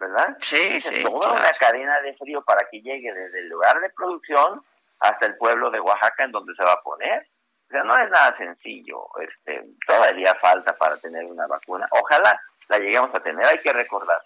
[0.00, 0.34] ¿verdad?
[0.40, 1.02] Sí, sí.
[1.02, 4.64] Toda una cadena de frío para que llegue desde el lugar de producción
[5.00, 7.28] hasta el pueblo de Oaxaca en donde se va a poner.
[7.68, 9.08] O sea, no es nada sencillo.
[9.20, 11.86] Este, todavía falta para tener una vacuna.
[11.90, 13.44] Ojalá la lleguemos a tener.
[13.44, 14.22] Hay que recordar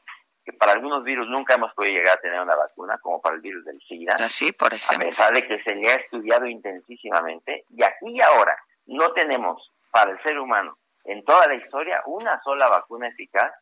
[0.51, 3.41] que para algunos virus nunca hemos podido llegar a tener una vacuna, como para el
[3.41, 4.15] virus del SIDA.
[4.15, 5.07] Así, por ejemplo.
[5.07, 8.57] A pesar de que se le ha estudiado intensísimamente, y aquí y ahora
[8.87, 13.53] no tenemos para el ser humano en toda la historia una sola vacuna eficaz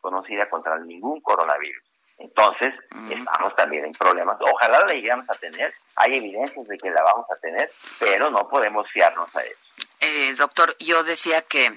[0.00, 1.82] conocida contra ningún coronavirus.
[2.18, 2.72] Entonces,
[3.10, 4.36] estamos también en problemas.
[4.40, 5.74] Ojalá la lleguemos a tener.
[5.96, 9.58] Hay evidencias de que la vamos a tener, pero no podemos fiarnos a eso.
[10.00, 11.72] Eh, doctor, yo decía que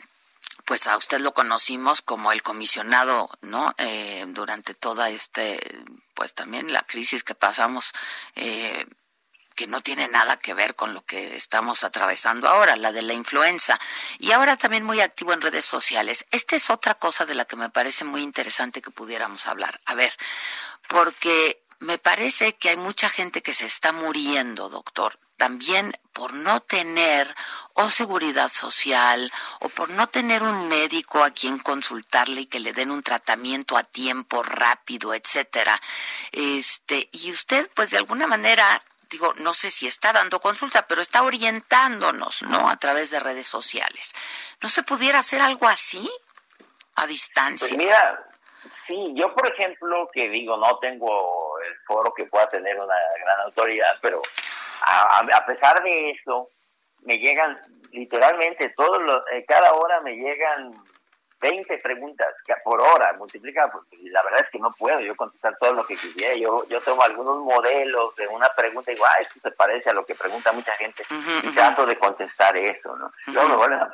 [0.65, 3.74] pues a usted lo conocimos como el comisionado, ¿no?
[3.78, 5.60] Eh, durante toda este,
[6.14, 7.94] pues también la crisis que pasamos,
[8.36, 8.86] eh,
[9.56, 13.14] que no tiene nada que ver con lo que estamos atravesando ahora, la de la
[13.14, 13.80] influenza.
[14.19, 16.26] Y ahora también muy activo en redes sociales.
[16.32, 19.80] Esta es otra cosa de la que me parece muy interesante que pudiéramos hablar.
[19.86, 20.14] A ver,
[20.90, 26.61] porque me parece que hay mucha gente que se está muriendo, doctor, también por no
[26.61, 27.27] tener
[27.73, 32.73] o seguridad social o por no tener un médico a quien consultarle y que le
[32.73, 35.80] den un tratamiento a tiempo rápido, etcétera.
[36.31, 38.81] Este, y usted pues de alguna manera
[39.11, 42.68] digo, no sé si está dando consulta, pero está orientándonos, ¿no?
[42.68, 44.14] A través de redes sociales.
[44.60, 46.10] ¿No se pudiera hacer algo así
[46.95, 47.69] a distancia?
[47.69, 48.27] Pues mira,
[48.88, 53.41] sí, yo por ejemplo, que digo, no tengo el foro que pueda tener una gran
[53.45, 54.22] autoridad, pero
[54.86, 56.49] a, pesar de eso,
[57.02, 57.58] me llegan
[57.91, 60.72] literalmente todos los, eh, cada hora me llegan
[61.40, 62.28] 20 preguntas
[62.64, 63.72] por hora, multiplica,
[64.02, 66.36] la verdad es que no puedo yo contestar todo lo que quisiera.
[66.36, 69.94] Yo, yo tomo algunos modelos de una pregunta y digo, ah, esto se parece a
[69.94, 71.04] lo que pregunta mucha gente,
[71.44, 73.12] y trato de contestar eso, ¿no?
[73.28, 73.91] Luego me vuelven a,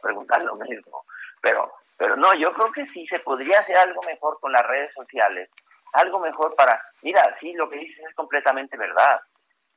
[0.00, 1.04] preguntar lo mismo.
[1.40, 4.92] Pero, pero no, yo creo que sí se podría hacer algo mejor con las redes
[4.94, 5.50] sociales,
[5.92, 9.20] algo mejor para, mira, sí, lo que dices es completamente verdad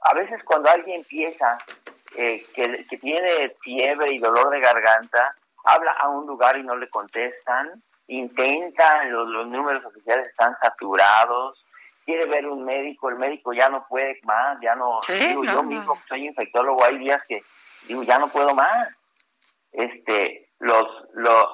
[0.01, 1.57] a veces cuando alguien piensa
[2.15, 6.89] eh, que, tiene fiebre y dolor de garganta, habla a un lugar y no le
[6.89, 11.63] contestan, intenta, los, números oficiales están saturados,
[12.05, 15.97] quiere ver un médico, el médico ya no puede más, ya no, digo, yo mismo
[16.07, 17.41] soy infectólogo, hay días que
[17.87, 18.89] digo, ya no puedo más.
[19.73, 21.45] Este, los, los,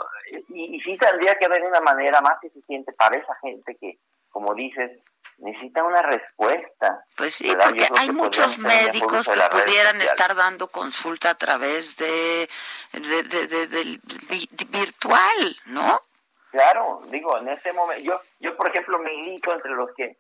[0.50, 3.98] y, y sí tendría que haber una manera más eficiente para esa gente que,
[4.30, 4.92] como dices,
[5.38, 7.06] necesita una respuesta.
[7.16, 12.50] Pues sí, porque hay muchos médicos que pudieran estar dando consulta a través de,
[12.94, 14.00] de,
[14.70, 16.02] virtual, ¿no?
[16.52, 20.20] Claro, digo, en ese momento, yo, yo por ejemplo milito entre los que,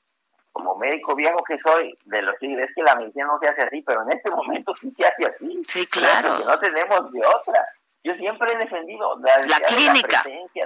[0.52, 3.61] como médico viejo que soy, de los que es que la medicina no se hace
[3.61, 5.61] así, pero en este momento sí se hace así.
[5.68, 6.40] Sí, claro.
[6.40, 7.68] no tenemos de otra.
[8.04, 10.24] Yo siempre he defendido la, clínica.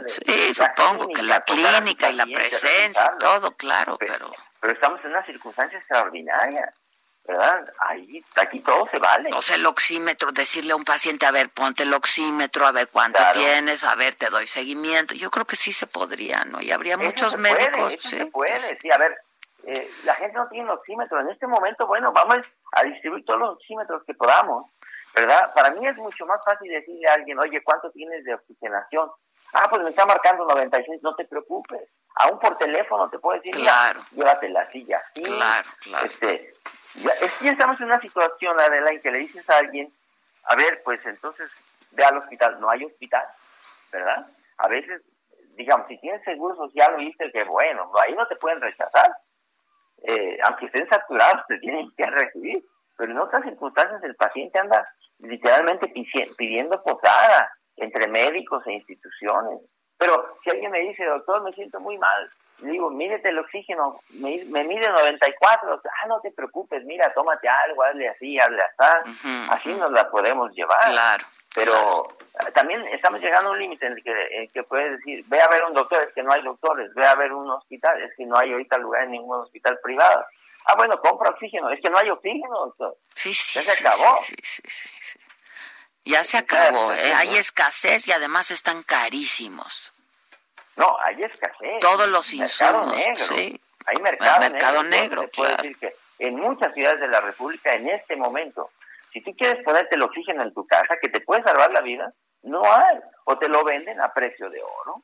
[0.07, 4.73] sí, supongo que la clínica y la presencia y todo, claro, pero, pero...
[4.73, 6.73] estamos en una circunstancia extraordinaria.
[7.27, 7.65] ¿verdad?
[7.79, 9.29] Ahí, aquí todo se vale.
[9.33, 12.87] O sea, el oxímetro, decirle a un paciente, a ver, ponte el oxímetro, a ver
[12.87, 15.13] cuánto tienes, a ver, te doy seguimiento.
[15.13, 16.61] Yo creo que sí se podría, ¿no?
[16.61, 17.97] Y habría muchos médicos.
[17.99, 19.17] sí, se puede, sí, a ver,
[19.65, 21.19] eh, la gente no tiene oxímetro.
[21.19, 22.37] En este momento, bueno, vamos
[22.71, 24.65] a distribuir todos los oxímetros que podamos.
[25.17, 25.51] ¿Verdad?
[25.55, 29.09] Para mí es mucho más fácil decirle a alguien, oye, ¿cuánto tienes de oxigenación?
[29.53, 31.89] Ah, pues me está marcando 96, no te preocupes.
[32.15, 33.99] Aún por teléfono te puedo decir, claro.
[34.11, 35.01] llévate la silla.
[35.13, 36.05] claro, claro.
[36.05, 36.53] Este,
[36.95, 39.91] ya, es que estamos en una situación, Adela, en que le dices a alguien,
[40.45, 41.49] a ver, pues entonces
[41.91, 42.59] ve al hospital.
[42.59, 43.25] No hay hospital,
[43.91, 44.25] ¿verdad?
[44.57, 45.01] A veces,
[45.55, 49.11] digamos, si tienes seguro social, oíste que bueno, ahí no te pueden rechazar.
[50.03, 52.63] Eh, aunque estén saturados, te tienen que recibir.
[52.97, 54.87] Pero en otras circunstancias el paciente anda
[55.19, 55.93] literalmente
[56.37, 57.51] pidiendo posada.
[57.79, 59.59] entre médicos e instituciones.
[59.99, 62.29] Pero si alguien me dice, doctor, me siento muy mal,
[62.59, 67.47] le digo, mídete el oxígeno, me, me mide 94, ah, no te preocupes, mira, tómate
[67.47, 70.89] algo, hazle así, hazle así, así nos la podemos llevar.
[70.89, 71.23] Claro.
[71.53, 72.07] Pero
[72.53, 75.47] también estamos llegando a un límite en el que, en que puedes decir, ve a
[75.49, 78.25] ver un doctor, es que no hay doctores, ve a ver un hospital, es que
[78.25, 80.25] no hay ahorita lugar en ningún hospital privado.
[80.69, 82.97] Ah, bueno, compra oxígeno, es que no hay oxígeno, doctor.
[83.15, 84.17] Sí, sí, ya se sí, acabó.
[84.21, 85.19] sí, sí, sí.
[86.03, 87.13] Ya se acabó, ¿eh?
[87.15, 89.91] hay escasez y además están carísimos.
[90.75, 91.79] No, hay escasez.
[91.79, 93.15] Todos los Mercado insumos, negro.
[93.17, 93.61] sí.
[93.87, 95.21] Hay mercado, Mercado negro.
[95.21, 95.55] negro, claro.
[95.63, 98.69] decir que en muchas ciudades de la República, en este momento,
[99.13, 102.11] si tú quieres ponerte el oxígeno en tu casa, que te puede salvar la vida,
[102.43, 102.99] no hay.
[103.25, 105.03] O te lo venden a precio de oro.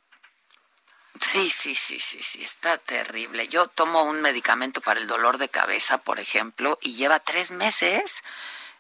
[1.34, 3.48] Sí, sí, sí, sí, sí, está terrible.
[3.48, 8.24] Yo tomo un medicamento para el dolor de cabeza, por ejemplo, y lleva tres meses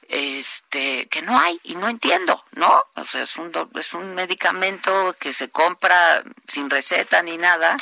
[0.07, 2.85] este que no hay y no entiendo, ¿no?
[2.93, 7.75] O sea, es un es un medicamento que se compra sin receta ni nada.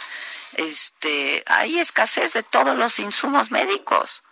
[0.54, 4.24] Este, hay escasez de todos los insumos médicos.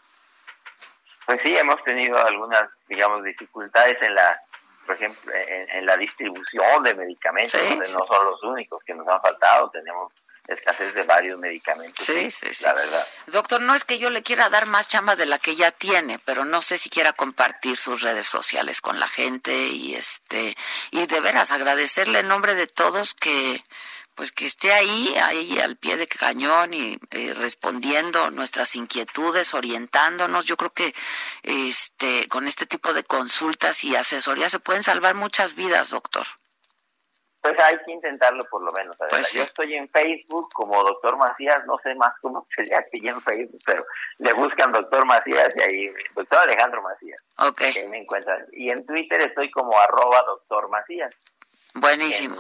[1.26, 4.42] Pues sí, hemos tenido algunas, digamos, dificultades en la,
[4.86, 7.78] por ejemplo, en, en la distribución de medicamentos, sí.
[7.78, 10.14] no son los únicos que nos han faltado, tenemos
[10.50, 12.06] escasez de varios medicamentos.
[12.06, 12.64] Sí, sí, sí.
[12.64, 13.08] La verdad.
[13.28, 16.20] Doctor, no es que yo le quiera dar más chamba de la que ya tiene,
[16.20, 20.56] pero no sé si quiera compartir sus redes sociales con la gente y este
[20.92, 23.64] y de veras agradecerle en nombre de todos que
[24.20, 30.44] pues que esté ahí, ahí al pie de cañón y eh, respondiendo nuestras inquietudes, orientándonos.
[30.44, 30.94] Yo creo que
[31.44, 36.28] este con este tipo de consultas y asesorías se pueden salvar muchas vidas, doctor.
[37.42, 38.96] Pues hay que intentarlo por lo menos.
[39.10, 39.38] Pues sí.
[39.40, 43.22] Yo estoy en Facebook como doctor Macías, no sé más cómo sería que yo en
[43.22, 43.86] Facebook, pero
[44.18, 47.22] le buscan doctor Macías y ahí, doctor Alejandro Macías.
[47.38, 47.62] Ok.
[47.62, 48.46] ahí me encuentran.
[48.52, 51.16] Y en Twitter estoy como arroba doctor Macías.
[51.74, 52.36] Buenísimo.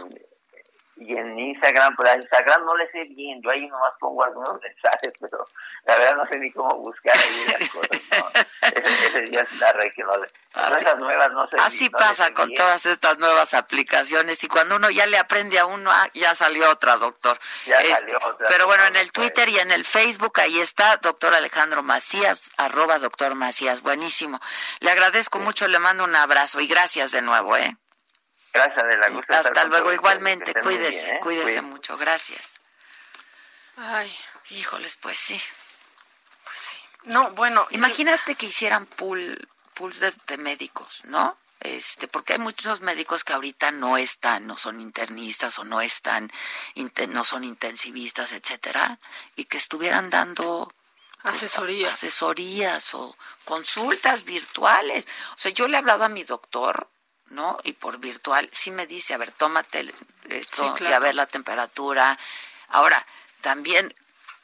[1.02, 4.60] Y en Instagram, pues a Instagram no le sé bien, yo ahí nomás pongo algunos
[4.62, 5.38] mensajes, pero
[5.86, 8.02] la verdad no sé ni cómo buscar ahí las cosas.
[8.12, 8.42] No.
[8.70, 10.28] Ese, ese ya es la red que no le...
[10.76, 11.58] esas nuevas no sé.
[11.62, 12.58] Así no pasa con bien.
[12.58, 16.70] todas estas nuevas aplicaciones y cuando uno ya le aprende a uno, ah, ya salió
[16.70, 17.40] otra, doctor.
[17.66, 20.98] Ya Este, salió otra, pero bueno, en el Twitter y en el Facebook, ahí está,
[20.98, 24.40] doctor Alejandro Macías, arroba doctor Macías, buenísimo.
[24.82, 27.78] Le agradezco mucho, le mando un abrazo y gracias de nuevo, ¿eh?
[28.54, 31.20] Gracias, de la gusto Hasta luego, igualmente, cuídese, bien, ¿eh?
[31.22, 31.62] cuídese Cuídense.
[31.62, 32.60] mucho, gracias.
[33.78, 34.14] Ay,
[34.50, 35.42] híjoles, pues sí.
[37.04, 37.66] No, bueno.
[37.72, 41.38] Imagínate que hicieran pool, pools de, de médicos, ¿no?
[41.62, 46.32] Este, porque hay muchos médicos que ahorita no están, no son internistas o no están,
[47.10, 49.00] no son intensivistas, etcétera,
[49.36, 50.74] y que estuvieran dando
[51.22, 51.96] pues, Asesorías.
[51.96, 55.06] asesorías o consultas virtuales.
[55.36, 56.90] O sea, yo le he hablado a mi doctor,
[57.30, 57.58] ¿no?
[57.64, 59.94] Y por virtual sí me dice, a ver, tómate
[60.30, 62.18] esto Sí, y a ver la temperatura.
[62.70, 63.06] Ahora,
[63.42, 63.94] también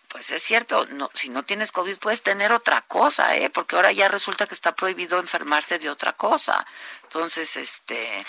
[0.07, 3.49] pues es cierto, no, si no tienes COVID puedes tener otra cosa, ¿eh?
[3.49, 6.65] Porque ahora ya resulta que está prohibido enfermarse de otra cosa.
[7.03, 8.25] Entonces, este,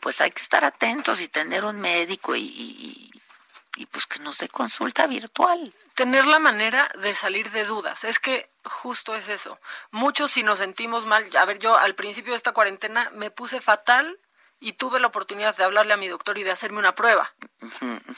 [0.00, 3.22] pues hay que estar atentos y tener un médico y, y, y-
[3.82, 5.74] y, pues que nos dé consulta virtual.
[5.94, 8.04] tener la manera de salir de dudas.
[8.04, 9.58] Es que justo es eso.
[9.90, 13.60] Muchos si nos sentimos mal, a ver, yo al principio de esta cuarentena me puse
[13.60, 14.18] fatal
[14.60, 17.32] y tuve la oportunidad de hablarle a mi doctor y de hacerme una prueba.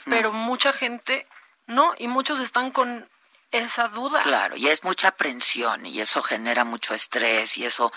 [0.05, 1.27] Pero mucha gente
[1.66, 3.09] no, y muchos están con
[3.51, 4.21] esa duda.
[4.21, 7.93] Claro, y es mucha aprensión y eso genera mucho estrés y eso,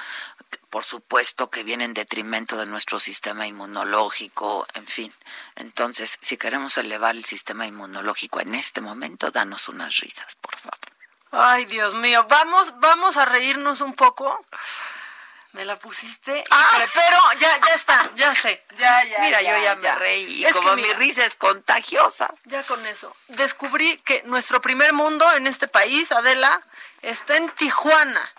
[0.69, 5.11] por supuesto, que viene en detrimento de nuestro sistema inmunológico, en fin.
[5.56, 10.97] Entonces, si queremos elevar el sistema inmunológico en este momento, danos unas risas, por favor.
[11.32, 14.45] Ay, Dios mío, vamos, vamos a reírnos un poco.
[15.54, 19.20] Me la pusiste, híjole, pero ya, ya está, ya sé, ya, ya.
[19.20, 22.32] Mira, yo ya me reí Es que como mi risa es contagiosa.
[22.44, 23.16] Ya con eso.
[23.30, 26.62] Descubrí que nuestro primer mundo en este país, Adela,
[27.02, 28.32] está en Tijuana.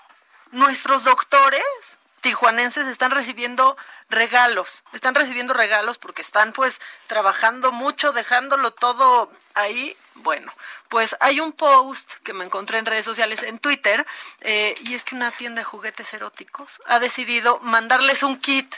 [0.52, 3.76] Nuestros doctores tijuanenses están recibiendo
[4.10, 4.84] regalos.
[4.92, 9.96] Están recibiendo regalos porque están pues trabajando mucho, dejándolo todo ahí.
[10.16, 10.52] Bueno,
[10.88, 14.06] pues hay un post que me encontré en redes sociales, en Twitter,
[14.40, 18.74] eh, y es que una tienda de juguetes eróticos ha decidido mandarles un kit.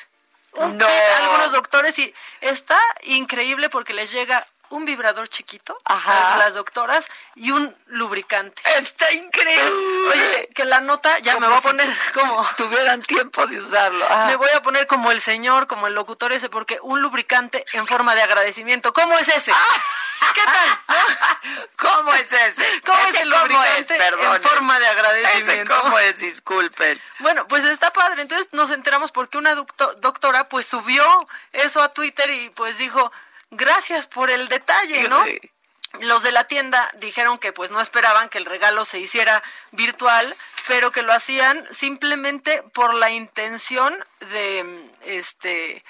[0.52, 0.86] Un No.
[0.86, 6.34] kit a algunos doctores y está increíble porque les llega un vibrador chiquito Ajá.
[6.34, 8.62] a las doctoras y un lubricante.
[8.76, 10.08] Está increíble.
[10.12, 14.04] Oye, que la nota ya me voy a poner como si tuvieran tiempo de usarlo.
[14.08, 14.26] Ah.
[14.28, 17.84] me voy a poner como el señor, como el locutor ese porque un lubricante en
[17.86, 18.92] forma de agradecimiento.
[18.92, 19.52] ¿Cómo es ese?
[20.34, 20.78] ¿Qué tal?
[21.76, 22.64] ¿Cómo es ese?
[22.84, 23.86] ¿Cómo ¿Ese es el cómo es?
[23.88, 24.36] Perdón.
[24.36, 25.80] en forma de ¿Ese agradecimiento?
[25.82, 26.18] cómo es?
[26.20, 27.00] Disculpen.
[27.20, 28.22] Bueno, pues está padre.
[28.22, 31.04] Entonces nos enteramos porque una docto- doctora pues subió
[31.52, 33.10] eso a Twitter y pues dijo,
[33.50, 35.24] gracias por el detalle, ¿no?
[36.00, 39.42] Los de la tienda dijeron que pues no esperaban que el regalo se hiciera
[39.72, 40.36] virtual,
[40.68, 45.84] pero que lo hacían simplemente por la intención de este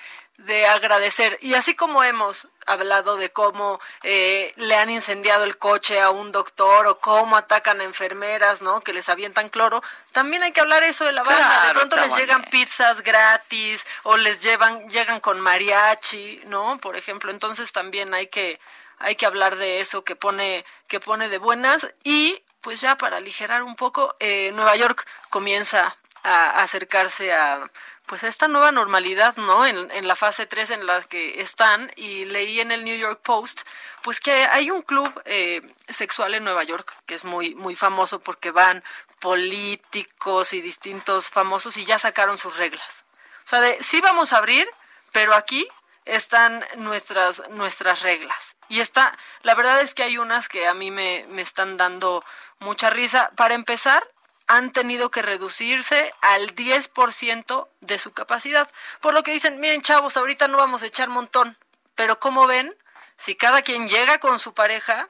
[0.47, 1.39] de agradecer.
[1.43, 6.33] Y así como hemos hablado de cómo eh, le han incendiado el coche a un
[6.33, 8.81] doctor o cómo atacan a enfermeras, ¿no?
[8.81, 11.67] Que les avientan cloro, también hay que hablar eso de la banda.
[11.67, 16.79] de pronto les llegan pizzas gratis o les llevan llegan con mariachi, ¿no?
[16.79, 18.61] Por ejemplo, entonces también hay que
[18.99, 23.19] hay que hablar de eso que pone que pone de buenas y pues ya para
[23.19, 27.71] aligerar un poco eh, Nueva York comienza a acercarse a
[28.11, 29.65] pues esta nueva normalidad, ¿no?
[29.65, 33.20] En, en la fase 3 en la que están y leí en el New York
[33.23, 33.62] Post
[34.03, 38.19] pues que hay un club eh, sexual en Nueva York que es muy muy famoso
[38.19, 38.82] porque van
[39.20, 43.05] políticos y distintos famosos y ya sacaron sus reglas.
[43.47, 44.69] O sea, de sí vamos a abrir,
[45.12, 45.69] pero aquí
[46.05, 48.57] están nuestras nuestras reglas.
[48.69, 52.24] Y está, la verdad es que hay unas que a mí me, me están dando
[52.59, 53.31] mucha risa.
[53.37, 54.05] Para empezar,
[54.51, 58.68] han tenido que reducirse al 10% de su capacidad.
[59.01, 61.56] Por lo que dicen, miren chavos, ahorita no vamos a echar montón,
[61.94, 62.77] pero como ven,
[63.16, 65.09] si cada quien llega con su pareja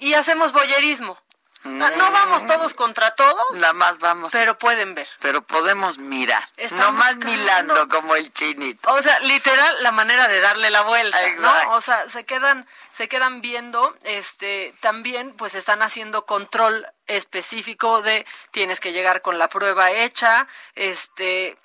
[0.00, 1.16] y hacemos boyerismo.
[1.62, 4.32] No, no vamos todos contra todos, Nada más vamos.
[4.32, 5.08] pero pueden ver.
[5.20, 6.46] Pero podemos mirar.
[6.58, 8.92] Estamos no más buscando- milando como el chinito.
[8.92, 11.64] O sea, literal la manera de darle la vuelta, Exacto.
[11.64, 11.72] ¿no?
[11.74, 18.26] O sea, se quedan se quedan viendo este también pues están haciendo control específico de
[18.50, 21.56] tienes que llegar con la prueba hecha, este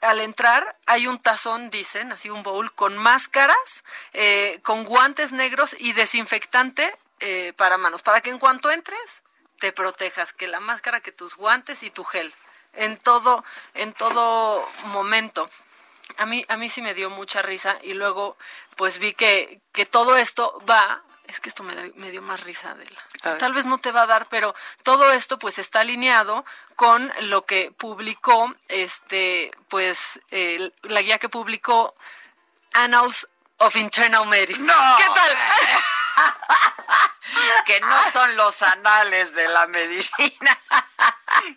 [0.00, 5.74] al entrar hay un tazón, dicen, así un bowl con máscaras, eh, con guantes negros
[5.78, 9.22] y desinfectante eh, para manos, para que en cuanto entres
[9.58, 12.32] te protejas, que la máscara, que tus guantes y tu gel,
[12.74, 13.44] en todo,
[13.74, 15.50] en todo momento.
[16.16, 18.36] A mí, a mí sí me dio mucha risa y luego
[18.76, 22.40] pues vi que, que todo esto va, es que esto me, da- me dio más
[22.42, 22.90] risa de A
[23.24, 23.30] la.
[23.32, 23.38] ver.
[23.38, 26.44] Tal vez no te va a dar, pero todo esto pues está alineado
[26.74, 30.20] con lo que publicó, este, pues,
[30.82, 31.94] la guía que publicó
[32.72, 33.28] Annals
[33.58, 34.66] of Internal Medicine.
[34.66, 34.96] No.
[34.96, 35.30] ¿Qué tal?
[37.66, 40.58] Que no son los anales de la medicina.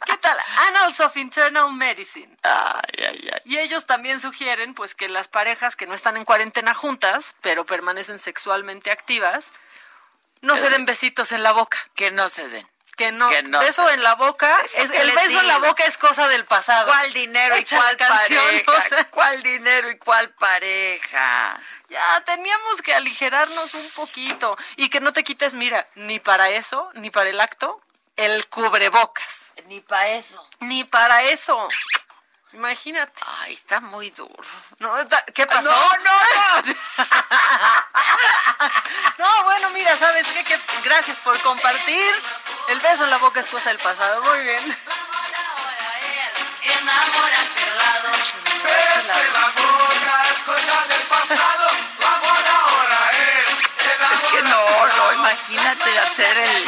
[0.06, 0.38] ¿Qué tal?
[0.68, 2.38] Annals of Internal Medicine.
[2.44, 3.42] Ay, ay, ay.
[3.46, 7.66] Y ellos también sugieren pues que las parejas que no están en cuarentena juntas, pero
[7.66, 9.52] permanecen sexualmente activas,
[10.42, 11.78] no se den besitos en la boca.
[11.96, 12.71] Que no se den.
[12.98, 15.98] Que no, Que no beso en la boca, Es el beso en la boca es
[15.98, 16.88] cosa del pasado.
[16.88, 18.72] ¿Cuál dinero y cuál canción, pareja?
[18.72, 19.10] o sea.
[19.10, 21.60] ¿Cuál dinero y cuál pareja?
[21.90, 24.58] Ya, teníamos que aligerarnos un poquito.
[24.76, 27.82] Y que no te quites, mira, ni para eso, ni para el acto,
[28.16, 29.52] el cubrebocas.
[29.66, 30.48] Ni para eso.
[30.60, 31.68] Ni para eso.
[32.54, 33.14] Imagínate.
[33.40, 34.44] Ay, está muy duro.
[34.80, 34.94] No,
[35.34, 35.70] ¿Qué pasó?
[35.70, 36.76] No, no, no.
[39.18, 40.60] No, bueno, mira, ¿sabes qué?
[40.84, 42.14] Gracias por compartir.
[42.70, 44.22] El beso en la boca es cosa del pasado.
[44.24, 44.78] Muy bien.
[46.64, 48.10] Enamórate al lado.
[48.64, 51.70] Beso la boca es cosa del pasado.
[52.00, 53.60] Amor ahora es.
[54.14, 56.66] Es que no, no, imagínate hacer el...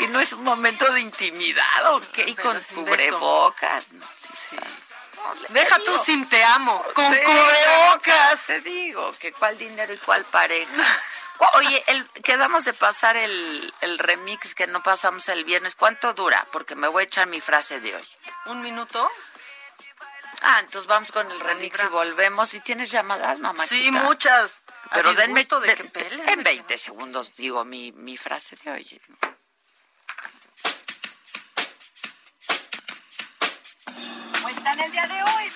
[0.00, 2.18] Y no es un momento de intimidad, ¿ok?
[2.42, 3.92] Con sin cubrebocas.
[3.92, 6.84] No, sí, le- Deja tú sin te amo.
[6.94, 8.46] Con Sí, cubrebocas.
[8.46, 10.70] Te digo, que cuál dinero y cuál pareja.
[11.54, 15.74] Oye, el, quedamos de pasar el, el remix que no pasamos el viernes.
[15.74, 16.46] ¿Cuánto dura?
[16.52, 18.08] Porque me voy a echar mi frase de hoy.
[18.46, 19.10] ¿Un minuto?
[20.42, 22.54] Ah, entonces vamos con el remix y volvemos.
[22.54, 23.66] ¿Y tienes llamadas, mamá?
[23.66, 24.60] Sí, muchas.
[24.92, 26.28] Pero denme de que peleen.
[26.28, 29.00] en 20 segundos digo mi, mi frase de hoy.
[34.42, 35.52] Cuentan el día de hoy.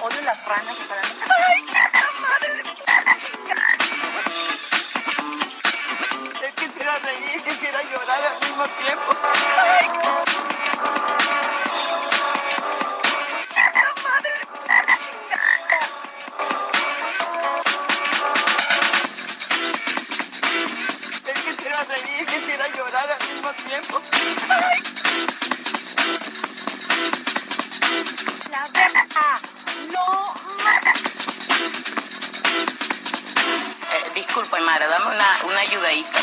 [0.00, 1.00] Odio las ranas para
[1.38, 1.62] ¡Ay,
[2.20, 2.62] madre!
[6.46, 9.16] Es que quisiera reír, quisiera llorar al mismo tiempo.
[9.58, 11.15] ¡Ay!
[22.86, 24.00] Llorar al mismo tiempo.
[24.48, 24.82] ¡Ay!
[28.50, 29.40] La verdad,
[29.92, 30.34] no
[33.92, 36.20] Eh, disculpe, Mara, dame una, una ayudadita.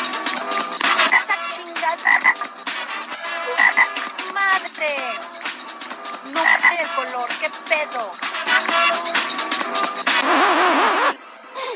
[4.33, 4.95] Madre,
[6.33, 8.11] no sé el color, qué pedo.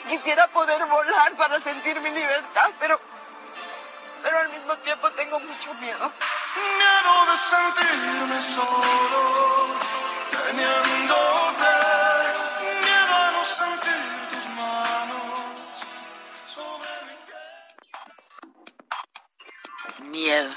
[0.09, 2.99] Quisiera poder volar para sentir mi libertad, pero,
[4.67, 6.11] mismo tiempo tengo mucho miedo.
[6.77, 9.75] Miedo de sentirme solo,
[10.29, 11.73] teniéndote.
[12.81, 15.55] Miedo a no sentir tus manos
[16.53, 16.89] sobre
[20.01, 20.53] mi Miedo.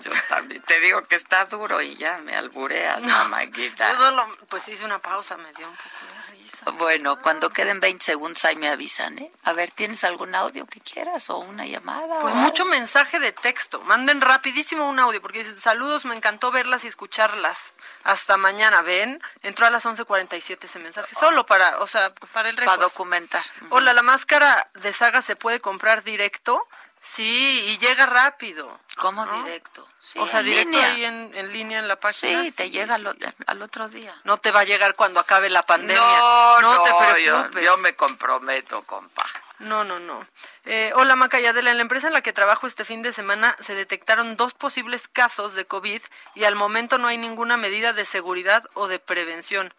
[0.00, 3.90] Yo también te digo que está duro y ya me albureas, No, mamáquita.
[3.92, 6.19] yo solo, pues hice una pausa, me dio un poco de
[6.50, 6.70] risa.
[6.72, 9.30] Bueno, cuando queden 20 segundos ahí me avisan, ¿eh?
[9.44, 12.20] A ver, ¿tienes algún audio que quieras o una llamada?
[12.20, 12.74] Pues mucho algo?
[12.74, 13.82] mensaje de texto.
[13.82, 17.72] Manden rapidísimo un audio porque dicen, saludos, me encantó verlas y escucharlas.
[18.04, 19.22] Hasta mañana, ¿ven?
[19.42, 21.14] Entró a las 11.47 ese mensaje.
[21.14, 22.76] Solo para, o sea, para el récord.
[22.76, 23.44] Para documentar.
[23.70, 26.66] Hola, ¿la máscara de saga se puede comprar directo?
[27.02, 28.78] Sí, y llega rápido.
[29.00, 29.42] ¿Cómo ¿no?
[29.44, 29.86] directo?
[29.98, 30.86] Sí, o sea, directo línea.
[30.92, 32.42] ahí en, en línea en la página.
[32.42, 33.14] Sí, te llega al, o-
[33.46, 34.14] al otro día.
[34.24, 36.00] No te va a llegar cuando acabe la pandemia.
[36.00, 36.98] No, no, te yo,
[37.36, 37.64] preocupes.
[37.64, 39.24] yo me comprometo, compa.
[39.58, 40.26] No, no, no.
[40.64, 41.70] Eh, hola, Macayadela.
[41.70, 45.06] En la empresa en la que trabajo este fin de semana se detectaron dos posibles
[45.08, 46.00] casos de COVID
[46.34, 49.72] y al momento no hay ninguna medida de seguridad o de prevención.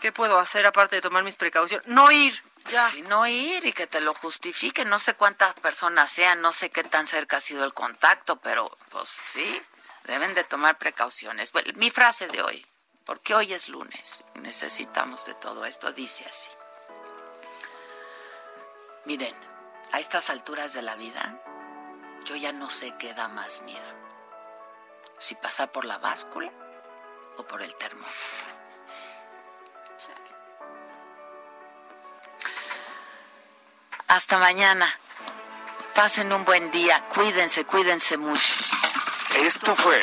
[0.00, 1.86] ¿Qué puedo hacer aparte de tomar mis precauciones?
[1.86, 2.42] No ir.
[2.66, 2.86] Ya.
[2.88, 6.70] Si no ir y que te lo justifique, no sé cuántas personas sean, no sé
[6.70, 9.62] qué tan cerca ha sido el contacto, pero pues sí,
[10.04, 11.52] deben de tomar precauciones.
[11.52, 12.66] Bueno, mi frase de hoy,
[13.04, 16.50] porque hoy es lunes, y necesitamos de todo esto, dice así.
[19.04, 19.34] Miren,
[19.92, 21.40] a estas alturas de la vida,
[22.24, 23.96] yo ya no sé qué da más miedo.
[25.18, 26.52] Si pasar por la báscula
[27.36, 28.60] o por el termómetro.
[34.10, 34.92] Hasta mañana.
[35.94, 37.06] Pasen un buen día.
[37.14, 38.54] Cuídense, cuídense mucho.
[39.36, 40.00] Esto fue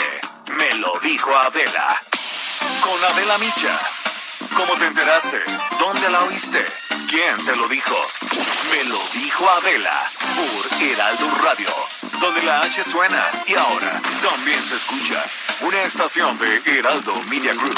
[0.55, 2.01] Me lo dijo Adela.
[2.79, 3.77] Con Adela Micha.
[4.55, 5.43] ¿Cómo te enteraste?
[5.77, 6.65] ¿Dónde la oíste?
[7.09, 7.97] ¿Quién te lo dijo?
[8.71, 11.69] Me lo dijo Adela por Heraldo Radio,
[12.21, 15.21] donde la H suena y ahora también se escucha.
[15.59, 17.77] Una estación de Heraldo Media Group.